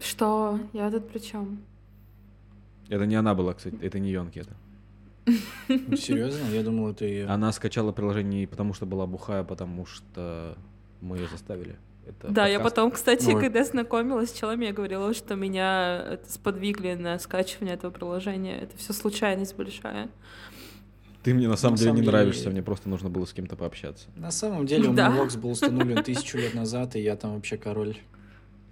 Что? 0.00 0.58
Я 0.72 0.90
тут 0.90 1.08
при 1.08 1.18
чем? 1.18 1.58
Это 2.88 3.06
не 3.06 3.14
она 3.16 3.34
была, 3.34 3.54
кстати, 3.54 3.76
это 3.82 3.98
не 3.98 4.08
ее 4.08 4.20
анкета. 4.20 4.54
Серьезно? 5.68 6.48
Я 6.52 6.62
думал, 6.62 6.90
это 6.90 7.04
ее. 7.04 7.26
Она 7.26 7.52
скачала 7.52 7.92
приложение 7.92 8.40
не 8.40 8.46
потому, 8.46 8.74
что 8.74 8.86
была 8.86 9.06
бухая, 9.06 9.40
а 9.40 9.44
потому 9.44 9.86
что 9.86 10.56
мы 11.00 11.18
ее 11.18 11.28
заставили. 11.28 11.76
Это 12.06 12.28
Да, 12.28 12.46
я 12.46 12.58
подкаст. 12.58 12.74
потом, 12.76 12.90
кстати, 12.90 13.28
Ой. 13.30 13.40
когда 13.40 13.64
знакомилась 13.64 14.30
с 14.30 14.32
челом, 14.32 14.60
я 14.60 14.72
говорила, 14.72 15.14
что 15.14 15.34
меня 15.36 16.02
это 16.14 16.30
сподвигли 16.32 16.94
на 16.94 17.18
скачивание 17.18 17.74
этого 17.74 17.90
приложения. 17.90 18.58
Это 18.60 18.76
все 18.76 18.92
случайность 18.92 19.54
большая. 19.56 20.08
Ты 21.22 21.32
мне 21.34 21.46
на 21.48 21.54
самом 21.56 21.74
На 21.74 21.78
деле 21.78 21.88
самом 21.90 21.96
не 22.00 22.02
деле- 22.06 22.12
нравишься, 22.16 22.50
мне 22.50 22.62
просто 22.62 22.88
нужно 22.88 23.08
было 23.08 23.24
с 23.24 23.32
кем-то 23.32 23.54
пообщаться. 23.54 24.08
На 24.16 24.32
самом 24.32 24.66
деле, 24.66 24.88
у 24.88 24.92
меня 24.92 25.10
Вокс 25.10 25.36
был 25.36 25.50
установлен 25.50 26.02
тысячу 26.04 26.38
лет 26.38 26.54
назад, 26.54 26.96
и 26.96 27.00
я 27.00 27.14
там 27.14 27.34
вообще 27.36 27.56
король. 27.56 27.96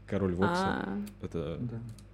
Король 0.07 0.35
Вокса. 0.35 0.89
Это... 1.23 1.61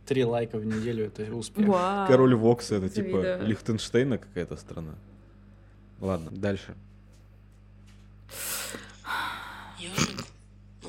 Три 0.05 0.25
лайка 0.25 0.59
в 0.59 0.67
неделю, 0.67 1.07
это 1.07 1.35
успех. 1.35 1.67
вау. 1.67 2.07
Король 2.07 2.35
Вокса 2.35 2.75
это 2.77 2.89
типа. 2.91 3.39
Лихтенштейна 3.43 4.19
какая-то 4.19 4.57
страна. 4.57 4.95
Ладно, 6.01 6.31
дальше. 6.31 6.75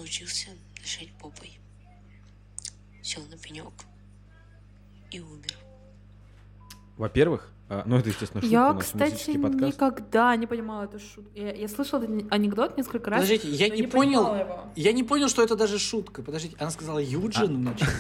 Научился 0.08 0.48
дышать 0.82 1.10
попой. 1.22 1.60
Сел 3.02 3.24
на 3.30 3.36
пенек 3.38 3.74
и 5.12 5.20
умер. 5.20 5.54
Во-первых, 6.96 7.52
а, 7.68 7.84
ну 7.86 7.98
это, 7.98 8.08
естественно, 8.08 8.40
шутка, 8.42 8.54
Я, 8.54 8.72
у 8.72 8.76
нас 8.76 8.86
кстати, 8.86 9.32
никогда 9.32 10.34
не 10.38 10.48
понимала 10.48 10.86
эту 10.86 11.00
шутку. 11.00 11.30
Я, 11.36 11.54
я 11.54 11.68
слышала 11.68 12.04
этот 12.04 12.32
анекдот 12.32 12.78
несколько 12.78 13.10
раз. 13.10 13.20
Подождите, 13.20 13.50
я 13.50 13.68
но 13.68 13.76
не 13.76 13.88
понимала 13.88 14.28
понял. 14.30 14.40
его. 14.40 14.60
Я 14.78 14.94
не 14.94 15.04
понял, 15.04 15.28
что 15.28 15.44
это 15.44 15.58
даже 15.58 15.78
шутка. 15.78 16.24
Подождите, 16.24 16.56
она 16.58 16.72
сказала 16.72 17.00
Юджин 17.00 17.58
вначале. 17.58 17.92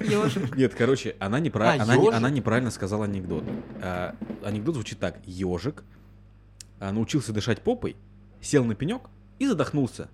Ёжик. 0.00 0.56
Нет, 0.56 0.74
короче, 0.74 1.14
она, 1.20 1.36
А, 1.36 1.40
не- 1.40 2.08
она 2.12 2.30
неправильно 2.30 2.72
сказала 2.72 3.04
анекдот. 3.04 3.44
А, 3.80 4.16
анекдот 4.44 4.74
звучит 4.74 4.98
так. 4.98 5.20
Ежик 5.24 5.84
научился 6.80 7.32
дышать 7.32 7.62
попой, 7.62 7.94
сел 8.40 8.64
на 8.64 8.74
пенек 8.74 9.02
и 9.38 9.46
задохнулся. 9.46 10.08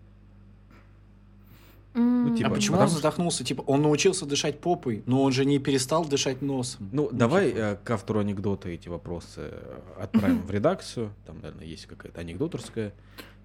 М, 1.94 2.34
типа, 2.34 2.48
А 2.48 2.52
почему 2.54 2.76
потому 2.76 2.90
он 2.90 2.96
задохнулся? 2.96 3.44
Типа, 3.44 3.62
он 3.66 3.82
научился 3.82 4.24
дышать 4.26 4.60
попой, 4.60 5.02
но 5.06 5.22
он 5.22 5.32
же 5.32 5.44
не 5.44 5.58
перестал 5.58 6.04
дышать 6.04 6.40
носом. 6.42 6.88
Ну, 6.92 7.10
давай 7.12 7.48
типа. 7.48 7.58
э, 7.58 7.76
к 7.84 7.90
автору 7.90 8.20
анекдота 8.20 8.68
эти 8.70 8.88
вопросы 8.88 9.40
э, 9.40 9.80
отправим 10.00 10.42
в 10.42 10.50
редакцию. 10.50 11.12
Там, 11.26 11.40
наверное, 11.40 11.66
есть 11.66 11.86
какая-то 11.86 12.20
анекдоторская, 12.20 12.94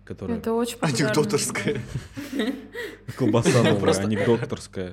которая... 0.06 0.38
Это 0.38 0.54
очень 0.54 0.78
популярно. 0.78 1.06
Анекдоторская. 1.08 1.82
Колбаса 3.18 3.64
новая, 3.64 3.93
анекдоторская. 4.00 4.91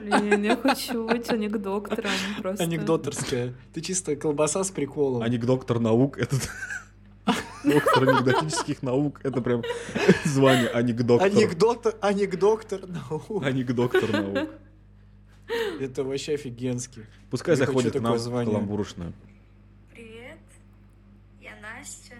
Блин, 0.00 0.42
я 0.42 0.56
хочу 0.56 1.06
быть 1.06 1.28
анекдоктором 1.30 2.10
просто. 2.40 2.64
Анекдоторская. 2.64 3.54
Ты 3.74 3.80
чисто 3.80 4.16
колбаса 4.16 4.64
с 4.64 4.70
приколом. 4.70 5.22
Анекдоктор 5.22 5.80
наук, 5.80 6.18
этот... 6.18 6.48
Доктор 7.66 8.08
анекдотических 8.08 8.82
наук, 8.82 9.20
это 9.24 9.40
прям 9.42 9.62
звание 10.24 10.68
анекдоктор. 10.68 11.28
Анекдоктор, 11.28 11.94
анекдоктор 12.00 12.86
наук. 12.86 13.42
Анекдоктор 13.44 14.10
наук. 14.12 14.50
Это 15.80 16.02
вообще 16.04 16.34
офигенски. 16.34 17.06
Пускай 17.30 17.54
Я 17.56 17.66
заходит 17.66 17.92
к 17.92 18.00
нам 18.00 18.18
звание. 18.18 18.52
каламбурочную. 18.52 19.12
Привет, 19.92 20.38
я 21.40 21.52
Настя. 21.60 22.14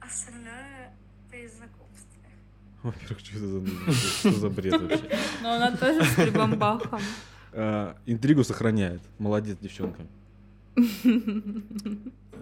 Остальное 0.00 0.94
при 1.30 1.46
знакомстве. 1.46 2.30
Во-первых, 2.82 3.20
что 3.20 3.36
это 3.36 3.46
за, 3.48 3.92
что 3.92 4.30
за 4.32 4.48
бред 4.50 4.80
вообще? 4.80 5.18
Но 5.42 5.52
она 5.54 5.76
тоже 5.76 6.04
с 6.04 6.14
прибамбахом. 6.14 7.00
А, 7.52 7.96
интригу 8.06 8.44
сохраняет. 8.44 9.02
Молодец, 9.18 9.58
девчонка. 9.60 10.02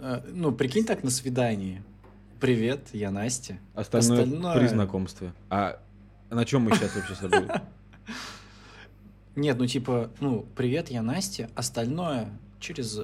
Э, 0.00 0.22
Ну, 0.32 0.52
прикинь 0.52 0.84
так 0.84 1.02
на 1.02 1.10
свидании. 1.10 1.82
Привет, 2.40 2.88
я 2.92 3.10
Настя. 3.10 3.58
Остальное, 3.74 4.22
Остальное- 4.24 4.58
при 4.58 4.66
знакомстве. 4.68 5.32
А 5.50 5.80
на 6.30 6.44
чем 6.44 6.62
мы 6.62 6.76
сейчас 6.76 6.94
вообще 6.94 7.14
с 7.14 7.18
тобой? 7.18 7.48
Нет, 9.34 9.56
ну 9.58 9.66
типа, 9.66 10.10
ну, 10.20 10.46
привет, 10.56 10.88
я 10.90 11.02
Настя. 11.02 11.50
Остальное 11.54 12.30
через 12.60 13.00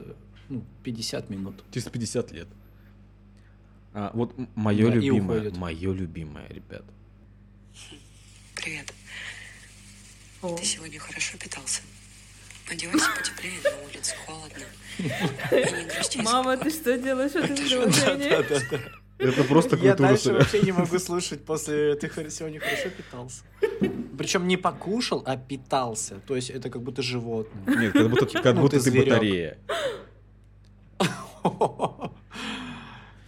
ну, 0.48 0.64
50 0.82 1.30
минут. 1.30 1.64
Через 1.72 1.88
50 1.88 2.32
лет. 2.32 2.48
А, 3.92 4.10
вот 4.14 4.34
мое 4.56 4.88
Да, 4.88 4.94
любимое, 4.94 5.50
мое 5.52 5.92
любимое, 5.92 6.48
ребят. 6.48 6.84
Привет. 8.56 8.92
О. 10.42 10.56
Ты 10.56 10.64
сегодня 10.64 10.98
хорошо 10.98 11.38
питался? 11.38 11.82
Одевайся 12.70 13.06
потеплее, 13.16 13.58
на 13.62 13.86
улице 13.86 14.14
холодно. 14.26 14.64
Мама, 16.24 16.56
ты 16.56 16.70
что 16.70 16.96
делаешь 16.96 17.32
в 17.32 17.36
этом 17.36 17.56
приложении? 17.56 18.84
Это 19.18 19.44
просто 19.44 19.76
Я 19.76 19.94
дальше 19.94 20.32
вообще 20.32 20.60
не 20.62 20.72
могу 20.72 20.98
слушать 20.98 21.44
после 21.44 21.94
«ты 21.94 22.10
сегодня 22.30 22.60
хорошо 22.60 22.88
питался». 22.90 23.42
Причем 24.18 24.48
не 24.48 24.56
покушал, 24.56 25.22
а 25.24 25.36
питался. 25.36 26.20
То 26.26 26.36
есть 26.36 26.50
это 26.50 26.68
как 26.70 26.82
будто 26.82 27.02
животное. 27.02 27.76
Нет, 27.76 27.92
как 27.92 28.10
будто, 28.10 28.26
как 28.42 28.54
Ну, 28.54 28.62
будто 28.62 28.82
ты 28.82 28.90
ты 28.90 28.98
батарея. 28.98 29.58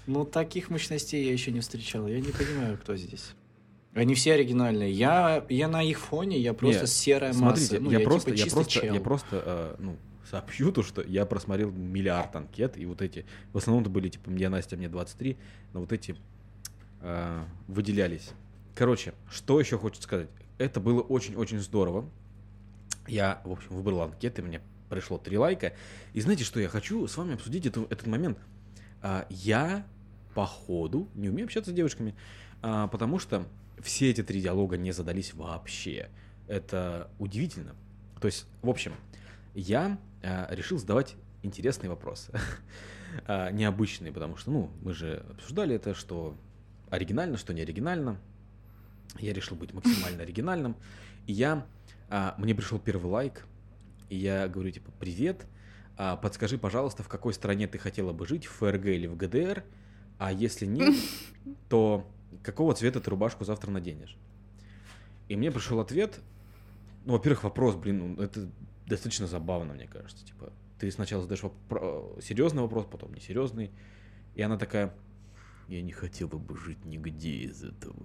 Ну, 0.08 0.24
таких 0.24 0.70
мощностей 0.70 1.24
я 1.24 1.32
еще 1.32 1.50
не 1.50 1.58
встречал. 1.58 2.06
Я 2.06 2.20
не 2.20 2.30
понимаю, 2.30 2.78
кто 2.78 2.94
здесь. 2.94 3.32
Они 3.96 4.14
все 4.14 4.34
оригинальные. 4.34 4.92
Я, 4.92 5.44
я 5.48 5.68
на 5.68 5.82
их 5.82 5.98
фоне, 5.98 6.38
я 6.38 6.52
просто 6.52 6.82
Нет, 6.82 6.90
серая 6.90 7.32
Смотрите, 7.32 7.74
масса. 7.74 7.80
Ну, 7.80 7.90
я, 7.90 8.00
просто, 8.00 8.30
типа 8.30 8.46
я 8.46 8.52
просто, 8.52 8.72
чел. 8.72 8.94
я 8.94 9.00
просто, 9.00 9.42
э, 9.44 9.76
ну, 9.78 9.96
сообщу 10.30 10.70
то, 10.70 10.82
что 10.82 11.00
я 11.02 11.24
просмотрел 11.24 11.70
миллиард 11.70 12.36
анкет, 12.36 12.76
и 12.76 12.84
вот 12.84 13.00
эти, 13.00 13.24
в 13.54 13.56
основном 13.56 13.82
это 13.84 13.90
были, 13.90 14.10
типа, 14.10 14.30
мне 14.30 14.50
Настя, 14.50 14.76
мне 14.76 14.90
23, 14.90 15.38
но 15.72 15.80
вот 15.80 15.92
эти 15.92 16.14
э, 17.00 17.44
выделялись. 17.68 18.32
Короче, 18.74 19.14
что 19.30 19.58
еще 19.58 19.78
хочется 19.78 20.02
сказать? 20.02 20.28
Это 20.58 20.78
было 20.78 21.00
очень-очень 21.00 21.60
здорово. 21.60 22.04
Я, 23.08 23.40
в 23.44 23.52
общем, 23.52 23.68
выбрал 23.70 24.02
анкеты, 24.02 24.42
мне 24.42 24.60
пришло 24.90 25.16
три 25.16 25.38
лайка. 25.38 25.72
И 26.12 26.20
знаете, 26.20 26.44
что 26.44 26.60
я 26.60 26.68
хочу 26.68 27.06
с 27.06 27.16
вами 27.16 27.32
обсудить 27.32 27.64
эту- 27.64 27.86
этот 27.88 28.06
момент? 28.06 28.38
А, 29.00 29.26
я, 29.30 29.86
по 30.34 30.44
ходу, 30.44 31.08
не 31.14 31.30
умею 31.30 31.46
общаться 31.46 31.70
с 31.70 31.74
девушками, 31.74 32.14
а, 32.60 32.88
потому 32.88 33.18
что 33.18 33.46
все 33.86 34.10
эти 34.10 34.22
три 34.22 34.42
диалога 34.42 34.76
не 34.76 34.92
задались 34.92 35.32
вообще. 35.32 36.10
Это 36.48 37.08
удивительно. 37.18 37.74
То 38.20 38.26
есть, 38.26 38.46
в 38.62 38.68
общем, 38.68 38.92
я 39.54 39.98
а, 40.22 40.48
решил 40.50 40.78
задавать 40.78 41.14
интересные 41.42 41.88
вопросы. 41.88 42.32
А, 43.26 43.50
Необычные, 43.52 44.12
потому 44.12 44.36
что, 44.36 44.50
ну, 44.50 44.70
мы 44.82 44.92
же 44.92 45.24
обсуждали 45.30 45.76
это, 45.76 45.94
что 45.94 46.36
оригинально, 46.90 47.36
что 47.36 47.54
не 47.54 47.62
оригинально. 47.62 48.18
Я 49.18 49.32
решил 49.32 49.56
быть 49.56 49.72
максимально 49.72 50.22
оригинальным. 50.24 50.76
И 51.26 51.32
я, 51.32 51.64
а, 52.10 52.34
мне 52.38 52.54
пришел 52.54 52.80
первый 52.80 53.06
лайк, 53.06 53.46
и 54.08 54.16
я 54.16 54.48
говорю, 54.48 54.72
типа, 54.72 54.90
привет, 54.98 55.46
а, 55.96 56.16
подскажи, 56.16 56.58
пожалуйста, 56.58 57.04
в 57.04 57.08
какой 57.08 57.32
стране 57.34 57.68
ты 57.68 57.78
хотела 57.78 58.12
бы 58.12 58.26
жить, 58.26 58.46
в 58.46 58.52
ФРГ 58.52 58.86
или 58.86 59.06
в 59.06 59.16
ГДР, 59.16 59.64
а 60.18 60.32
если 60.32 60.66
нет, 60.66 60.94
то 61.68 62.04
какого 62.42 62.74
цвета 62.74 63.00
ты 63.00 63.10
рубашку 63.10 63.44
завтра 63.44 63.70
наденешь? 63.70 64.16
И 65.28 65.36
мне 65.36 65.50
пришел 65.50 65.80
ответ, 65.80 66.20
ну, 67.04 67.14
во-первых, 67.14 67.44
вопрос, 67.44 67.74
блин, 67.74 68.14
ну, 68.16 68.22
это 68.22 68.48
достаточно 68.86 69.26
забавно, 69.26 69.74
мне 69.74 69.86
кажется, 69.86 70.24
типа, 70.24 70.52
ты 70.78 70.90
сначала 70.90 71.22
задаешь 71.22 71.42
вопро- 71.42 72.20
серьезный 72.22 72.62
вопрос, 72.62 72.86
потом 72.90 73.14
несерьезный, 73.14 73.70
и 74.34 74.42
она 74.42 74.56
такая, 74.56 74.94
я 75.68 75.82
не 75.82 75.92
хотела 75.92 76.36
бы 76.36 76.56
жить 76.56 76.84
нигде 76.84 77.30
из 77.30 77.64
этого. 77.64 77.96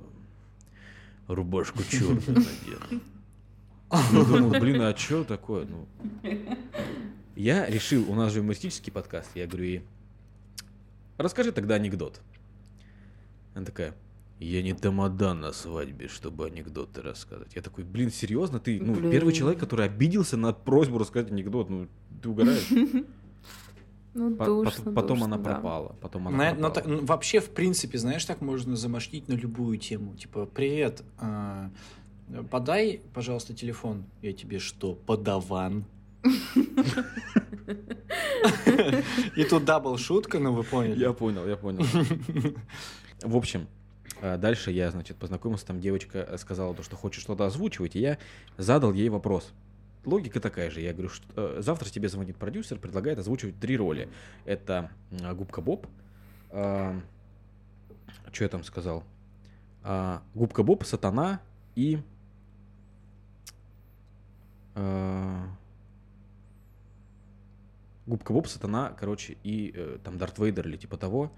Рубашку 1.28 1.84
черную 1.84 2.22
надену. 2.28 3.02
Я 3.92 4.24
думал, 4.24 4.60
блин, 4.60 4.82
а 4.82 4.96
что 4.96 5.24
такое? 5.24 5.66
Ну, 5.66 5.88
я 7.36 7.66
решил, 7.68 8.10
у 8.10 8.16
нас 8.16 8.32
же 8.32 8.40
юмористический 8.40 8.92
подкаст, 8.92 9.32
я 9.36 9.48
говорю 9.48 9.66
ей, 9.66 9.86
расскажи 11.18 11.52
тогда 11.52 11.76
анекдот. 11.76 12.22
Она 13.54 13.66
такая, 13.66 13.94
я 14.46 14.62
не 14.64 14.74
тамадан 14.74 15.42
на 15.42 15.52
свадьбе, 15.54 16.08
чтобы 16.08 16.48
анекдоты 16.48 17.02
рассказывать. 17.02 17.56
Я 17.56 17.62
такой, 17.62 17.84
блин, 17.84 18.10
серьезно? 18.12 18.60
Ты, 18.60 18.80
ну, 18.82 18.94
Блин. 18.96 19.12
первый 19.12 19.34
человек, 19.34 19.60
который 19.60 19.86
обиделся 19.86 20.38
на 20.38 20.52
просьбу 20.54 20.98
рассказать 20.98 21.32
анекдот, 21.32 21.70
ну, 21.70 21.88
ты 22.22 22.30
угораешь? 22.30 22.68
Ну, 24.14 24.36
По- 24.36 24.44
душно, 24.46 24.84
пот- 24.84 24.94
Потом 24.94 25.20
душно, 25.20 25.26
она 25.26 25.38
да. 25.38 25.44
пропала. 25.54 25.96
Потом 26.02 26.28
она 26.28 26.38
На- 26.38 26.54
но 26.54 26.70
пропала. 26.70 26.74
так- 26.74 26.86
ну, 26.86 27.06
вообще, 27.06 27.40
в 27.40 27.50
принципе, 27.52 27.98
знаешь, 27.98 28.26
так 28.26 28.42
можно 28.42 28.76
замашнить 28.76 29.30
на 29.30 29.34
любую 29.36 29.78
тему. 29.78 30.16
Типа, 30.18 30.46
привет, 30.46 31.02
а, 31.18 31.72
подай, 32.50 33.00
пожалуйста, 33.14 33.54
телефон. 33.54 34.04
Я 34.22 34.34
тебе 34.34 34.60
что, 34.60 34.96
подаван? 34.96 35.86
И 39.38 39.44
тут 39.46 39.64
double 39.66 39.98
шутка, 39.98 40.40
ну 40.40 40.52
вы 40.54 40.64
поняли. 40.64 41.00
Я 41.00 41.14
понял, 41.14 41.48
я 41.48 41.56
понял. 41.56 41.86
В 43.22 43.36
общем, 43.38 43.68
дальше 44.22 44.72
я, 44.72 44.92
значит, 44.92 45.18
познакомился, 45.18 45.66
там 45.66 45.80
девочка 45.80 46.20
э, 46.20 46.38
сказала 46.38 46.74
то, 46.76 46.84
что 46.84 46.96
хочет 46.96 47.22
что-то 47.22 47.46
озвучивать, 47.46 47.96
и 47.96 48.00
я 48.00 48.18
задал 48.58 48.94
ей 48.94 49.10
вопрос. 49.10 49.52
Логика 50.06 50.40
такая 50.40 50.70
же. 50.72 50.82
Я 50.82 50.94
говорю, 50.94 51.10
что 51.10 51.26
э, 51.36 51.62
завтра 51.62 51.90
тебе 51.90 52.08
звонит 52.10 52.38
продюсер, 52.38 52.78
предлагает 52.78 53.20
озвучивать 53.20 53.60
три 53.60 53.78
роли. 53.78 54.10
Это 54.46 54.90
м, 55.12 55.36
Губка 55.36 55.62
Боб. 55.62 55.88
что 56.50 57.02
я 58.40 58.50
там 58.50 58.64
сказал? 58.64 59.04
А, 59.84 60.22
Губка 60.36 60.64
Боб, 60.64 60.84
Сатана 60.86 61.42
и... 61.76 62.00
а, 64.76 65.48
Губка 68.06 68.34
Боб, 68.34 68.48
Сатана, 68.48 68.94
короче, 69.00 69.38
и 69.44 69.72
э, 69.76 69.98
там 70.04 70.18
Дарт 70.18 70.38
Вейдер 70.40 70.68
или 70.68 70.78
типа 70.78 70.98
того. 70.98 71.32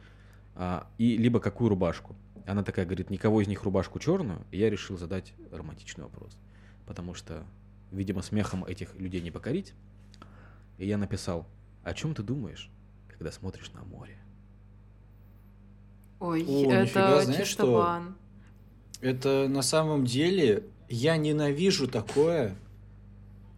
А, 0.56 0.88
и 0.98 1.18
либо 1.18 1.40
какую 1.40 1.70
рубашку. 1.70 2.16
Она 2.46 2.64
такая 2.64 2.86
говорит, 2.86 3.10
никого 3.10 3.42
из 3.42 3.48
них 3.48 3.64
рубашку 3.64 4.00
черную. 4.00 4.46
И 4.52 4.58
я 4.58 4.70
решил 4.70 4.98
задать 4.98 5.34
романтичный 5.52 6.04
вопрос. 6.04 6.38
Потому 6.86 7.14
что, 7.14 7.44
видимо, 7.92 8.22
смехом 8.22 8.66
этих 8.66 8.96
людей 8.96 9.22
не 9.22 9.32
покорить. 9.32 9.74
И 10.78 10.88
я 10.88 10.98
написал, 10.98 11.48
о 11.84 11.94
чем 11.94 12.14
ты 12.14 12.24
думаешь, 12.24 12.70
когда 13.08 13.32
смотришь 13.32 13.72
на 13.72 13.84
море? 13.84 14.18
Ой, 16.20 16.42
О, 16.44 16.44
нифига, 16.44 17.10
это 17.12 17.24
знаешь 17.24 17.48
чисто 17.48 17.64
что? 17.64 17.74
бан. 17.74 18.16
Это 19.02 19.48
на 19.50 19.62
самом 19.62 20.06
деле 20.06 20.64
я 20.90 21.18
ненавижу 21.18 21.88
такое. 21.88 22.56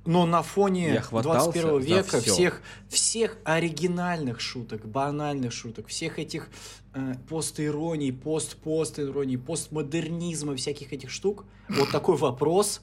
Но 0.05 0.25
на 0.25 0.43
фоне 0.43 0.93
Я 0.93 1.01
хватался 1.01 1.51
21 1.51 1.81
за 1.81 1.87
века 1.87 2.21
всё. 2.21 2.33
всех, 2.33 2.61
всех 2.89 3.37
оригинальных 3.43 4.39
шуток, 4.39 4.85
банальных 4.85 5.51
шуток, 5.51 5.87
всех 5.87 6.19
этих 6.19 6.49
э, 6.93 7.15
постироний, 7.27 8.11
пост-пост-иронии, 8.13 9.37
постмодернизма, 9.37 10.55
всяких 10.55 10.93
этих 10.93 11.09
штук, 11.09 11.45
вот 11.69 11.89
такой 11.91 12.17
вопрос, 12.17 12.81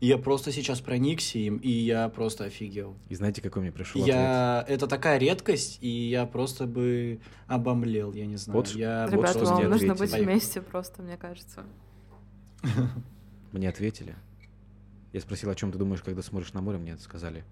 я 0.00 0.16
просто 0.16 0.50
сейчас 0.50 0.80
проникся 0.80 1.38
им, 1.38 1.58
и 1.58 1.70
я 1.70 2.08
просто 2.08 2.44
офигел. 2.44 2.96
И 3.10 3.14
знаете, 3.14 3.42
какой 3.42 3.62
мне 3.62 3.70
пришел 3.70 4.00
ответ? 4.00 4.16
Я... 4.16 4.64
Это 4.66 4.86
такая 4.86 5.18
редкость, 5.18 5.78
и 5.82 5.88
я 5.88 6.24
просто 6.24 6.66
бы 6.66 7.20
обомлел, 7.46 8.12
я 8.14 8.24
не 8.24 8.36
знаю. 8.36 8.56
Вот 8.56 8.68
я 8.68 9.04
вот 9.04 9.12
Ребята, 9.12 9.44
что 9.44 9.44
вам 9.44 9.70
нужно 9.70 9.94
быть 9.94 10.12
вместе 10.12 10.62
просто, 10.62 11.02
мне 11.02 11.16
кажется. 11.16 11.64
Мне 13.52 13.68
ответили. 13.68 14.16
Я 15.12 15.20
спросил, 15.20 15.50
о 15.50 15.54
чем 15.54 15.72
ты 15.72 15.78
думаешь, 15.78 16.02
когда 16.02 16.22
смотришь 16.22 16.52
на 16.52 16.60
море, 16.60 16.78
мне 16.78 16.96
сказали 16.98 17.44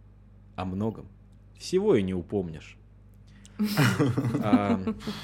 о 0.56 0.64
многом. 0.64 1.06
Всего 1.58 1.96
и 1.96 2.02
не 2.02 2.14
упомнишь. 2.14 2.76
А, 4.42 4.80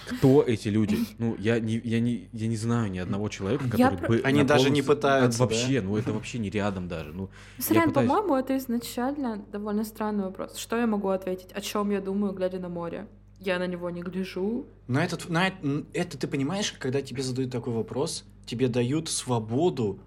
кто 0.08 0.42
эти 0.42 0.66
люди? 0.68 0.98
Ну, 1.18 1.36
я 1.38 1.60
не, 1.60 1.80
я, 1.84 2.00
не, 2.00 2.28
я 2.32 2.48
не 2.48 2.56
знаю 2.56 2.90
ни 2.90 2.98
одного 2.98 3.28
человека, 3.28 3.64
Я 3.64 3.70
который 3.70 3.98
про- 3.98 4.08
бы... 4.08 4.20
Они 4.24 4.42
даже 4.42 4.70
не 4.70 4.82
пытаются, 4.82 5.44
а, 5.44 5.46
Вообще, 5.46 5.80
ну 5.80 5.96
это 5.96 6.12
вообще 6.12 6.38
не 6.38 6.50
рядом 6.50 6.88
даже. 6.88 7.12
Ну, 7.12 7.30
Сорян, 7.58 7.90
пытаюсь- 7.90 8.10
по-моему, 8.10 8.34
это 8.34 8.56
изначально 8.58 9.36
довольно 9.52 9.84
странный 9.84 10.24
вопрос. 10.24 10.56
Что 10.56 10.76
я 10.76 10.86
могу 10.88 11.08
ответить? 11.10 11.52
О 11.52 11.60
чем 11.60 11.90
я 11.90 12.00
думаю, 12.00 12.32
глядя 12.32 12.58
на 12.58 12.68
море? 12.68 13.06
Я 13.38 13.58
на 13.60 13.66
него 13.68 13.88
не 13.90 14.02
гляжу. 14.02 14.66
На 14.88 15.04
этот, 15.04 15.28
на 15.28 15.48
эт- 15.48 15.62
н- 15.62 15.86
это 15.92 16.18
ты 16.18 16.26
понимаешь, 16.26 16.72
когда 16.72 17.02
тебе 17.02 17.22
задают 17.22 17.52
такой 17.52 17.72
вопрос, 17.72 18.24
тебе 18.46 18.66
дают 18.68 19.08
свободу 19.08 20.00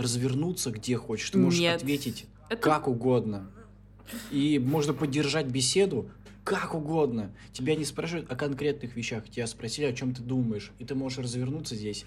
развернуться 0.00 0.70
где 0.70 0.96
хочешь. 0.96 1.30
Ты 1.30 1.38
можешь 1.38 1.60
Нет. 1.60 1.76
ответить 1.76 2.26
Это 2.48 2.60
как 2.62 2.88
угодно. 2.88 3.50
И 4.30 4.58
можно 4.58 4.92
поддержать 4.92 5.46
беседу 5.46 6.10
как 6.42 6.74
угодно. 6.74 7.30
Тебя 7.52 7.76
не 7.76 7.84
спрашивают 7.84 8.30
о 8.32 8.34
конкретных 8.36 8.96
вещах. 8.96 9.28
Тебя 9.28 9.46
спросили, 9.46 9.84
о 9.86 9.92
чем 9.92 10.14
ты 10.14 10.22
думаешь. 10.22 10.72
И 10.78 10.84
ты 10.84 10.94
можешь 10.94 11.18
развернуться 11.18 11.74
здесь 11.76 12.04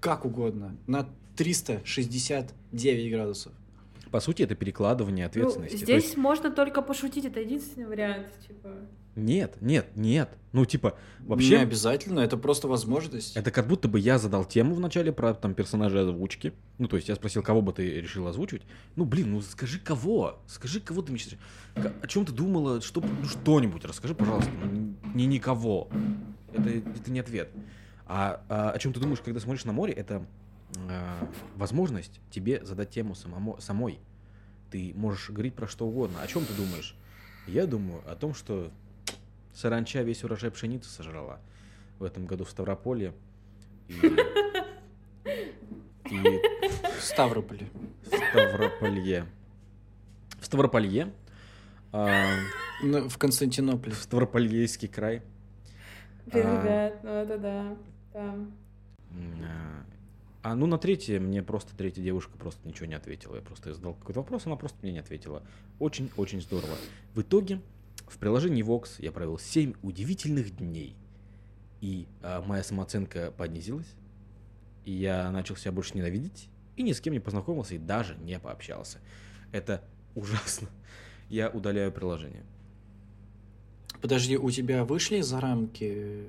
как 0.00 0.24
угодно, 0.24 0.76
на 0.86 1.06
369 1.36 3.12
градусов. 3.12 3.52
По 4.10 4.20
сути, 4.20 4.42
это 4.42 4.54
перекладывание 4.54 5.26
Ну, 5.26 5.28
ответственности. 5.30 5.76
То 5.76 5.84
здесь 5.84 6.04
есть- 6.04 6.16
можно 6.16 6.50
только 6.50 6.82
пошутить, 6.82 7.24
это 7.26 7.40
единственный 7.40 7.86
вариант, 7.86 8.26
типа. 8.46 8.70
Нет, 9.20 9.56
нет, 9.60 9.86
нет. 9.96 10.30
Ну, 10.52 10.64
типа, 10.64 10.96
Не 11.20 11.26
вообще, 11.28 11.58
обязательно, 11.58 12.20
это 12.20 12.36
просто 12.36 12.66
возможность. 12.66 13.36
это 13.36 13.50
как 13.50 13.68
будто 13.68 13.86
бы 13.86 14.00
я 14.00 14.18
задал 14.18 14.44
тему 14.44 14.74
в 14.74 14.80
начале 14.80 15.12
про 15.12 15.34
там 15.34 15.54
персонажей 15.54 16.00
озвучки. 16.00 16.52
Ну, 16.78 16.88
то 16.88 16.96
есть 16.96 17.08
я 17.08 17.14
спросил, 17.14 17.42
кого 17.42 17.62
бы 17.62 17.72
ты 17.72 18.00
решил 18.00 18.26
озвучивать. 18.26 18.62
Ну, 18.96 19.04
блин, 19.04 19.32
ну 19.32 19.42
скажи 19.42 19.78
кого? 19.78 20.40
Скажи, 20.46 20.80
кого 20.80 21.02
ты 21.02 21.12
мечтаешь. 21.12 21.40
О 21.74 22.06
чем 22.06 22.24
ты 22.24 22.32
думала? 22.32 22.80
Что, 22.80 23.00
ну, 23.00 23.24
что-нибудь 23.24 23.84
расскажи, 23.84 24.14
пожалуйста. 24.14 24.50
Ну, 24.50 24.94
не 25.14 25.26
никого. 25.26 25.88
Это, 26.52 26.68
это 26.70 27.10
не 27.10 27.20
ответ. 27.20 27.50
А, 28.06 28.42
а 28.48 28.70
о 28.70 28.78
чем 28.78 28.92
ты 28.92 28.98
думаешь, 28.98 29.20
когда 29.20 29.38
смотришь 29.38 29.64
на 29.64 29.72
море, 29.72 29.92
это 29.92 30.26
а, 30.88 31.28
возможность 31.54 32.20
тебе 32.30 32.64
задать 32.64 32.90
тему 32.90 33.14
самому, 33.14 33.60
самой. 33.60 34.00
Ты 34.70 34.92
можешь 34.96 35.30
говорить 35.30 35.54
про 35.54 35.68
что 35.68 35.86
угодно. 35.86 36.20
О 36.22 36.26
чем 36.26 36.44
ты 36.44 36.54
думаешь? 36.54 36.96
Я 37.46 37.66
думаю 37.66 38.02
о 38.06 38.14
том, 38.14 38.34
что 38.34 38.70
саранча 39.60 40.02
весь 40.02 40.24
урожай 40.24 40.50
пшеницы 40.50 40.88
сожрала 40.88 41.38
в 41.98 42.04
этом 42.04 42.26
году 42.26 42.44
в 42.44 42.50
Ставрополье. 42.50 43.12
И, 43.88 43.92
и 46.10 46.40
В 46.98 47.02
Ставрополе. 47.02 47.68
в 48.02 48.06
Ставрополье. 48.16 49.26
В 50.40 50.44
Ставрополье. 50.46 51.12
а, 51.92 52.08
Ну, 52.82 53.08
В 53.08 53.18
Константинополе. 53.18 53.92
в 53.94 53.98
Ставропольский 54.02 54.88
край. 54.88 55.22
Блин, 56.26 56.46
А. 56.46 56.62
ребят, 56.62 57.04
ну 57.04 57.10
это 57.10 57.38
да. 57.38 57.76
да. 58.14 58.34
М, 59.12 59.42
а, 59.44 59.84
А 60.42 60.54
ну 60.54 60.66
на 60.66 60.78
третье 60.78 61.20
мне 61.20 61.42
просто 61.42 61.76
третья 61.76 62.02
девушка 62.02 62.38
просто 62.38 62.66
ничего 62.66 62.86
не 62.86 62.94
ответила. 62.94 63.36
Я 63.36 63.42
просто 63.42 63.74
задал 63.74 63.92
какой-то 63.94 64.20
вопрос, 64.20 64.46
она 64.46 64.56
просто 64.56 64.78
мне 64.82 64.92
не 64.92 64.98
ответила. 65.00 65.42
Очень-очень 65.78 66.40
здорово. 66.40 66.74
В 67.14 67.20
итоге 67.20 67.60
в 68.10 68.18
приложении 68.18 68.64
Vox 68.64 68.96
я 68.98 69.12
провел 69.12 69.38
7 69.38 69.74
удивительных 69.82 70.56
дней. 70.56 70.96
И 71.80 72.08
а, 72.22 72.42
моя 72.42 72.62
самооценка 72.62 73.30
понизилась. 73.30 73.94
И 74.84 74.92
я 74.92 75.30
начал 75.30 75.56
себя 75.56 75.72
больше 75.72 75.96
ненавидеть. 75.96 76.48
И 76.76 76.82
ни 76.82 76.92
с 76.92 77.00
кем 77.00 77.12
не 77.12 77.20
познакомился 77.20 77.76
и 77.76 77.78
даже 77.78 78.16
не 78.16 78.38
пообщался. 78.38 78.98
Это 79.52 79.82
ужасно. 80.14 80.68
Я 81.28 81.48
удаляю 81.48 81.92
приложение. 81.92 82.44
Подожди, 84.00 84.36
у 84.36 84.50
тебя 84.50 84.84
вышли 84.84 85.20
за 85.20 85.40
рамки? 85.40 86.24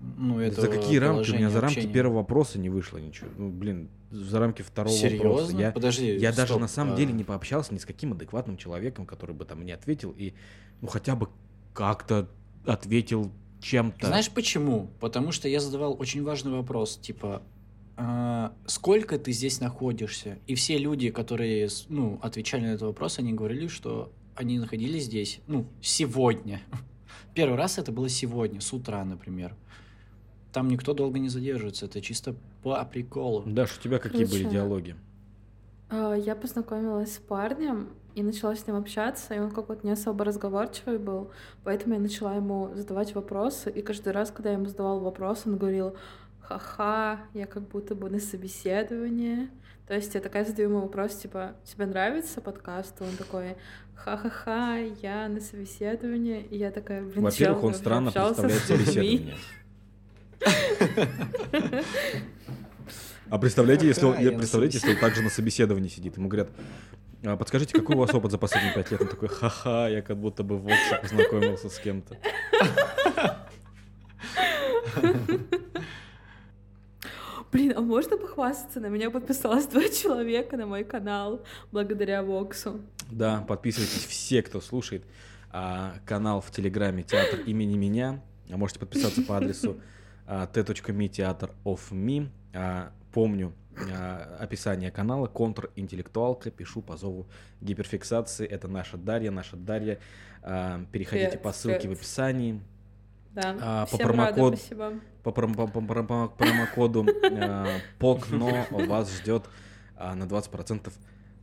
Ну, 0.00 0.40
это 0.40 0.62
за 0.62 0.68
какие 0.68 0.96
рамки? 0.98 1.30
У 1.30 1.34
меня 1.34 1.50
за 1.50 1.60
рамки 1.60 1.86
первого 1.86 2.18
вопроса 2.18 2.58
не 2.58 2.70
вышло 2.70 2.98
ничего. 2.98 3.28
Ну, 3.36 3.50
блин, 3.50 3.88
за 4.10 4.38
рамки 4.38 4.62
второго 4.62 4.94
вопроса. 4.94 5.08
Серьезно? 5.10 5.58
Я, 5.60 5.72
Подожди. 5.72 6.16
я 6.16 6.32
даже 6.32 6.52
стоп, 6.52 6.60
на 6.60 6.68
самом 6.68 6.94
а, 6.94 6.96
деле 6.96 7.12
не 7.12 7.24
пообщался 7.24 7.74
ни 7.74 7.78
с 7.78 7.86
каким 7.86 8.12
адекватным 8.12 8.56
человеком, 8.56 9.06
который 9.06 9.34
бы 9.34 9.44
там 9.44 9.60
мне 9.60 9.74
ответил 9.74 10.14
и, 10.16 10.34
ну, 10.80 10.88
хотя 10.88 11.14
бы 11.14 11.28
как-то 11.74 12.28
ответил 12.66 13.30
чем-то. 13.60 14.06
Знаешь 14.06 14.30
почему? 14.30 14.90
Потому 15.00 15.32
что 15.32 15.48
я 15.48 15.60
задавал 15.60 15.96
очень 15.98 16.22
важный 16.22 16.52
вопрос, 16.52 16.96
типа, 16.96 17.42
а, 17.96 18.52
сколько 18.66 19.18
ты 19.18 19.32
здесь 19.32 19.60
находишься? 19.60 20.38
И 20.46 20.54
все 20.54 20.78
люди, 20.78 21.10
которые, 21.10 21.68
ну, 21.88 22.18
отвечали 22.22 22.62
на 22.62 22.68
этот 22.68 22.82
вопрос, 22.82 23.18
они 23.18 23.32
говорили, 23.32 23.66
что 23.66 24.12
они 24.36 24.58
находились 24.58 25.04
здесь, 25.04 25.40
ну, 25.48 25.66
сегодня. 25.82 26.62
Первый 27.34 27.56
раз 27.56 27.76
это 27.76 27.90
было 27.90 28.08
сегодня, 28.08 28.60
с 28.60 28.72
утра, 28.72 29.04
например. 29.04 29.56
Там 30.52 30.68
никто 30.68 30.94
долго 30.94 31.18
не 31.18 31.28
задерживается, 31.28 31.86
это 31.86 32.00
чисто 32.00 32.36
по 32.62 32.84
приколу. 32.84 33.42
Даш, 33.46 33.76
у 33.78 33.80
тебя 33.80 33.98
какие 33.98 34.24
были 34.24 34.42
Короче, 34.42 34.50
диалоги? 34.50 34.96
А, 35.90 36.14
Я 36.14 36.34
познакомилась 36.34 37.14
с 37.14 37.18
парнем 37.18 37.88
и 38.14 38.22
начала 38.22 38.54
с 38.56 38.66
ним 38.66 38.76
общаться, 38.76 39.34
и 39.34 39.38
он 39.38 39.50
какой-то 39.50 39.86
не 39.86 39.92
особо 39.92 40.24
разговорчивый 40.24 40.98
был, 40.98 41.30
поэтому 41.64 41.94
я 41.94 42.00
начала 42.00 42.34
ему 42.34 42.70
задавать 42.74 43.14
вопросы, 43.14 43.70
и 43.70 43.80
каждый 43.80 44.12
раз, 44.12 44.30
когда 44.30 44.50
я 44.50 44.56
ему 44.56 44.66
задавала 44.66 44.98
вопрос, 44.98 45.42
он 45.46 45.56
говорил, 45.56 45.96
ха-ха, 46.40 47.20
я 47.34 47.46
как 47.46 47.68
будто 47.68 47.94
бы 47.94 48.10
на 48.10 48.18
собеседовании. 48.18 49.48
То 49.86 49.94
есть 49.94 50.14
я 50.14 50.20
такая 50.20 50.44
задаю 50.44 50.68
ему 50.68 50.80
вопрос, 50.80 51.14
типа, 51.14 51.54
тебе 51.64 51.86
нравится 51.86 52.40
подкаст? 52.40 53.00
Он 53.00 53.16
такой, 53.16 53.56
ха-ха-ха, 53.94 54.76
я 54.76 55.28
на 55.28 55.40
собеседовании. 55.40 56.42
И 56.50 56.58
я 56.58 56.70
такая, 56.70 57.02
блин, 57.02 57.22
Во-первых, 57.22 57.64
он 57.64 57.74
странно 57.74 58.10
представляет 58.10 58.60
с 58.62 58.68
людьми?» 58.70 58.84
собеседование. 58.84 59.36
А 63.30 63.38
представляете, 63.38 63.86
если 63.86 64.06
он, 64.06 64.18
я 64.18 64.32
представляете, 64.32 64.78
если 64.78 64.94
он 64.94 64.96
также 64.98 65.22
на 65.22 65.28
собеседовании 65.28 65.88
сидит, 65.88 66.16
ему 66.16 66.28
говорят, 66.28 66.50
«А 67.24 67.36
подскажите, 67.36 67.74
какой 67.78 67.94
у 67.96 67.98
вас 67.98 68.14
опыт 68.14 68.30
за 68.30 68.38
последние 68.38 68.74
пять 68.74 68.90
лет? 68.90 69.02
Он 69.02 69.08
такой, 69.08 69.28
ха-ха, 69.28 69.88
я 69.88 70.00
как 70.02 70.16
будто 70.16 70.42
бы 70.42 70.56
в 70.56 70.62
Воксе 70.62 70.98
познакомился 71.02 71.68
с 71.68 71.78
кем-то. 71.78 72.16
Блин, 77.50 77.72
а 77.76 77.80
можно 77.80 78.16
похвастаться? 78.16 78.78
На 78.78 78.86
меня 78.86 79.10
подписалось 79.10 79.66
два 79.66 79.88
человека 79.88 80.56
на 80.56 80.66
мой 80.66 80.84
канал 80.84 81.44
благодаря 81.72 82.22
Воксу. 82.22 82.80
Да, 83.10 83.44
подписывайтесь 83.48 84.04
все, 84.04 84.42
кто 84.42 84.60
слушает 84.60 85.04
а, 85.50 85.94
канал 86.04 86.40
в 86.40 86.50
Телеграме 86.50 87.02
Театр 87.02 87.40
имени 87.40 87.76
меня. 87.76 88.22
А 88.50 88.56
Можете 88.56 88.80
подписаться 88.80 89.22
по 89.22 89.36
адресу 89.36 89.80
t.me 90.28 91.08
театр 91.08 91.50
of 91.64 91.80
me. 91.90 92.28
А, 92.54 92.92
Помню 93.12 93.52
а, 93.90 94.36
описание 94.40 94.90
канала 94.90 95.26
контринтеллектуалка. 95.26 96.50
Пишу 96.50 96.82
по 96.82 96.96
зову 96.96 97.26
гиперфиксации. 97.60 98.46
Это 98.46 98.68
наша 98.68 98.96
Дарья, 98.98 99.30
наша 99.30 99.56
Дарья. 99.56 99.98
А, 100.42 100.84
Переходите 100.92 101.28
Привет, 101.28 101.42
по 101.42 101.52
ссылке 101.52 101.88
в 101.88 101.92
описании. 101.92 102.60
Да. 103.34 103.56
А, 103.60 103.86
по 103.86 103.96
Всем 103.96 104.10
рада. 104.10 104.56
По 105.22 105.30
пром- 105.30 105.54
по- 105.54 105.66
по- 105.66 106.28
промокоду 106.28 107.06
а, 107.32 107.66
ПОКНО 107.98 108.66
вас 108.70 109.10
ждет 109.18 109.44
а, 109.96 110.14
на 110.14 110.24
20% 110.24 110.92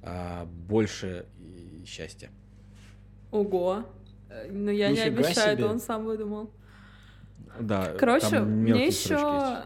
а, 0.03 0.45
больше 0.45 1.25
счастья. 1.85 2.29
Ого. 3.31 3.83
Э, 4.29 4.49
Ну, 4.51 4.71
я 4.71 4.89
не 4.91 4.99
обещаю, 5.01 5.33
себе. 5.35 5.65
это 5.65 5.67
он 5.67 5.79
сам 5.79 6.05
выдумал. 6.05 6.51
Да, 7.59 7.93
Короче, 7.97 8.39
мне 8.39 8.87
еще 8.87 9.63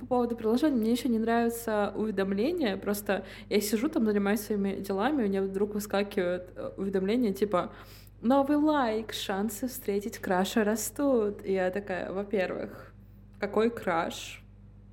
по 0.00 0.06
поводу 0.06 0.36
приложения, 0.36 0.76
мне 0.76 0.92
еще 0.92 1.08
не 1.08 1.18
нравятся 1.18 1.92
уведомления. 1.94 2.76
Просто 2.76 3.24
я 3.48 3.60
сижу 3.60 3.88
там, 3.88 4.04
занимаюсь 4.04 4.40
своими 4.40 4.76
делами, 4.80 5.22
у 5.22 5.26
меня 5.28 5.42
вдруг 5.42 5.74
выскакивают 5.74 6.50
э, 6.56 6.72
уведомления 6.76 7.32
типа 7.32 7.72
новый 8.20 8.56
лайк, 8.56 9.12
шансы 9.12 9.68
встретить 9.68 10.18
краша 10.18 10.64
растут. 10.64 11.44
И 11.44 11.52
я 11.52 11.70
такая, 11.70 12.12
во-первых, 12.12 12.92
какой 13.38 13.70
краш? 13.70 14.41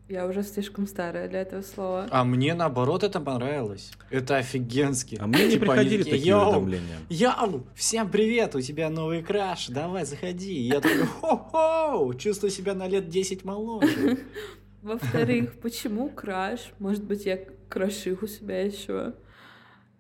Я 0.10 0.26
уже 0.26 0.42
слишком 0.42 0.88
старая 0.88 1.30
для 1.30 1.42
этого 1.42 1.62
слова. 1.62 2.08
А 2.10 2.24
мне 2.24 2.56
наоборот 2.56 3.04
это 3.04 3.22
понравилось. 3.22 3.92
Это 4.10 4.38
офигенски. 4.38 5.20
А 5.22 5.28
мне 5.28 5.46
не 5.46 5.52
Типа 5.52 5.68
приходили 5.68 6.02
такие, 6.02 6.16
такие 6.16 6.30
«Йоу, 6.30 6.48
уведомления. 6.48 6.98
Йоу, 7.10 7.68
всем 7.76 8.10
привет, 8.10 8.56
у 8.56 8.62
тебя 8.62 8.90
новый 8.90 9.22
краш, 9.22 9.68
давай, 9.68 10.06
заходи. 10.06 10.52
И 10.52 10.70
я 10.70 10.82
такой, 10.82 11.06
хо-хо, 11.06 12.12
чувствую 12.16 12.50
себя 12.50 12.74
на 12.74 12.88
лет 12.88 13.08
10 13.08 13.46
моложе. 13.46 14.18
Во-вторых, 14.82 15.60
почему 15.62 16.10
краш? 16.10 16.72
Может 16.80 17.04
быть, 17.04 17.28
я 17.28 17.38
краших 17.70 18.24
у 18.24 18.28
себя 18.28 18.66
еще. 18.66 19.14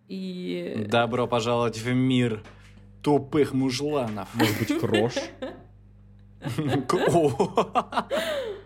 И 0.07 0.87
Добро 0.89 1.27
пожаловать 1.27 1.77
в 1.77 1.93
мир 1.93 2.41
тупых 3.03 3.53
мужланов. 3.53 4.27
Может 4.33 4.57
быть, 4.57 4.79
крош 4.79 5.13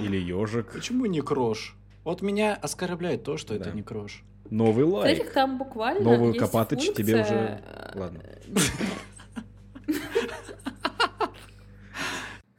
или 0.00 0.16
ежик. 0.16 0.72
Почему 0.72 1.06
не 1.06 1.20
крош? 1.20 1.76
Вот 2.04 2.22
меня 2.22 2.54
оскорбляет 2.54 3.22
то, 3.24 3.36
что 3.36 3.54
это 3.54 3.66
Да. 3.66 3.72
не 3.72 3.82
крош. 3.82 4.22
Новый 4.50 4.84
лайк. 4.84 5.32
там 5.32 5.56
буквально 5.58 6.00
Новую 6.02 6.34
есть 6.34 6.40
Копатыч 6.40 6.92
тебе 6.94 7.14
функция, 7.16 7.22
уже... 7.24 7.62
э, 7.64 7.98
Ладно. 7.98 8.20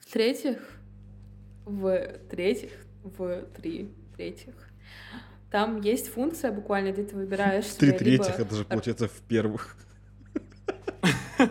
В-третьих, 0.08 0.58
в-третьих, 1.66 2.72
в-три, 3.04 3.92
третьих, 4.16 4.54
там 5.50 5.82
есть 5.82 6.08
функция 6.08 6.52
буквально, 6.52 6.92
где 6.92 7.04
ты 7.04 7.16
выбираешь 7.16 7.66
Три 7.66 7.90
себе 7.90 8.12
либо- 8.12 8.24
третьих, 8.24 8.40
это 8.40 8.56
же 8.56 8.66
получается 8.66 9.08
в 9.08 9.22
первых. 9.28 9.76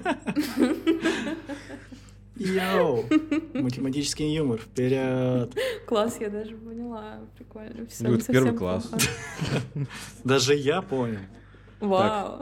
Йоу, 2.42 3.04
математический 3.54 4.34
юмор, 4.34 4.58
вперед. 4.60 5.54
Класс, 5.86 6.18
я 6.20 6.28
даже 6.30 6.56
поняла. 6.56 7.20
Прикольно. 7.36 7.86
Всё, 7.86 8.04
Ну, 8.04 8.10
не 8.14 8.16
это 8.20 8.32
первый 8.32 8.52
класс. 8.56 8.90
Даже 10.24 10.54
я 10.54 10.82
понял. 10.82 11.20
Вау. 11.80 12.40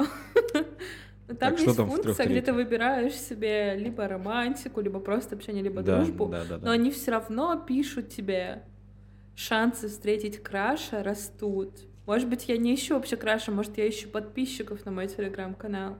Там 1.27 1.37
Так, 1.39 1.59
что 1.59 1.67
есть 1.67 1.77
там 1.77 1.89
функция, 1.91 2.27
где 2.27 2.43
ты 2.43 2.53
выбираешь 2.53 3.15
себе 3.15 3.77
либо 3.77 4.09
романтику, 4.09 4.81
либо 4.81 4.99
просто 4.99 5.37
общение, 5.37 5.63
либо 5.63 5.81
Да, 5.83 5.97
дружбу. 5.99 6.27
да, 6.27 6.45
да, 6.45 6.57
Но 6.57 6.65
да. 6.65 6.71
они 6.73 6.91
все 6.91 7.13
равно 7.13 7.57
пишут 7.67 8.09
тебе, 8.09 8.65
шансы 9.37 9.89
встретить 9.89 10.43
краша 10.43 11.03
растут. 11.05 11.71
Может 12.07 12.29
быть, 12.29 12.49
я 12.49 12.57
не 12.57 12.75
ищу 12.75 12.95
вообще 12.95 13.17
краша, 13.17 13.53
может, 13.53 13.79
я 13.79 13.89
ищу 13.89 14.09
подписчиков 14.09 14.85
на 14.85 14.91
мой 14.91 15.07
телеграм-канал. 15.07 15.99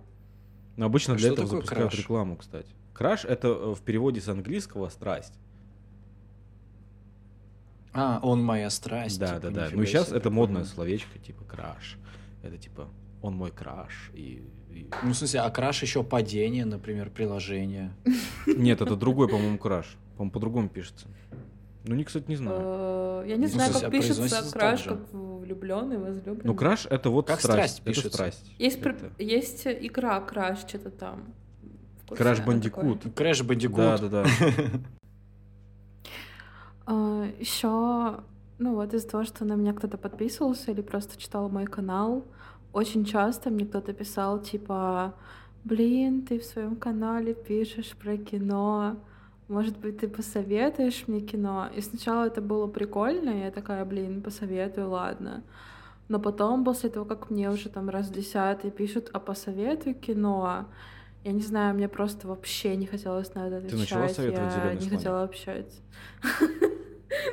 Но 0.77 0.87
обычно 0.87 1.15
А 1.15 1.17
для 1.17 1.29
этого 1.33 1.47
запускают 1.47 1.91
краш? 1.93 2.01
рекламу, 2.01 2.37
кстати. 2.37 2.69
Краш 3.01 3.25
это 3.25 3.49
э, 3.49 3.75
в 3.75 3.81
переводе 3.81 4.21
с 4.21 4.29
английского 4.29 4.91
страсть. 4.91 5.33
А, 7.95 8.21
он 8.23 8.45
моя 8.45 8.69
страсть. 8.69 9.19
да, 9.19 9.37
типа, 9.37 9.41
да, 9.41 9.51
да. 9.51 9.69
Ну 9.73 9.87
сейчас 9.87 10.09
себе, 10.09 10.19
это 10.19 10.31
модное 10.31 10.65
словечко, 10.65 11.19
типа 11.19 11.43
краш. 11.45 11.97
Это 12.43 12.59
типа 12.59 12.89
он 13.23 13.37
мой 13.37 13.53
краш. 13.53 14.11
И, 14.13 14.45
и- 14.69 14.91
Ну, 15.03 15.13
в 15.13 15.17
смысле, 15.17 15.41
а 15.41 15.51
краш 15.51 15.81
еще 15.81 16.05
падение, 16.05 16.67
например, 16.67 17.09
приложение. 17.09 17.95
Нет, 18.47 18.83
это 18.83 18.97
другой, 18.97 19.29
по-моему, 19.29 19.57
краш. 19.57 19.97
По-моему, 20.19 20.33
по-другому 20.33 20.69
пишется. 20.69 21.09
Ну, 21.87 21.95
не, 21.95 22.05
кстати, 22.05 22.27
не 22.29 22.37
знаю. 22.37 22.59
Э, 22.61 23.25
Я 23.29 23.37
не 23.37 23.47
Ну, 23.47 23.49
знаю, 23.49 23.73
как 23.73 23.83
а 23.85 23.91
пишется 23.91 24.53
краш, 24.53 24.83
как 24.83 25.11
влюбленный, 25.11 25.97
возлюбленный. 25.97 26.43
Ну, 26.45 26.55
краш 26.55 26.85
это 26.85 27.09
вот 27.09 27.31
страсть. 27.31 27.81
это 27.87 28.11
страсть. 28.11 28.45
Есть 28.59 29.67
игра 29.67 30.21
Crash, 30.21 30.59
что-то 30.59 30.91
там. 30.91 31.33
Она 32.19 32.35
Bandicoot. 32.47 33.15
Crash 33.15 33.43
Bandicoot. 33.43 33.77
Да, 33.77 33.99
да, 33.99 34.09
да. 34.09 34.25
Еще, 37.39 38.21
ну 38.59 38.75
вот 38.75 38.95
из-за 38.95 39.09
того, 39.09 39.25
что 39.25 39.45
на 39.45 39.55
меня 39.55 39.73
кто-то 39.73 39.97
подписывался 39.97 40.73
или 40.73 40.81
просто 40.81 41.21
читал 41.21 41.49
мой 41.49 41.67
канал, 41.67 42.25
очень 42.73 43.05
часто 43.05 43.51
мне 43.51 43.65
кто-то 43.67 43.93
писал 43.93 44.41
типа, 44.41 45.15
блин, 45.65 46.23
ты 46.23 46.39
в 46.39 46.45
своем 46.45 46.77
канале 46.77 47.35
пишешь 47.35 47.93
про 47.97 48.17
кино, 48.17 48.97
может 49.49 49.79
быть, 49.79 49.99
ты 49.99 50.09
посоветуешь 50.09 51.05
мне 51.09 51.21
кино? 51.21 51.69
И 51.75 51.81
сначала 51.81 52.27
это 52.27 52.41
было 52.41 52.69
прикольно, 52.69 53.31
и 53.31 53.41
я 53.41 53.51
такая, 53.51 53.85
блин, 53.85 54.23
посоветую, 54.23 54.91
ладно. 54.91 55.43
Но 56.09 56.21
потом, 56.21 56.65
после 56.65 56.91
того, 56.91 57.05
как 57.05 57.31
мне 57.31 57.51
уже 57.51 57.69
там 57.69 57.89
раз 57.89 58.11
десятый 58.11 58.71
пишут, 58.71 59.11
а 59.13 59.19
посоветуй 59.19 59.95
кино, 59.95 60.67
я 61.25 61.33
не 61.33 61.43
знаю, 61.43 61.75
мне 61.75 61.89
просто 61.89 62.27
вообще 62.29 62.77
не 62.77 62.87
хотелось 62.87 63.35
на 63.35 63.47
это 63.49 63.61
Ты 63.61 63.67
отвечать. 63.67 63.79
начала 63.81 64.09
советовать 64.09 64.53
я 64.55 64.61
«Зелёный 64.61 64.75
не 64.75 64.81
слоник»? 64.81 64.97
хотела 64.99 65.23
общаться. 65.23 65.81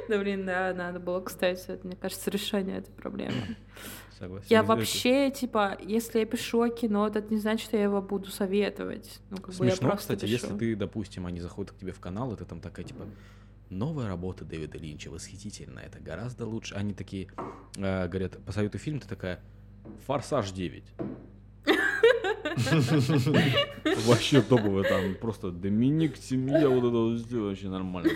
Да 0.09 0.17
блин, 0.17 0.45
да, 0.45 0.73
надо 0.73 0.99
было, 0.99 1.21
кстати, 1.21 1.63
это, 1.69 1.85
мне 1.85 1.95
кажется, 1.95 2.31
решение 2.31 2.77
этой 2.79 2.91
проблемы. 2.91 3.55
Согласен. 4.17 4.47
Я 4.49 4.63
вообще, 4.63 5.29
типа, 5.29 5.77
если 5.81 6.19
я 6.19 6.25
пишу 6.25 6.61
о 6.61 6.69
кино, 6.69 7.07
то 7.09 7.19
это 7.19 7.31
не 7.31 7.39
значит, 7.39 7.67
что 7.67 7.77
я 7.77 7.83
его 7.83 8.01
буду 8.01 8.31
советовать. 8.31 9.19
Ну, 9.29 9.38
как 9.38 9.53
бы 9.53 9.65
я 9.65 9.71
Смешно, 9.75 9.95
кстати, 9.95 10.21
пишу. 10.21 10.31
если 10.33 10.57
ты, 10.57 10.75
допустим, 10.75 11.27
они 11.27 11.39
заходят 11.39 11.71
к 11.71 11.77
тебе 11.77 11.91
в 11.91 11.99
канал, 11.99 12.33
и 12.33 12.38
ты 12.38 12.45
там 12.45 12.59
такая, 12.59 12.85
типа, 12.85 13.05
новая 13.69 14.07
работа 14.07 14.43
Дэвида 14.45 14.79
Линча, 14.79 15.09
восхитительно, 15.09 15.79
это 15.79 15.99
гораздо 15.99 16.47
лучше. 16.47 16.73
Они 16.73 16.93
такие, 16.95 17.27
э, 17.77 18.07
говорят, 18.07 18.43
посоветуй 18.43 18.79
фильм, 18.79 18.99
ты 18.99 19.07
такая, 19.07 19.39
«Форсаж 20.07 20.51
9». 20.51 20.83
Вообще 24.07 24.41
топовый 24.41 24.83
там, 24.83 25.15
просто 25.15 25.51
Доминик, 25.51 26.17
семья, 26.17 26.67
вот 26.69 26.79
это 26.79 26.97
вот 26.97 27.25
всё 27.25 27.43
вообще 27.45 27.69
нормально. 27.69 28.11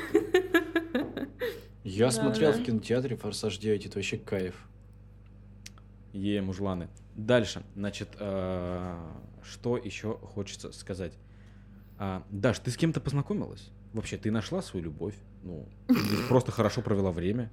Я 1.84 2.06
Да, 2.08 2.12
смотрел 2.12 2.54
да. 2.54 2.60
в 2.60 2.64
кинотеатре 2.64 3.16
«Форсаж 3.18 3.60
9», 3.60 3.88
это 3.88 3.98
вообще 3.98 4.18
кайф. 4.18 4.56
Е, 6.14 6.42
мужланы. 6.42 6.90
Дальше, 7.16 7.64
значит, 7.76 8.10
э, 8.20 8.98
что 9.44 9.78
еще 9.78 10.18
хочется 10.22 10.72
сказать? 10.72 11.14
А, 11.98 12.24
Даш, 12.30 12.60
ты 12.60 12.72
с 12.72 12.78
кем-то 12.78 13.00
познакомилась? 13.00 13.70
Вообще, 13.94 14.18
ты 14.18 14.32
нашла 14.32 14.62
свою 14.62 14.86
любовь? 14.86 15.16
Ну, 15.44 15.68
просто 16.30 16.52
хорошо 16.52 16.82
провела 16.82 17.12
время? 17.12 17.52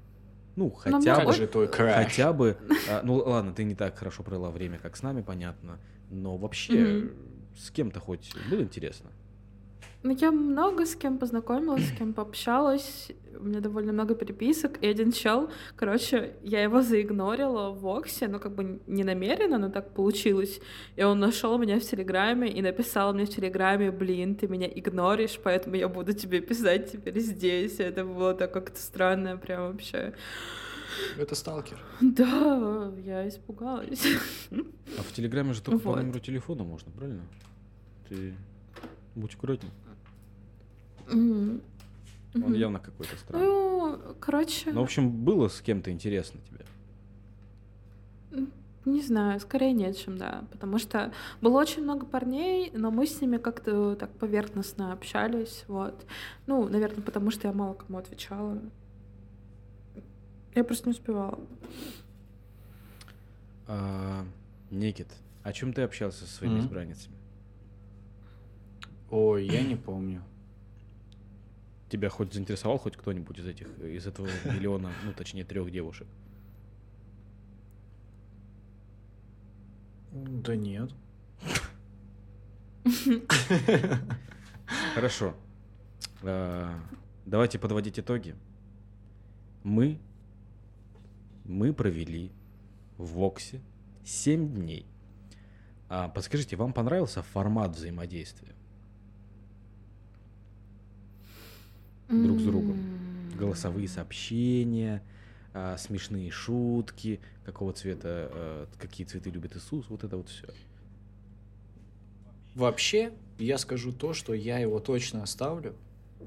Ну, 0.56 0.70
хотя 0.70 0.98
мне 1.16 1.24
бы, 1.24 1.32
же 1.32 1.46
твой 1.46 1.68
хотя 1.68 2.32
бы, 2.32 2.56
а, 2.90 3.02
ну 3.04 3.14
ладно, 3.16 3.52
ты 3.52 3.62
не 3.64 3.74
так 3.74 3.96
хорошо 3.96 4.22
провела 4.24 4.50
время, 4.50 4.78
как 4.78 4.96
с 4.96 5.02
нами, 5.02 5.22
понятно, 5.22 5.78
но 6.10 6.36
вообще 6.36 6.72
Мгм. 6.72 7.10
с 7.56 7.70
кем-то 7.70 8.00
хоть 8.00 8.32
было 8.50 8.60
интересно? 8.62 9.10
Ну, 10.04 10.16
я 10.20 10.30
много 10.30 10.86
с 10.86 10.94
кем 10.94 11.18
познакомилась, 11.18 11.88
с 11.88 11.90
кем 11.98 12.12
пообщалась. 12.12 13.10
У 13.40 13.44
меня 13.44 13.60
довольно 13.60 13.92
много 13.92 14.14
переписок. 14.14 14.78
И 14.80 14.86
один 14.86 15.10
чел, 15.10 15.50
короче, 15.74 16.34
я 16.44 16.62
его 16.62 16.82
заигнорила 16.82 17.70
в 17.70 17.80
Воксе, 17.80 18.28
ну, 18.28 18.38
как 18.38 18.54
бы 18.54 18.80
не 18.86 19.02
намеренно, 19.04 19.58
но 19.58 19.68
так 19.70 19.94
получилось. 19.94 20.60
И 20.94 21.02
он 21.02 21.18
нашел 21.18 21.58
меня 21.58 21.80
в 21.80 21.82
Телеграме 21.82 22.48
и 22.48 22.62
написал 22.62 23.12
мне 23.12 23.24
в 23.24 23.28
Телеграме, 23.28 23.90
блин, 23.90 24.36
ты 24.36 24.46
меня 24.46 24.68
игноришь, 24.68 25.38
поэтому 25.42 25.74
я 25.76 25.88
буду 25.88 26.12
тебе 26.12 26.40
писать 26.40 26.92
теперь 26.92 27.18
здесь. 27.18 27.80
И 27.80 27.82
это 27.82 28.04
было 28.04 28.34
так 28.34 28.52
как-то 28.52 28.80
странно 28.80 29.36
прям 29.36 29.72
вообще. 29.72 30.14
Это 31.18 31.34
сталкер. 31.34 31.78
Да, 32.00 32.92
я 33.04 33.28
испугалась. 33.28 34.04
А 34.50 35.02
в 35.02 35.12
Телеграме 35.12 35.52
же 35.52 35.62
только 35.62 35.80
по 35.80 35.90
Вот. 35.90 35.96
номеру 35.96 36.20
телефона 36.20 36.64
можно, 36.64 36.90
правильно? 36.92 37.22
Ты 38.08 38.34
будь 39.14 39.34
аккуратней. 39.34 39.70
Мгм. 41.10 41.60
Он 42.34 42.54
явно 42.54 42.78
какой-то 42.78 43.16
странный. 43.16 43.46
Ну, 43.46 43.98
короче... 44.20 44.70
Ну, 44.70 44.80
в 44.80 44.84
общем, 44.84 45.10
было 45.10 45.48
с 45.48 45.60
кем-то 45.60 45.90
интересно 45.90 46.40
тебе. 46.48 46.64
Не 48.84 49.02
знаю, 49.02 49.38
скорее 49.40 49.72
нет, 49.72 49.98
чем 49.98 50.16
да. 50.16 50.44
Потому 50.50 50.78
что 50.78 51.12
было 51.42 51.58
очень 51.60 51.82
много 51.82 52.06
парней, 52.06 52.70
но 52.74 52.90
мы 52.90 53.06
с 53.06 53.20
ними 53.20 53.36
как-то 53.36 53.96
так 53.96 54.10
поверхностно 54.12 54.92
общались. 54.92 55.64
Вот. 55.68 56.06
Ну, 56.46 56.68
наверное, 56.68 57.02
потому 57.02 57.30
что 57.30 57.48
я 57.48 57.52
мало 57.52 57.74
кому 57.74 57.98
отвечала. 57.98 58.58
Я 60.54 60.64
просто 60.64 60.88
не 60.88 60.92
успевала. 60.92 61.38
А, 63.66 64.26
Никит, 64.70 65.08
о 65.42 65.52
чем 65.52 65.72
ты 65.72 65.82
общался 65.82 66.26
со 66.26 66.36
своими 66.36 66.60
избранницами? 66.60 67.14
Ой, 69.10 69.46
я 69.46 69.62
не 69.62 69.76
помню. 69.76 70.22
Тебя 71.88 72.10
хоть 72.10 72.34
заинтересовал 72.34 72.78
хоть 72.78 72.96
кто-нибудь 72.96 73.38
из 73.38 73.46
этих, 73.46 73.66
из 73.78 74.06
этого 74.06 74.28
миллиона, 74.44 74.90
ну, 75.04 75.12
точнее, 75.12 75.44
трех 75.44 75.70
девушек? 75.70 76.06
Да 80.12 80.56
нет. 80.56 80.90
Хорошо. 84.94 85.34
А, 86.22 86.78
Давайте 87.28 87.58
подводить 87.58 87.98
итоги. 87.98 88.34
Мы, 89.62 89.98
мы 91.48 91.72
провели 91.72 92.30
в 92.98 93.06
Воксе 93.14 93.60
7 94.04 94.54
дней. 94.54 94.86
А, 95.88 96.08
подскажите, 96.08 96.56
вам 96.56 96.72
понравился 96.72 97.22
формат 97.22 97.74
взаимодействия? 97.74 98.54
Друг 102.08 102.38
с 102.38 102.44
другом. 102.44 102.78
Голосовые 103.36 103.88
сообщения, 103.88 105.02
а, 105.54 105.76
смешные 105.76 106.30
шутки, 106.30 107.20
какого 107.44 107.72
цвета, 107.72 108.30
э, 108.32 108.66
какие 108.78 109.06
цветы 109.06 109.30
любит 109.30 109.56
Иисус, 109.56 109.86
вот 109.88 110.04
это 110.04 110.16
вот 110.16 110.28
все. 110.28 110.46
Вообще, 112.54 113.12
я 113.38 113.56
скажу 113.56 113.92
то, 113.92 114.12
что 114.12 114.34
я 114.34 114.58
его 114.58 114.80
точно 114.80 115.22
оставлю, 115.22 115.74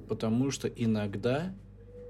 потому 0.08 0.50
что 0.50 0.68
иногда 0.68 1.54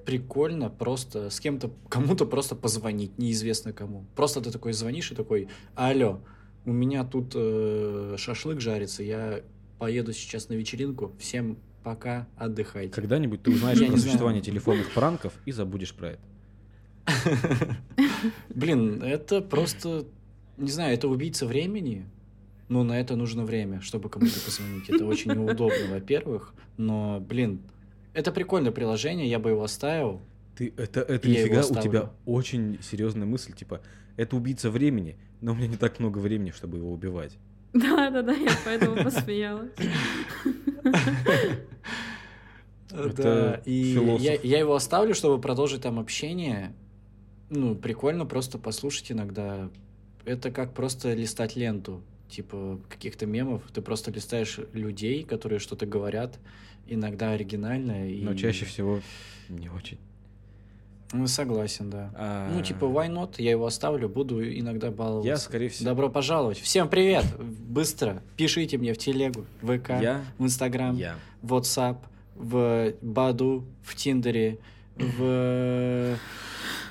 прикольно 0.05 0.69
просто 0.69 1.29
с 1.29 1.39
кем-то, 1.39 1.71
кому-то 1.89 2.25
просто 2.25 2.55
позвонить, 2.55 3.17
неизвестно 3.17 3.73
кому. 3.73 4.05
Просто 4.15 4.41
ты 4.41 4.51
такой 4.51 4.73
звонишь 4.73 5.11
и 5.11 5.15
такой, 5.15 5.47
алло, 5.75 6.21
у 6.65 6.71
меня 6.71 7.03
тут 7.03 7.33
э, 7.35 8.15
шашлык 8.17 8.59
жарится, 8.59 9.03
я 9.03 9.41
поеду 9.79 10.13
сейчас 10.13 10.49
на 10.49 10.53
вечеринку, 10.53 11.11
всем 11.19 11.57
пока, 11.83 12.27
отдыхайте. 12.37 12.93
Когда-нибудь 12.93 13.41
ты 13.41 13.51
узнаешь 13.51 13.79
про 13.85 13.97
существование 13.97 14.41
телефонных 14.41 14.91
пранков 14.91 15.33
и 15.45 15.51
забудешь 15.51 15.93
про 15.93 16.11
это. 16.11 16.21
Блин, 18.49 19.01
это 19.01 19.41
просто, 19.41 20.05
не 20.57 20.69
знаю, 20.71 20.93
это 20.93 21.07
убийца 21.07 21.47
времени, 21.47 22.05
но 22.69 22.83
на 22.83 22.99
это 22.99 23.15
нужно 23.15 23.43
время, 23.43 23.81
чтобы 23.81 24.09
кому-то 24.09 24.39
позвонить. 24.39 24.89
Это 24.89 25.05
очень 25.05 25.33
неудобно, 25.33 25.87
во-первых, 25.89 26.53
но, 26.77 27.19
блин, 27.19 27.61
это 28.14 28.32
прикольное 28.32 28.72
приложение, 28.72 29.30
я 29.30 29.39
бы 29.39 29.51
его 29.51 29.64
оставил. 29.64 30.22
Ты, 30.55 30.74
это, 30.78 31.01
это 31.01 31.28
Я 31.28 31.43
нифига, 31.43 31.62
у 31.62 31.82
тебя 31.82 32.12
очень 32.26 32.80
серьезная 32.82 33.26
мысль, 33.26 33.53
типа, 33.53 33.82
это 34.18 34.36
убийца 34.36 34.70
времени, 34.70 35.18
но 35.39 35.53
у 35.53 35.55
меня 35.55 35.68
не 35.68 35.78
так 35.78 35.99
много 35.99 36.20
времени, 36.20 36.51
чтобы 36.51 36.78
его 36.78 36.91
убивать. 36.91 37.38
Да, 37.74 38.09
да, 38.09 38.22
да, 38.22 38.34
я 38.34 38.51
поэтому 38.66 39.01
посмеялась. 39.03 39.72
Это 42.91 43.24
да, 43.24 43.62
и 43.66 43.93
философ. 43.93 44.22
я, 44.22 44.34
я 44.34 44.59
его 44.59 44.76
оставлю, 44.76 45.14
чтобы 45.14 45.39
продолжить 45.39 45.82
там 45.82 45.97
общение. 45.97 46.74
Ну, 47.49 47.76
прикольно 47.76 48.26
просто 48.26 48.57
послушать 48.57 49.14
иногда. 49.14 49.70
Это 50.26 50.51
как 50.51 50.74
просто 50.74 51.14
листать 51.14 51.55
ленту, 51.55 52.01
типа 52.30 52.82
каких-то 52.89 53.26
мемов. 53.26 53.64
Ты 53.74 53.82
просто 53.82 54.12
листаешь 54.12 54.59
людей, 54.74 55.24
которые 55.24 55.59
что-то 55.59 55.86
говорят, 55.86 56.38
иногда 56.88 57.32
оригинальное. 57.32 58.09
И... 58.09 58.21
Но 58.21 58.36
чаще 58.36 58.65
всего 58.65 59.01
не 59.49 59.69
очень. 59.69 59.97
Ну, 61.13 61.27
согласен, 61.27 61.89
да. 61.89 62.09
А, 62.15 62.51
Ну, 62.53 62.61
типа, 62.61 62.86
why 62.86 63.09
not? 63.09 63.36
Я 63.38 63.51
его 63.51 63.65
оставлю, 63.65 64.07
буду 64.07 64.41
иногда 64.41 64.91
баловаться. 64.91 65.27
Я, 65.27 65.38
скорее 65.38 65.69
всего... 65.69 65.89
Добро 65.89 66.09
пожаловать. 66.09 66.59
Всем 66.59 66.88
привет! 66.88 67.25
Быстро 67.38 68.23
пишите 68.38 68.77
мне 68.77 68.93
в 68.93 68.97
телегу, 68.97 69.45
в 69.61 69.77
ВК, 69.77 69.89
Я... 70.01 70.23
в 70.38 70.43
Инстаграм, 70.45 70.95
Я. 70.95 71.15
в 71.41 71.53
WhatsApp, 71.53 71.97
в 72.36 72.93
Баду, 73.01 73.65
в 73.84 73.95
Тиндере, 73.95 74.59
в, 74.95 76.17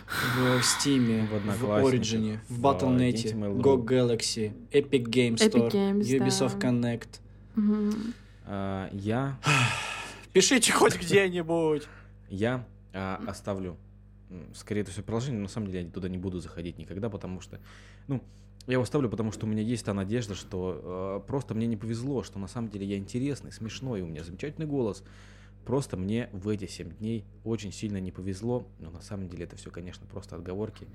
в 0.06 0.62
Стиме, 0.62 1.26
В 1.58 1.64
Origin, 1.64 2.38
в 2.48 2.60
Mail.ru. 2.62 3.60
GOG 3.60 3.84
Galaxy, 3.86 4.52
Epic 4.70 5.04
Game 5.04 5.36
Epic 5.36 5.50
Store, 5.50 5.70
Games, 5.70 6.02
Ubisoft 6.02 6.58
да. 6.58 6.68
Connect. 6.68 7.20
Мгм. 7.56 8.14
А, 8.52 8.90
я... 8.92 9.38
Пишите 10.32 10.72
хоть 10.72 11.00
где-нибудь. 11.00 11.86
Я 12.28 12.66
а, 12.92 13.22
оставлю, 13.28 13.76
скорее 14.54 14.80
это 14.80 14.90
все 14.90 15.02
приложение, 15.02 15.38
но 15.38 15.44
на 15.44 15.48
самом 15.48 15.68
деле 15.68 15.84
я 15.84 15.90
туда 15.90 16.08
не 16.08 16.18
буду 16.18 16.40
заходить 16.40 16.76
никогда, 16.76 17.08
потому 17.08 17.40
что, 17.40 17.60
ну, 18.08 18.20
я 18.66 18.72
его 18.72 18.82
оставлю, 18.82 19.08
потому 19.08 19.30
что 19.30 19.46
у 19.46 19.48
меня 19.48 19.62
есть 19.62 19.84
та 19.84 19.94
надежда, 19.94 20.34
что 20.34 21.20
э, 21.22 21.26
просто 21.28 21.54
мне 21.54 21.68
не 21.68 21.76
повезло, 21.76 22.24
что 22.24 22.40
на 22.40 22.48
самом 22.48 22.70
деле 22.70 22.86
я 22.86 22.96
интересный, 22.96 23.52
смешной, 23.52 24.02
у 24.02 24.06
меня 24.06 24.24
замечательный 24.24 24.66
голос. 24.66 25.04
Просто 25.64 25.96
мне 25.96 26.28
в 26.32 26.48
эти 26.48 26.66
7 26.66 26.96
дней 26.96 27.24
очень 27.44 27.70
сильно 27.70 27.98
не 27.98 28.10
повезло, 28.10 28.66
но 28.80 28.90
на 28.90 29.00
самом 29.00 29.28
деле 29.28 29.44
это 29.44 29.54
все, 29.54 29.70
конечно, 29.70 30.06
просто 30.08 30.34
отговорки, 30.34 30.88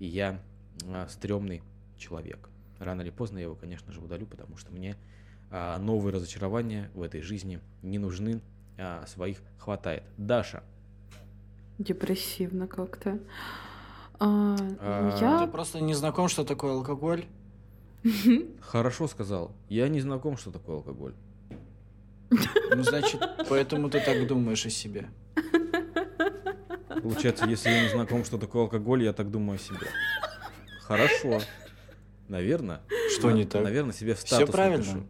и 0.00 0.06
я 0.06 0.42
э, 0.84 1.06
стрёмный 1.08 1.62
человек. 1.96 2.50
Рано 2.78 3.00
или 3.00 3.10
поздно 3.10 3.38
я 3.38 3.44
его, 3.44 3.54
конечно 3.54 3.90
же, 3.90 4.00
удалю, 4.00 4.26
потому 4.26 4.58
что 4.58 4.70
мне 4.70 4.96
а, 5.50 5.78
новые 5.78 6.14
разочарования 6.14 6.90
в 6.94 7.02
этой 7.02 7.20
жизни 7.22 7.60
не 7.82 7.98
нужны, 7.98 8.40
а 8.78 9.04
своих 9.06 9.38
хватает. 9.58 10.02
Даша, 10.16 10.62
Депрессивно 11.78 12.66
как-то. 12.66 13.18
А, 14.18 14.54
А, 14.80 15.16
Ты 15.18 15.24
я... 15.24 15.46
просто 15.46 15.80
не 15.80 15.94
знаком, 15.94 16.28
что 16.28 16.44
такое 16.44 16.72
алкоголь. 16.72 17.24
Хорошо 18.60 19.08
сказал. 19.08 19.52
Я 19.70 19.88
не 19.88 20.00
знаком, 20.00 20.36
что 20.36 20.50
такое 20.50 20.76
алкоголь. 20.76 21.14
Ну, 22.30 22.82
значит, 22.82 23.20
поэтому 23.48 23.88
ты 23.90 24.00
так 24.00 24.26
думаешь 24.26 24.64
о 24.66 24.70
себе. 24.70 25.08
Получается, 27.02 27.46
если 27.46 27.70
я 27.70 27.82
не 27.84 27.88
знаком, 27.88 28.24
что 28.24 28.36
такое 28.38 28.62
алкоголь, 28.64 29.02
я 29.02 29.12
так 29.12 29.30
думаю 29.30 29.56
о 29.56 29.58
себе. 29.58 29.86
Хорошо. 30.82 31.40
Наверное. 32.28 32.80
Что 33.18 33.30
не 33.30 33.44
так? 33.44 33.62
Наверное, 33.64 33.92
себе 33.94 34.14
в 34.14 34.18
Все 34.18 34.36
статус 34.36 34.50
правильно. 34.54 34.84
напишу. 34.84 35.06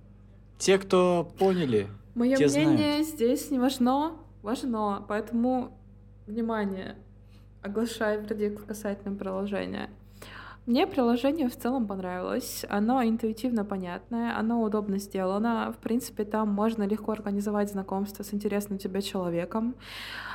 Те, 0.60 0.76
кто 0.78 1.26
поняли, 1.38 1.88
Мое 2.14 2.36
Те 2.36 2.46
мнение 2.46 3.02
здесь 3.02 3.50
не 3.50 3.58
важно, 3.58 4.12
важно, 4.42 5.02
поэтому, 5.08 5.78
внимание, 6.26 6.96
оглашаю 7.62 8.20
вердикт 8.20 8.66
касательно 8.66 9.16
приложения. 9.16 9.88
Мне 10.66 10.86
приложение 10.86 11.48
в 11.48 11.56
целом 11.56 11.86
понравилось. 11.86 12.64
Оно 12.68 13.02
интуитивно 13.02 13.64
понятное, 13.64 14.36
оно 14.38 14.62
удобно 14.62 14.98
сделано. 14.98 15.72
В 15.76 15.82
принципе, 15.82 16.24
там 16.24 16.48
можно 16.50 16.84
легко 16.84 17.12
организовать 17.12 17.70
знакомство 17.70 18.22
с 18.22 18.34
интересным 18.34 18.78
тебе 18.78 19.00
человеком. 19.02 19.74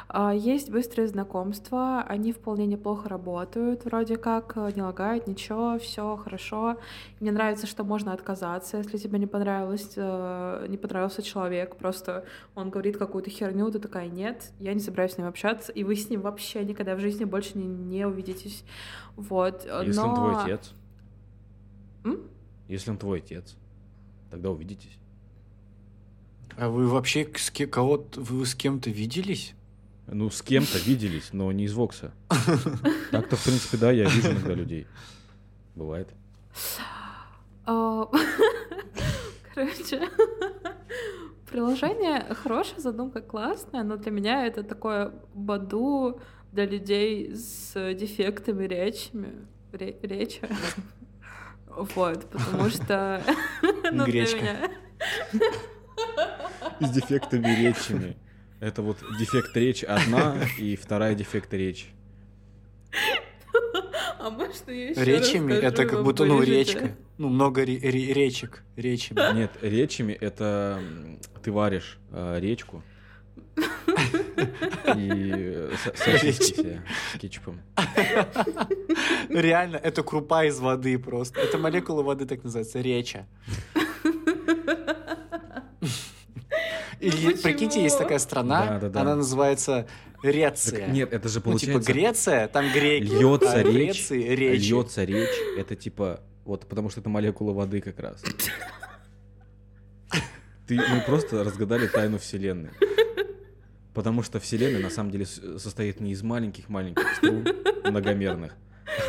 А, 0.07 0.33
Есть 0.33 0.69
быстрые 0.69 1.07
знакомства, 1.07 2.03
они 2.07 2.31
вполне 2.31 2.65
неплохо 2.67 3.09
работают, 3.09 3.85
вроде 3.85 4.17
как, 4.17 4.53
э, 4.55 4.71
не 4.75 4.83
лагает, 4.83 5.27
ничего, 5.27 5.79
все 5.79 6.15
хорошо. 6.17 6.77
Мне 7.19 7.31
нравится, 7.31 7.65
что 7.65 7.83
можно 7.83 8.13
отказаться, 8.13 8.77
если 8.77 8.97
тебе 8.97 9.17
не 9.17 9.25
понравилось, 9.27 9.93
э, 9.95 10.65
не 10.69 10.77
понравился 10.77 11.23
человек, 11.23 11.75
просто 11.75 12.23
он 12.53 12.69
говорит 12.69 12.97
какую-то 12.97 13.31
херню, 13.31 13.71
ты 13.71 13.79
такая, 13.79 14.07
нет, 14.07 14.51
я 14.59 14.73
не 14.73 14.79
собираюсь 14.79 15.13
с 15.13 15.17
ним 15.17 15.27
общаться, 15.27 15.71
и 15.71 15.83
вы 15.83 15.95
с 15.95 16.09
ним 16.09 16.21
вообще 16.21 16.63
никогда 16.63 16.95
в 16.95 16.99
жизни 16.99 17.23
больше 17.23 17.57
не, 17.57 17.65
не 17.65 18.05
увидитесь. 18.05 18.63
Вот. 19.15 19.65
э, 19.65 19.83
Если 19.85 19.99
он 19.99 20.09
но- 20.09 20.15
твой 20.15 20.43
отец. 20.43 20.73
М? 22.03 22.19
Если 22.67 22.91
он 22.91 22.97
твой 22.97 23.19
отец, 23.19 23.55
тогда 24.31 24.49
увидитесь. 24.51 24.97
а 26.57 26.69
вы 26.69 26.87
вообще 26.87 27.27
с 27.35 27.49
ке- 27.51 27.67
кого 27.67 28.05
вы 28.15 28.45
с 28.45 28.55
кем-то 28.55 28.89
виделись? 28.89 29.53
Ну, 30.07 30.29
с 30.29 30.41
кем-то 30.41 30.77
виделись, 30.79 31.29
но 31.33 31.51
не 31.51 31.65
из 31.65 31.73
Вокса. 31.73 32.11
Так-то, 33.11 33.35
в 33.35 33.43
принципе, 33.43 33.77
да, 33.77 33.91
я 33.91 34.07
вижу 34.07 34.31
иногда 34.31 34.53
людей. 34.53 34.87
Бывает. 35.75 36.09
А, 37.65 38.07
Короче, 39.55 40.09
приложение 41.51 42.33
хорошая, 42.35 42.79
задумка 42.79 43.21
классная, 43.21 43.83
но 43.83 43.97
для 43.97 44.11
меня 44.11 44.45
это 44.45 44.63
такое 44.63 45.13
баду 45.33 46.19
для 46.55 46.65
людей 46.65 47.35
с 47.35 47.73
дефектами 47.93 48.65
речами. 48.65 49.45
ре- 49.73 49.97
речи. 50.01 50.41
Вот, 51.67 52.29
потому 52.29 52.69
что... 52.69 53.21
ну, 53.91 54.05
для 54.05 54.23
Гречка. 54.23 54.37
меня- 54.37 54.71
С 56.79 56.89
дефектами 56.89 57.47
речами. 57.53 58.15
Это 58.61 58.81
вот 58.81 58.97
дефект 59.19 59.53
речи 59.57 59.83
одна 59.83 60.37
и 60.57 60.77
вторая 60.77 61.15
дефект 61.15 61.53
речи. 61.53 61.87
А 64.19 64.29
может, 64.29 64.69
я 64.69 64.91
еще 64.91 65.03
Речами 65.03 65.51
расскажу, 65.51 65.67
это 65.67 65.85
как 65.85 66.03
будто, 66.05 66.23
ну, 66.23 66.41
речка. 66.41 66.95
Ну, 67.17 67.27
много 67.27 67.65
ре- 67.65 67.77
ре- 67.77 68.13
речек. 68.13 68.63
Речами. 68.77 69.19
Нет, 69.37 69.51
речами 69.61 70.13
это 70.13 70.79
ты 71.43 71.51
варишь 71.51 71.97
э, 72.11 72.39
речку 72.39 72.81
и 74.95 75.09
э, 75.11 75.71
со- 75.83 75.95
сосиски 75.95 76.43
себе 76.55 76.81
с 77.13 77.17
кетчупом. 77.19 77.61
Реально, 79.29 79.77
это 79.77 80.03
крупа 80.03 80.45
из 80.45 80.59
воды 80.59 80.97
просто. 80.99 81.39
Это 81.39 81.57
молекула 81.57 82.03
воды 82.03 82.25
так 82.25 82.43
называется, 82.43 82.81
реча. 82.81 83.25
И 86.99 87.09
Ну 87.11 87.37
прикиньте, 87.43 87.83
есть 87.83 87.97
такая 87.97 88.19
страна, 88.19 88.65
Да-да-да. 88.67 89.01
она 89.01 89.15
называется 89.15 89.87
Греция. 90.23 90.79
Так 90.85 90.89
нет, 90.89 91.13
это 91.13 91.27
же 91.29 91.41
Ну, 91.45 91.57
типа 91.59 91.73
получается 91.73 91.91
Греция, 91.93 92.47
там 92.47 92.71
греки. 92.71 93.03
льется 93.11 93.51
а 93.53 93.63
речь, 93.63 94.07
Греции 94.09 94.35
речи. 94.35 94.69
льется 94.71 95.03
речь. 95.03 95.37
Это 95.57 95.75
типа 95.75 96.21
вот 96.45 96.67
потому 96.67 96.89
что 96.89 97.01
это 97.01 97.09
молекула 97.09 97.53
воды 97.53 97.81
как 97.81 97.99
раз. 97.99 98.23
Ты, 100.67 100.75
мы 100.77 101.01
просто 101.05 101.43
разгадали 101.43 101.85
тайну 101.87 102.17
вселенной. 102.17 102.71
Потому 103.95 104.21
что 104.21 104.39
вселенная 104.39 104.81
на 104.81 104.89
самом 104.91 105.09
деле 105.09 105.25
с- 105.25 105.57
состоит 105.57 105.99
не 106.01 106.11
из 106.11 106.21
маленьких-маленьких 106.21 107.15
струн 107.15 107.45
многомерных, 107.85 108.53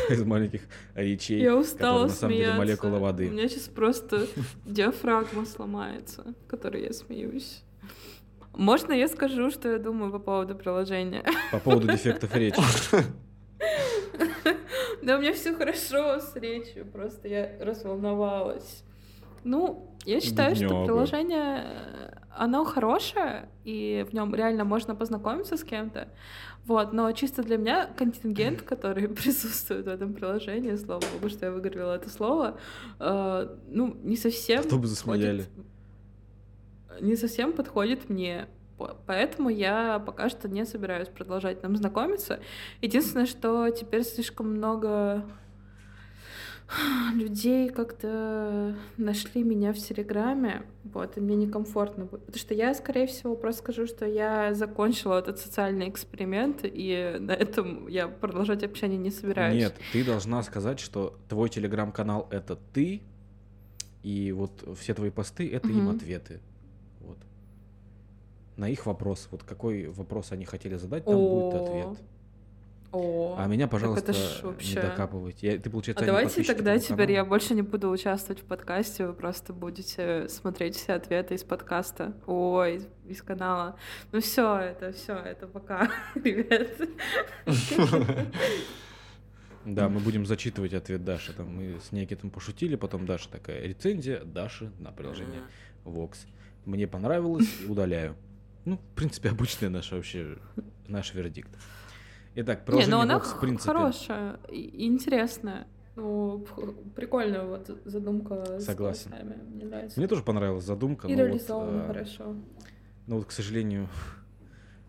а 0.09 0.13
из 0.13 0.23
маленьких 0.23 0.61
речей, 0.95 1.39
Я 1.41 1.49
которые 1.51 1.61
устала 1.61 2.03
на 2.03 2.09
самом 2.09 2.31
деле 2.33 2.45
смеяться. 2.45 2.57
молекула 2.57 2.97
У 2.97 2.99
воды. 3.01 3.29
меня 3.29 3.47
сейчас 3.49 3.63
просто 3.67 4.27
диафрагма 4.65 5.45
сломается, 5.45 6.33
которой 6.47 6.83
я 6.85 6.93
смеюсь. 6.93 7.63
Можно 8.53 8.93
я 8.93 9.07
скажу, 9.07 9.51
что 9.51 9.69
я 9.69 9.77
думаю 9.77 10.11
по 10.11 10.19
поводу 10.19 10.55
приложения? 10.55 11.23
По 11.51 11.59
поводу 11.59 11.87
дефектов 11.87 12.33
речи. 12.35 12.57
Да 15.03 15.17
у 15.17 15.21
меня 15.21 15.33
все 15.33 15.53
хорошо 15.53 16.19
с 16.19 16.35
речью, 16.35 16.85
просто 16.85 17.27
я 17.27 17.51
разволновалась. 17.61 18.83
Ну, 19.43 19.95
я 20.05 20.19
считаю, 20.19 20.55
что 20.55 20.85
приложение, 20.85 21.63
э, 21.65 22.16
оно 22.37 22.63
хорошее, 22.65 23.49
и 23.65 24.05
в 24.09 24.13
нем 24.13 24.33
реально 24.35 24.63
можно 24.63 24.95
познакомиться 24.95 25.57
с 25.57 25.63
кем-то. 25.63 26.07
Вот, 26.65 26.93
но 26.93 27.11
чисто 27.13 27.43
для 27.43 27.57
меня 27.57 27.87
контингент, 27.97 28.61
который 28.69 29.07
присутствует 29.21 29.85
в 29.85 29.89
этом 29.89 30.13
приложении, 30.13 30.75
слава 30.75 31.01
богу, 31.13 31.29
что 31.29 31.45
я 31.47 31.51
выговорила 31.51 31.93
это 31.95 32.09
слово, 32.09 32.57
э, 32.99 33.55
ну, 33.69 33.95
не 34.03 34.17
совсем 34.17 34.63
Кто 34.63 34.77
бы 34.77 34.87
засмеяли. 34.87 35.43
подходит- 35.43 35.65
не 37.01 37.15
совсем 37.15 37.53
подходит 37.53 38.09
мне. 38.09 38.47
По- 38.77 38.95
Поэтому 39.05 39.49
я 39.49 39.99
пока 39.99 40.29
что 40.29 40.47
не 40.49 40.65
собираюсь 40.65 41.07
продолжать 41.07 41.61
там 41.61 41.75
знакомиться. 41.75 42.39
Единственное, 42.81 43.25
что 43.25 43.69
теперь 43.69 44.03
слишком 44.03 44.51
много 44.55 45.23
людей 47.13 47.69
как-то 47.69 48.75
нашли 48.97 49.43
меня 49.43 49.73
в 49.73 49.77
Телеграме, 49.77 50.63
вот, 50.83 51.17
и 51.17 51.21
мне 51.21 51.35
некомфортно 51.35 52.05
будет. 52.05 52.25
Потому 52.25 52.39
что 52.39 52.53
я, 52.53 52.73
скорее 52.73 53.07
всего, 53.07 53.35
просто 53.35 53.61
скажу, 53.63 53.87
что 53.87 54.05
я 54.05 54.53
закончила 54.53 55.19
этот 55.19 55.39
социальный 55.39 55.89
эксперимент, 55.89 56.59
и 56.63 57.17
на 57.19 57.31
этом 57.31 57.87
я 57.87 58.07
продолжать 58.07 58.63
общение 58.63 58.97
не 58.97 59.11
собираюсь. 59.11 59.55
Нет, 59.55 59.75
ты 59.93 60.03
должна 60.03 60.43
сказать, 60.43 60.79
что 60.79 61.17
твой 61.29 61.49
телеграм-канал 61.49 62.27
это 62.31 62.57
ты, 62.73 63.01
и 64.03 64.31
вот 64.31 64.67
все 64.77 64.93
твои 64.93 65.09
посты 65.09 65.49
это 65.49 65.69
им 65.69 65.85
Мгм. 65.85 65.95
ответы. 65.95 66.39
Вот. 66.99 67.17
На 68.57 68.69
их 68.69 68.85
вопрос, 68.85 69.27
вот 69.31 69.43
какой 69.43 69.87
вопрос 69.87 70.31
они 70.31 70.45
хотели 70.45 70.75
задать, 70.75 71.05
там 71.05 71.29
будет 71.29 71.53
О. 71.55 71.59
ответ. 71.59 71.89
О, 72.91 73.35
А 73.37 73.47
меня, 73.47 73.67
пожалуйста, 73.67 74.13
ж 74.13 74.39
не 74.41 74.47
вообще... 74.47 74.81
докапывайте. 74.81 75.47
Я- 75.53 75.59
ты, 75.59 75.69
получается, 75.69 76.03
А 76.03 76.07
давайте 76.07 76.43
тогда 76.43 76.79
теперь 76.79 77.11
я 77.11 77.25
больше 77.25 77.53
не 77.53 77.61
буду 77.61 77.89
участвовать 77.89 78.41
в 78.41 78.45
подкасте, 78.45 79.05
вы 79.05 79.13
просто 79.13 79.51
будете 79.53 80.29
смотреть 80.29 80.75
все 80.77 80.93
ответы 80.93 81.35
из 81.35 81.43
подкаста. 81.43 82.15
Ой, 82.25 82.75
из, 82.77 82.87
из 83.07 83.21
канала. 83.21 83.77
Ну 84.11 84.21
все, 84.21 84.57
это 84.57 84.93
все, 84.93 85.13
это 85.15 85.47
пока, 85.47 85.91
ребят. 86.15 86.69
Да, 89.65 89.89
мы 89.89 89.99
будем 89.99 90.25
зачитывать 90.25 90.73
ответ 90.73 91.03
Даши. 91.03 91.33
Там 91.33 91.53
мы 91.53 91.79
с 91.81 91.91
Никитом 91.91 92.29
пошутили, 92.29 92.77
потом 92.77 93.05
Даша 93.05 93.27
такая 93.29 93.67
рецензия 93.67 94.23
Даши 94.23 94.71
на 94.79 94.93
приложение 94.93 95.41
Vox. 95.83 96.19
Мне 96.63 96.87
понравилось, 96.87 97.49
удаляю. 97.67 98.15
Ну, 98.63 98.77
в 98.77 98.95
принципе, 98.95 99.29
обычный 99.29 99.67
наш 99.69 99.91
вообще 99.91 100.37
наш 100.87 101.13
вердикт. 101.13 101.49
Итак, 102.39 102.59
Не, 102.59 102.65
приложение 102.65 102.95
ну 102.95 103.01
она 103.01 103.17
Vox, 103.17 103.35
в 103.35 103.39
принципе, 103.39 103.71
хорошая 103.71 104.39
и 104.47 104.85
интересная. 104.85 105.65
Ну, 105.95 106.45
прикольная 106.95 107.43
вот 107.43 107.81
задумка 107.85 108.59
с 108.59 108.65
Согласен. 108.65 109.11
Мне 109.55 109.65
нравится. 109.65 109.99
мне 109.99 110.07
тоже 110.07 110.21
понравилась 110.21 110.63
задумка, 110.63 111.07
И 111.07 111.15
но 111.15 111.23
вот, 111.23 111.27
реализована 111.29 111.85
а, 111.85 111.87
хорошо. 111.87 112.35
но 113.07 113.15
вот, 113.17 113.25
к 113.25 113.31
сожалению, 113.31 113.89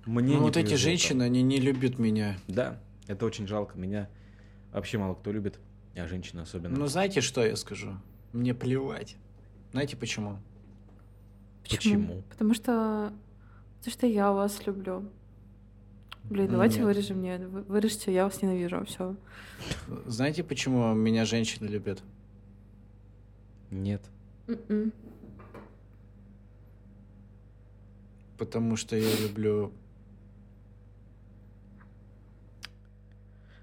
мне 0.04 0.34
Ну, 0.34 0.40
не 0.40 0.44
вот 0.44 0.58
эти 0.58 0.74
женщины, 0.74 1.22
они 1.22 1.40
не 1.40 1.58
любят 1.58 1.98
меня. 1.98 2.36
Да, 2.48 2.78
это 3.06 3.24
очень 3.24 3.46
жалко. 3.46 3.78
Меня 3.78 4.10
вообще 4.74 4.98
мало 4.98 5.14
кто 5.14 5.32
любит, 5.32 5.58
а 5.96 6.06
женщины 6.06 6.40
особенно. 6.40 6.78
Ну, 6.78 6.86
знаете, 6.86 7.22
что 7.22 7.42
я 7.42 7.56
скажу? 7.56 7.92
Мне 8.34 8.52
плевать. 8.52 9.16
Знаете 9.72 9.96
почему? 9.96 10.38
Почему? 11.62 12.22
Потому 12.28 12.52
что... 12.52 13.10
Потому 13.78 13.92
что 13.92 14.06
я 14.06 14.32
вас 14.32 14.66
люблю. 14.66 15.08
Блин, 16.30 16.48
давайте 16.50 16.78
Нет. 16.78 16.84
вырежем 16.86 17.18
мне. 17.18 17.38
Вы- 17.38 17.62
Вырежьте, 17.62 18.12
я 18.12 18.24
вас 18.24 18.42
ненавижу. 18.42 18.84
Все. 18.84 19.16
Знаете, 20.06 20.44
почему 20.44 20.92
меня 20.94 21.24
женщины 21.24 21.66
любят? 21.66 22.02
Нет. 23.70 24.02
М-м. 24.46 24.92
Потому 28.36 28.76
что 28.76 28.96
я 28.96 29.10
люблю... 29.20 29.72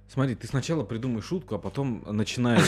Смотри, 0.08 0.36
ты 0.36 0.48
сначала 0.48 0.84
придумай 0.84 1.22
шутку, 1.22 1.56
а 1.56 1.60
потом 1.60 2.04
начинай. 2.08 2.60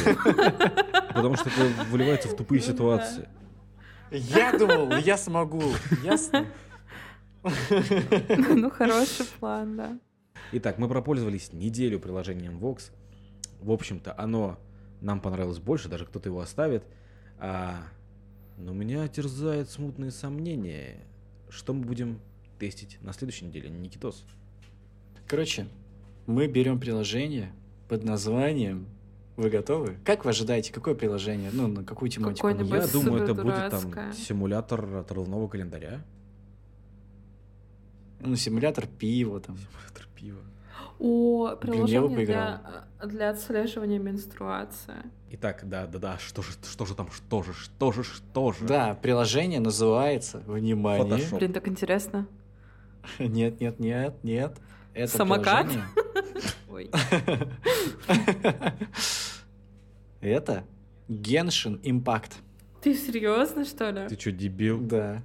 Потому 1.13 1.35
что 1.37 1.49
это 1.49 1.83
выливается 1.89 2.27
в 2.27 2.35
тупые 2.35 2.61
Ну 2.61 2.67
ситуации. 2.73 3.29
Я 4.11 4.57
думал, 4.57 4.97
я 4.97 5.17
смогу. 5.17 5.63
Ясно? 6.03 6.45
Ну, 8.37 8.69
хороший 8.69 9.25
план, 9.39 9.77
да. 9.77 9.99
Итак, 10.53 10.77
мы 10.77 10.87
пропользовались 10.87 11.51
неделю 11.53 11.99
приложением 11.99 12.57
Vox. 12.57 12.91
В 13.59 13.71
общем-то, 13.71 14.13
оно 14.17 14.59
нам 15.01 15.19
понравилось 15.19 15.59
больше, 15.59 15.89
даже 15.89 16.05
кто-то 16.05 16.29
его 16.29 16.39
оставит. 16.39 16.83
А, 17.39 17.83
но 18.57 18.73
меня 18.73 19.07
терзает 19.07 19.69
смутные 19.69 20.11
сомнения. 20.11 21.05
Что 21.49 21.73
мы 21.73 21.83
будем 21.83 22.19
тестить 22.59 22.97
на 23.01 23.13
следующей 23.13 23.45
неделе, 23.45 23.69
Никитос? 23.69 24.25
Короче, 25.27 25.67
мы 26.25 26.47
берем 26.47 26.79
приложение 26.79 27.51
под 27.87 28.03
названием... 28.03 28.87
Вы 29.35 29.51
готовы? 29.51 29.97
Как 30.03 30.25
вы 30.25 30.31
ожидаете, 30.31 30.73
какое 30.73 30.95
приложение? 30.95 31.51
Ну, 31.53 31.67
на 31.67 31.83
какую 31.83 32.09
тематику? 32.09 32.47
Я 32.47 32.55
думаю, 32.87 33.23
это 33.23 33.35
будет 33.35 33.69
там 33.69 34.13
симулятор 34.13 34.95
отрывного 34.95 35.47
календаря. 35.47 36.03
Ну, 38.19 38.35
симулятор 38.35 38.87
пива 38.87 39.39
там. 39.39 39.57
Симулятор 39.57 40.07
пива. 40.15 40.39
О, 40.99 41.55
приложение 41.55 42.25
для, 42.25 42.85
э, 42.99 43.07
для 43.07 43.29
отслеживания 43.29 43.99
менструации. 43.99 44.95
Итак, 45.29 45.61
да, 45.63 45.85
да, 45.85 45.99
да, 45.99 46.17
что 46.17 46.41
же, 46.41 46.53
что 46.63 46.85
же 46.85 46.95
там, 46.95 47.11
что 47.11 47.43
же, 47.43 47.53
что 47.53 47.91
же, 47.91 48.03
что 48.03 48.51
же? 48.53 48.65
Да, 48.65 48.95
приложение 48.95 49.59
называется, 49.59 50.39
внимание. 50.47 51.03
Фотошоп. 51.03 51.39
Блин, 51.39 51.53
так 51.53 51.67
интересно. 51.67 52.27
Нет, 53.19 53.61
нет, 53.61 53.79
нет, 53.79 54.15
нет. 54.23 54.57
Это 54.93 55.15
Самокат? 55.15 55.67
Ой. 56.69 56.89
Это 60.21 60.65
Genshin 61.07 61.79
Impact. 61.83 62.33
Ты 62.81 62.95
серьезно, 62.95 63.63
что 63.65 63.89
ли? 63.91 64.07
Ты 64.09 64.19
что, 64.19 64.31
дебил? 64.31 64.81
Да. 64.81 65.23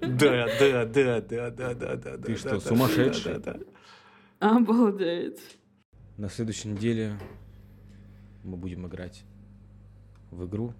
да, 0.00 0.84
да, 0.84 1.20
да, 1.20 1.50
да, 1.50 1.74
да, 1.74 1.96
да. 1.96 2.18
Ты 2.18 2.36
что, 2.36 2.60
сумасшедший? 2.60 3.42
Обалдеть. 4.38 5.40
На 6.16 6.28
следующей 6.28 6.68
неделе 6.68 7.18
мы 8.44 8.56
будем 8.56 8.86
играть 8.86 9.24
в 10.30 10.46
игру. 10.46 10.72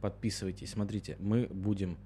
Подписывайтесь, 0.00 0.70
смотрите, 0.70 1.16
мы 1.18 1.46
будем, 1.46 1.96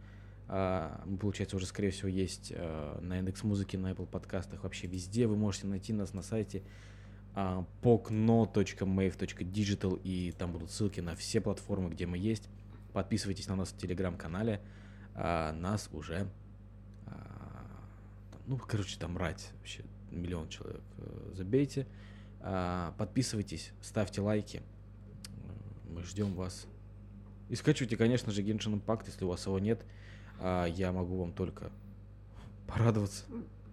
а, 0.49 1.03
мы, 1.07 1.19
получается, 1.19 1.57
уже, 1.57 1.67
скорее 1.67 1.91
всего, 1.91 2.09
есть 2.09 2.53
а, 2.55 2.99
на 3.01 3.19
индекс 3.19 3.43
музыки, 3.43 3.77
на 3.77 3.93
Apple 3.93 4.07
подкастах, 4.07 4.63
вообще 4.63 4.87
везде. 4.87 5.27
Вы 5.27 5.37
можете 5.37 5.67
найти 5.67 5.93
нас 5.93 6.15
на 6.15 6.23
сайте 6.23 6.63
а, 7.35 7.67
pokno.mave.digital, 7.83 10.01
и 10.05 10.33
там 10.33 10.53
будут 10.53 10.71
ссылки 10.71 11.01
на 11.01 11.17
все 11.17 11.41
платформы, 11.41 11.91
где 11.91 12.07
мы 12.07 12.19
есть. 12.19 12.49
Подписывайтесь 13.01 13.47
на 13.47 13.57
нас 13.57 13.69
в 13.73 13.77
телеграм-канале. 13.77 14.63
А, 15.15 15.53
нас 15.53 15.91
уже, 15.93 16.31
а, 17.07 17.67
там, 18.33 18.41
ну, 18.47 18.57
короче, 18.57 18.99
там 18.99 19.19
рать 19.19 19.51
вообще 19.59 19.85
миллион 20.11 20.49
человек 20.49 20.81
э, 20.97 21.33
забейте. 21.35 21.87
А, 22.41 22.95
Подписывайтесь, 22.97 23.73
ставьте 23.83 24.23
лайки. 24.23 24.63
Э, 25.27 25.91
Мы 25.93 26.03
ждем 26.05 26.33
вас. 26.33 26.67
И 27.51 27.55
скачивайте, 27.55 27.99
конечно 27.99 28.33
же, 28.33 28.43
Genshin 28.43 28.81
Impact, 28.83 29.03
если 29.09 29.27
у 29.27 29.29
вас 29.29 29.45
его 29.45 29.59
нет. 29.59 29.85
а, 30.41 30.65
Я 30.65 30.91
могу 30.91 31.19
вам 31.21 31.35
только 31.35 31.71
порадоваться. 32.67 33.25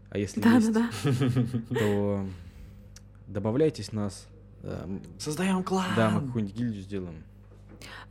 А 0.09 0.17
если 0.17 0.41
Да, 0.41 0.55
есть, 0.55 0.73
да, 0.73 0.89
да. 1.05 1.69
то 1.79 2.27
добавляйтесь 3.27 3.93
нас. 3.93 4.27
М- 4.63 5.01
Создаем 5.17 5.63
клан. 5.63 5.95
Да, 5.95 6.09
мы 6.09 6.27
какую-нибудь 6.27 6.57
гильдию 6.57 6.83
сделаем. 6.83 7.23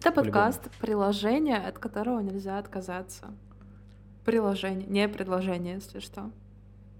Это 0.01 0.13
подкаст, 0.13 0.71
приложение, 0.81 1.57
от 1.57 1.79
которого 1.79 2.21
нельзя 2.21 2.59
отказаться. 2.59 3.35
Приложение, 4.25 4.87
не 4.87 5.09
предложение, 5.09 5.75
если 5.75 6.01
что. 6.01 6.31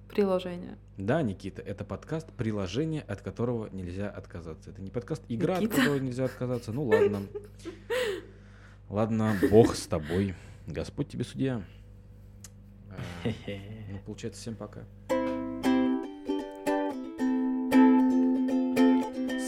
Приложение. 0.09 0.77
Да, 0.99 1.23
Никита, 1.23 1.63
это 1.63 1.85
подкаст, 1.85 2.31
приложение, 2.33 3.01
от 3.03 3.23
которого 3.23 3.69
нельзя 3.73 4.11
отказаться. 4.11 4.71
Это 4.71 4.83
не 4.83 4.91
подкаст, 4.91 5.23
игра, 5.29 5.55
от 5.55 5.63
Никита. 5.63 5.77
которого 5.77 5.99
нельзя 5.99 6.25
отказаться. 6.27 6.73
Ну 6.73 6.85
ладно. 6.85 7.23
Ладно, 8.89 9.35
Бог 9.51 9.75
с 9.75 9.87
тобой. 9.87 10.35
Господь 10.67 11.09
тебе 11.09 11.25
судья. 11.25 11.63
А, 12.91 13.29
Ну, 13.91 13.99
получается, 14.05 14.41
всем 14.41 14.55
пока. 14.55 14.85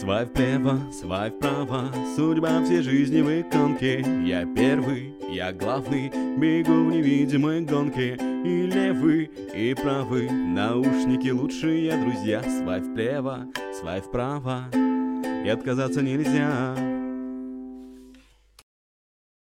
Свай 0.05 0.25
вправо, 0.27 0.79
свай 0.91 1.31
вправо, 1.31 1.91
судьба 2.15 2.63
всей 2.63 2.83
жизни 2.83 3.21
в 3.21 3.41
иконке. 3.41 4.05
Я 4.23 4.45
первый, 4.45 5.15
я 5.31 5.51
главный, 5.51 6.11
бегу 6.37 6.73
в 6.73 6.91
невидимой 6.91 7.61
гонке. 7.61 8.13
И 8.13 8.67
левый, 8.67 9.31
и 9.55 9.73
правый, 9.73 10.29
наушники 10.29 11.29
лучшие 11.29 11.97
друзья. 11.97 12.43
Свай 12.43 12.81
вправо, 12.81 13.47
свай 13.79 13.99
вправо, 13.99 14.65
и 15.43 15.49
отказаться 15.49 16.03
нельзя. 16.03 16.75